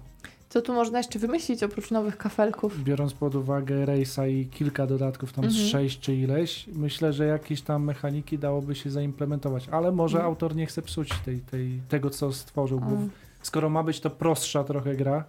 Co 0.49 0.61
tu 0.61 0.73
można 0.73 0.97
jeszcze 0.97 1.19
wymyślić 1.19 1.63
oprócz 1.63 1.91
nowych 1.91 2.17
kafelków? 2.17 2.83
biorąc 2.83 3.13
pod 3.13 3.35
uwagę 3.35 3.85
Race'a 3.85 4.29
i 4.29 4.45
kilka 4.45 4.87
dodatków, 4.87 5.33
tam 5.33 5.43
z 5.43 5.47
Mhm. 5.47 5.67
sześć 5.69 5.99
czy 5.99 6.15
ileś, 6.15 6.67
myślę, 6.73 7.13
że 7.13 7.25
jakieś 7.25 7.61
tam 7.61 7.83
mechaniki 7.83 8.37
dałoby 8.39 8.75
się 8.75 8.89
zaimplementować. 8.91 9.69
Ale 9.69 9.91
może 9.91 10.17
Mhm. 10.17 10.31
autor 10.33 10.55
nie 10.55 10.65
chce 10.65 10.81
psuć 10.81 11.09
tej, 11.25 11.39
tej, 11.39 11.81
tego, 11.89 12.09
co 12.09 12.33
stworzył, 12.33 12.79
bo. 12.79 12.97
Skoro 13.45 13.69
ma 13.69 13.83
być 13.83 13.99
to 13.99 14.09
prostsza 14.09 14.63
trochę 14.63 14.95
gra, 14.95 15.23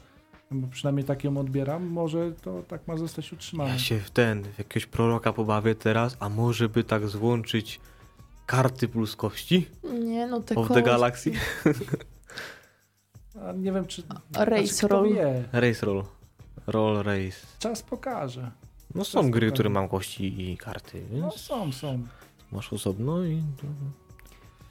bo 0.51 0.69
przynajmniej 0.69 1.05
tak 1.05 1.25
ją 1.25 1.37
odbieram, 1.39 1.87
może 1.87 2.33
to 2.33 2.63
tak 2.69 2.89
ma 2.89 2.97
zostać 2.97 3.33
utrzymane. 3.33 3.71
Ja 3.71 3.79
się 3.79 4.01
w 4.01 4.11
ten, 4.11 4.43
w 4.45 4.59
jakiegoś 4.59 4.87
proroka 4.87 5.33
pobawię 5.33 5.75
teraz, 5.75 6.17
a 6.21 6.29
może 6.29 6.69
by 6.69 6.85
tak 6.85 7.09
złączyć 7.09 7.81
karty 8.47 8.89
plus 8.89 9.17
kości 9.17 9.69
Nie, 10.05 10.27
no 10.27 10.41
te 10.41 10.55
of 10.55 10.69
the. 10.69 10.83
Galaxy? 10.83 11.33
A 13.49 13.53
nie 13.53 13.73
wiem, 13.73 13.87
czy... 13.87 14.03
Race 14.37 14.87
kto 14.87 14.89
roll. 14.89 15.15
wie. 15.15 15.45
Race 15.53 15.87
roll. 15.87 16.05
Roll 16.67 17.03
race. 17.03 17.37
Czas 17.59 17.83
pokaże. 17.83 18.51
No 18.95 19.05
Czas 19.05 19.13
są 19.13 19.31
gry, 19.31 19.41
pokaże. 19.41 19.53
które 19.53 19.71
mam 19.71 19.89
kości 19.89 20.51
i 20.51 20.57
karty, 20.57 21.03
No 21.13 21.21
więc 21.23 21.35
są, 21.41 21.73
są. 21.73 22.03
masz 22.53 22.73
osobno 22.73 23.25
i... 23.25 23.43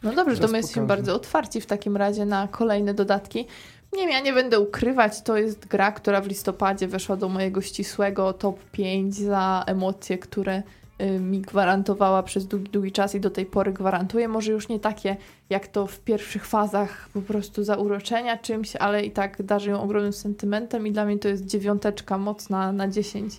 No 0.06 0.16
dobrze, 0.16 0.38
to 0.38 0.48
my 0.48 0.58
jesteśmy 0.58 0.86
bardzo 0.86 1.16
otwarci 1.16 1.62
w 1.62 1.66
takim 1.66 1.98
razie 1.98 2.26
na 2.26 2.48
kolejne 2.48 2.94
dodatki. 2.94 3.46
Nie 3.94 4.02
wiem, 4.02 4.10
ja 4.10 4.20
nie 4.20 4.34
będę 4.34 4.60
ukrywać, 4.60 5.22
to 5.22 5.38
jest 5.38 5.68
gra, 5.68 5.92
która 5.92 6.22
w 6.22 6.28
listopadzie 6.28 6.88
weszła 6.88 7.16
do 7.16 7.30
mojego 7.30 7.62
ścisłego 7.62 8.34
top 8.34 8.60
5 8.72 9.16
za 9.16 9.64
emocje, 9.68 10.18
które 10.18 10.64
y, 11.02 11.20
mi 11.20 11.42
gwarantowała 11.42 12.24
przez 12.24 12.46
długi, 12.48 12.72
długi 12.72 12.92
czas 12.92 13.16
i 13.16 13.20
do 13.20 13.30
tej 13.30 13.46
pory 13.46 13.74
gwarantuje. 13.74 14.28
Może 14.28 14.52
już 14.52 14.70
nie 14.70 14.80
takie 14.80 15.18
jak 15.50 15.68
to 15.68 15.88
w 15.88 16.00
pierwszych 16.00 16.46
fazach 16.46 17.10
po 17.14 17.22
prostu 17.22 17.64
zauroczenia 17.64 18.38
czymś, 18.38 18.76
ale 18.76 19.06
i 19.06 19.12
tak 19.12 19.44
darzy 19.44 19.70
ją 19.70 19.82
ogromnym 19.82 20.14
sentymentem 20.14 20.88
i 20.88 20.92
dla 20.92 21.06
mnie 21.06 21.20
to 21.20 21.28
jest 21.28 21.46
dziewiąteczka 21.46 22.18
mocna 22.18 22.72
na 22.72 22.88
10. 22.88 23.34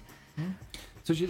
Coś, 1.06 1.22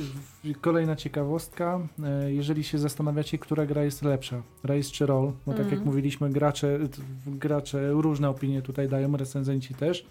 kolejna 0.60 0.96
ciekawostka. 0.96 1.80
e, 2.04 2.32
Jeżeli 2.32 2.64
się 2.64 2.78
zastanawiacie, 2.78 3.38
która 3.38 3.66
gra 3.66 3.84
jest 3.84 4.02
lepsza, 4.02 4.42
Race 4.64 4.90
czy 4.90 5.06
Roll, 5.06 5.32
bo 5.46 5.52
tak 5.52 5.58
jak 5.64 5.68
Mhm. 5.72 5.84
mówiliśmy, 5.84 6.30
gracze, 6.30 6.78
gracze 7.26 7.90
różne 7.90 8.28
opinie 8.28 8.62
tutaj 8.62 8.88
dają, 8.88 9.16
recenzenci 9.16 9.74
też. 9.74 10.06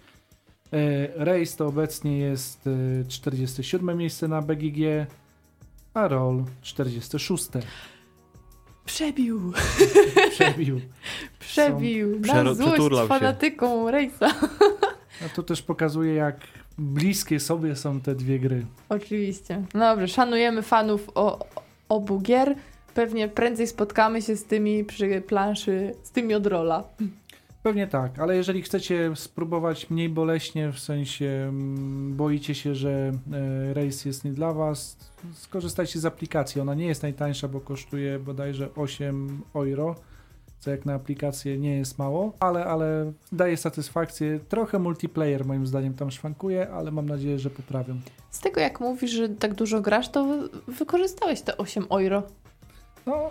E, 0.72 1.24
Race 1.24 1.56
to 1.56 1.66
obecnie 1.66 2.18
jest 2.18 2.66
e, 2.66 3.04
47 3.08 3.96
miejsce 3.98 4.28
na 4.28 4.42
BGG, 4.42 5.06
a 5.94 6.08
Roll 6.08 6.44
46. 6.62 7.48
Przebił! 8.84 9.52
Przebił. 10.30 10.80
Przebił! 11.38 12.20
Na 12.20 12.54
złość 12.54 13.08
fanatyką 13.08 13.90
Rejsa. 13.90 14.28
A 15.26 15.28
to 15.36 15.42
też 15.42 15.62
pokazuje, 15.62 16.14
jak 16.14 16.36
bliskie 16.78 17.40
sobie 17.40 17.76
są 17.76 18.00
te 18.00 18.14
dwie 18.14 18.38
gry. 18.38 18.66
Oczywiście. 18.88 19.62
No 19.74 19.80
Dobrze, 19.80 20.08
szanujemy 20.08 20.62
fanów 20.62 21.10
o, 21.14 21.46
obu 21.88 22.20
gier. 22.20 22.54
Pewnie 22.94 23.28
prędzej 23.28 23.66
spotkamy 23.66 24.22
się 24.22 24.36
z 24.36 24.44
tymi 24.44 24.84
przy 24.84 25.20
planszy, 25.20 25.94
z 26.02 26.10
tymi 26.10 26.34
od 26.34 26.46
rola. 26.46 26.84
Pewnie 27.66 27.86
tak, 27.86 28.18
ale 28.18 28.36
jeżeli 28.36 28.62
chcecie 28.62 29.10
spróbować 29.14 29.90
mniej 29.90 30.08
boleśnie, 30.08 30.72
w 30.72 30.78
sensie 30.78 31.46
mm, 31.48 32.16
boicie 32.16 32.54
się, 32.54 32.74
że 32.74 33.12
e, 33.32 33.74
race 33.74 34.08
jest 34.08 34.24
nie 34.24 34.32
dla 34.32 34.52
Was, 34.52 34.96
skorzystajcie 35.32 36.00
z 36.00 36.04
aplikacji. 36.04 36.60
Ona 36.60 36.74
nie 36.74 36.86
jest 36.86 37.02
najtańsza, 37.02 37.48
bo 37.48 37.60
kosztuje 37.60 38.18
bodajże 38.18 38.74
8 38.74 39.40
euro, 39.54 39.94
co 40.60 40.70
jak 40.70 40.86
na 40.86 40.94
aplikację 40.94 41.58
nie 41.58 41.76
jest 41.76 41.98
mało, 41.98 42.32
ale, 42.40 42.64
ale 42.64 43.12
daje 43.32 43.56
satysfakcję. 43.56 44.40
Trochę 44.48 44.78
multiplayer 44.78 45.44
moim 45.46 45.66
zdaniem 45.66 45.94
tam 45.94 46.10
szwankuje, 46.10 46.70
ale 46.70 46.90
mam 46.90 47.06
nadzieję, 47.08 47.38
że 47.38 47.50
poprawią. 47.50 47.96
Z 48.30 48.40
tego 48.40 48.60
jak 48.60 48.80
mówisz, 48.80 49.10
że 49.10 49.28
tak 49.28 49.54
dużo 49.54 49.80
grasz, 49.80 50.08
to 50.08 50.24
wy- 50.24 50.48
wykorzystałeś 50.72 51.40
te 51.42 51.56
8 51.56 51.84
euro. 51.90 52.22
No, 53.06 53.30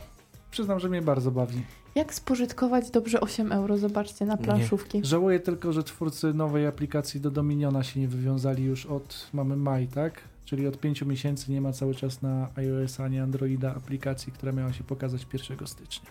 przyznam, 0.52 0.80
że 0.80 0.90
mnie 0.90 1.02
bardzo 1.02 1.32
bawi. 1.32 1.62
Jak 1.96 2.14
spożytkować 2.14 2.92
dobrze 2.92 3.22
8 3.22 3.52
euro? 3.52 3.78
Zobaczcie 3.78 4.26
na 4.26 4.34
Nie. 4.36 4.44
planszówki. 4.44 5.02
Żałuję 5.04 5.40
tylko, 5.40 5.74
że 5.74 5.84
twórcy 5.84 6.34
nowej 6.34 6.68
aplikacji 6.68 7.22
do 7.22 7.32
Dominiona 7.32 7.84
się 7.84 8.00
nie 8.00 8.08
wywiązali 8.08 8.64
już 8.64 8.86
od, 8.86 9.30
mamy 9.34 9.56
maj, 9.56 9.88
tak? 9.88 10.22
Czyli 10.46 10.68
od 10.68 10.80
5 10.80 11.02
miesięcy 11.02 11.52
nie 11.52 11.62
ma 11.62 11.72
cały 11.74 11.96
czas 11.96 12.22
na 12.22 12.48
iOS 12.56 13.00
ani 13.00 13.20
Androida 13.20 13.76
aplikacji, 13.76 14.34
która 14.34 14.52
miała 14.52 14.74
się 14.74 14.84
pokazać 14.84 15.28
1 15.34 15.68
stycznia. 15.68 16.10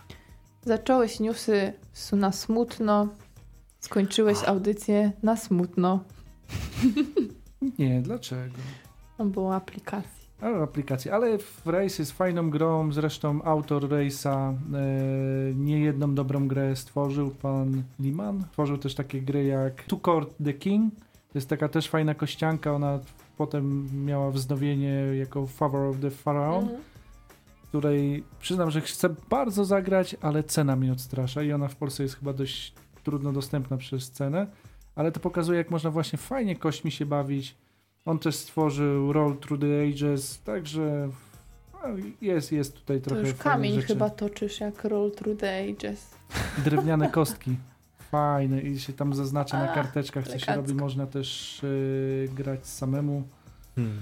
Zacząłeś 0.65 1.21
newsy 1.21 1.73
su- 1.93 2.17
na 2.17 2.33
smutno, 2.33 3.09
skończyłeś 3.81 4.45
audycję 4.45 5.13
na 5.23 5.37
smutno. 5.37 6.01
Nie, 7.79 8.03
dlaczego? 8.03 8.55
To 9.19 9.25
było 9.25 9.55
aplikacji. 9.55 10.25
A, 10.41 10.63
aplikacji, 10.63 11.11
ale 11.11 11.39
w 11.39 11.67
Race 11.67 12.03
jest 12.03 12.13
fajną 12.13 12.51
grą, 12.51 12.93
zresztą 12.93 13.43
autor 13.43 13.83
Race'a 13.89 14.53
e, 14.53 14.55
nie 15.55 15.81
jedną 15.81 16.15
dobrą 16.15 16.49
grę 16.49 16.77
stworzył, 16.77 17.31
pan 17.31 17.83
Liman. 18.01 18.45
Tworzył 18.53 18.79
też 18.79 18.95
takie 18.95 19.21
gry 19.23 19.45
jak 19.45 19.83
To 19.85 19.97
Court 19.97 20.31
the 20.45 20.53
King, 20.55 20.95
to 21.33 21.39
jest 21.39 21.49
taka 21.49 21.69
też 21.69 21.89
fajna 21.89 22.15
kościanka, 22.15 22.73
ona 22.73 22.99
potem 23.37 23.89
miała 24.07 24.31
wznowienie 24.31 24.91
jako 25.19 25.47
Favor 25.47 25.87
of 25.87 25.97
the 26.01 26.11
Pharaoh, 26.11 26.63
Mhm. 26.63 26.81
Której 27.75 28.25
przyznam, 28.41 28.71
że 28.71 28.81
chcę 28.81 29.15
bardzo 29.31 29.65
zagrać, 29.65 30.17
ale 30.21 30.43
cena 30.43 30.77
mnie 30.77 30.93
odstrasza 30.93 31.43
i 31.43 31.53
ona 31.53 31.69
w 31.69 31.77
Polsce 31.77 32.03
jest 32.03 32.19
chyba 32.19 32.33
dość 32.33 32.75
trudno 33.05 33.33
dostępna 33.33 33.77
przez 33.77 34.11
cenę, 34.11 34.47
ale 34.95 35.13
to 35.13 35.21
pokazuje, 35.21 35.59
jak 35.59 35.71
można 35.71 35.91
właśnie 35.91 36.19
fajnie 36.19 36.57
kośćmi 36.57 36.91
się 36.91 37.07
bawić. 37.07 37.57
On 38.05 38.19
też 38.19 38.35
stworzył 38.35 39.13
Roll 39.13 39.37
Through 39.37 39.61
the 39.61 39.89
Ages, 39.89 40.43
także 40.43 41.09
no, 41.73 41.81
jest, 42.21 42.53
jest 42.53 42.75
tutaj 42.75 43.01
To 43.01 43.05
trochę 43.05 43.21
już 43.21 43.31
fajnych 43.31 43.43
kamień 43.43 43.75
rzeczy. 43.75 43.87
chyba 43.87 44.11
toczysz 44.11 44.61
jak 44.61 44.85
Roll 44.85 45.11
Through 45.11 45.41
the 45.41 45.65
Ages. 45.71 46.15
Drewniane 46.65 47.11
kostki. 47.11 47.57
Fajne 48.11 48.61
i 48.61 48.81
się 48.81 48.93
tam 48.93 49.15
zaznacza 49.15 49.59
na 49.59 49.71
A, 49.71 49.75
karteczkach, 49.75 50.29
co 50.29 50.39
się 50.39 50.57
robi. 50.57 50.75
Można 50.75 51.07
też 51.07 51.61
yy, 51.63 52.29
grać 52.35 52.67
samemu. 52.67 53.23
Hmm. 53.75 53.99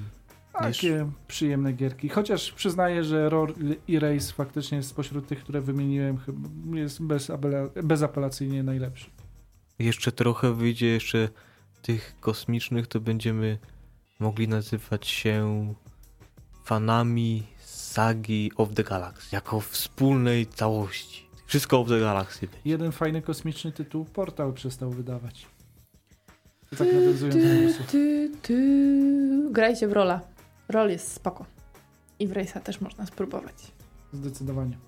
Takie 0.53 1.11
przyjemne 1.29 1.73
gierki. 1.73 2.09
Chociaż 2.09 2.53
przyznaję, 2.53 3.05
że 3.05 3.29
Roar 3.31 3.53
i 3.89 3.99
Race 3.99 4.33
faktycznie 4.33 4.83
spośród 4.83 5.27
tych, 5.27 5.39
które 5.45 5.61
wymieniłem, 5.61 6.19
chyba 6.19 6.49
jest 6.79 7.01
bezapela- 7.01 7.83
bezapelacyjnie 7.83 8.63
najlepszy. 8.63 9.11
Jeszcze 9.79 10.13
trochę 10.13 10.55
wyjdzie 10.55 10.87
jeszcze 10.87 11.29
tych 11.83 12.15
kosmicznych, 12.21 12.87
to 12.87 13.01
będziemy 13.01 13.59
mogli 14.19 14.49
nazywać 14.49 15.07
się 15.07 15.75
fanami 16.65 17.43
sagi 17.65 18.51
of 18.57 18.75
the 18.75 18.85
Galaxy, 18.85 19.29
jako 19.37 19.61
wspólnej 19.61 20.47
całości. 20.47 21.27
Wszystko 21.47 21.81
of 21.81 21.89
the 21.89 22.01
Galaxy. 22.01 22.41
będzie. 22.47 22.59
Jeden 22.65 22.93
fajny 22.93 23.23
kosmiczny 23.23 23.73
tytuł 23.73 24.05
Portal 24.05 24.53
przestał 24.53 24.91
wydawać. 24.91 25.47
Tak 26.79 26.93
nawiązując 26.93 27.37
do 27.37 27.55
newsów. 27.55 27.87
Ty, 27.87 28.31
ty. 28.43 29.49
Grajcie 29.51 29.89
w 29.89 29.93
rola. 29.93 30.21
Rol 30.73 30.91
jest 30.91 31.13
spoko. 31.13 31.47
I 32.19 32.27
w 32.27 32.33
Race'a 32.33 32.61
też 32.61 32.81
można 32.81 33.07
spróbować. 33.07 33.55
Zdecydowanie. 34.13 34.79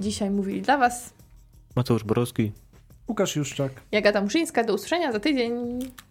Dzisiaj 0.00 0.30
mówili 0.30 0.62
dla 0.62 0.78
Was 0.78 1.14
Mateusz 1.76 2.04
Borowski. 2.04 2.52
Łukasz 3.08 3.36
Juszczak. 3.36 3.72
Jagata 3.92 4.20
Muszyńska. 4.20 4.64
Do 4.64 4.74
usłyszenia 4.74 5.12
za 5.12 5.20
tydzień. 5.20 5.78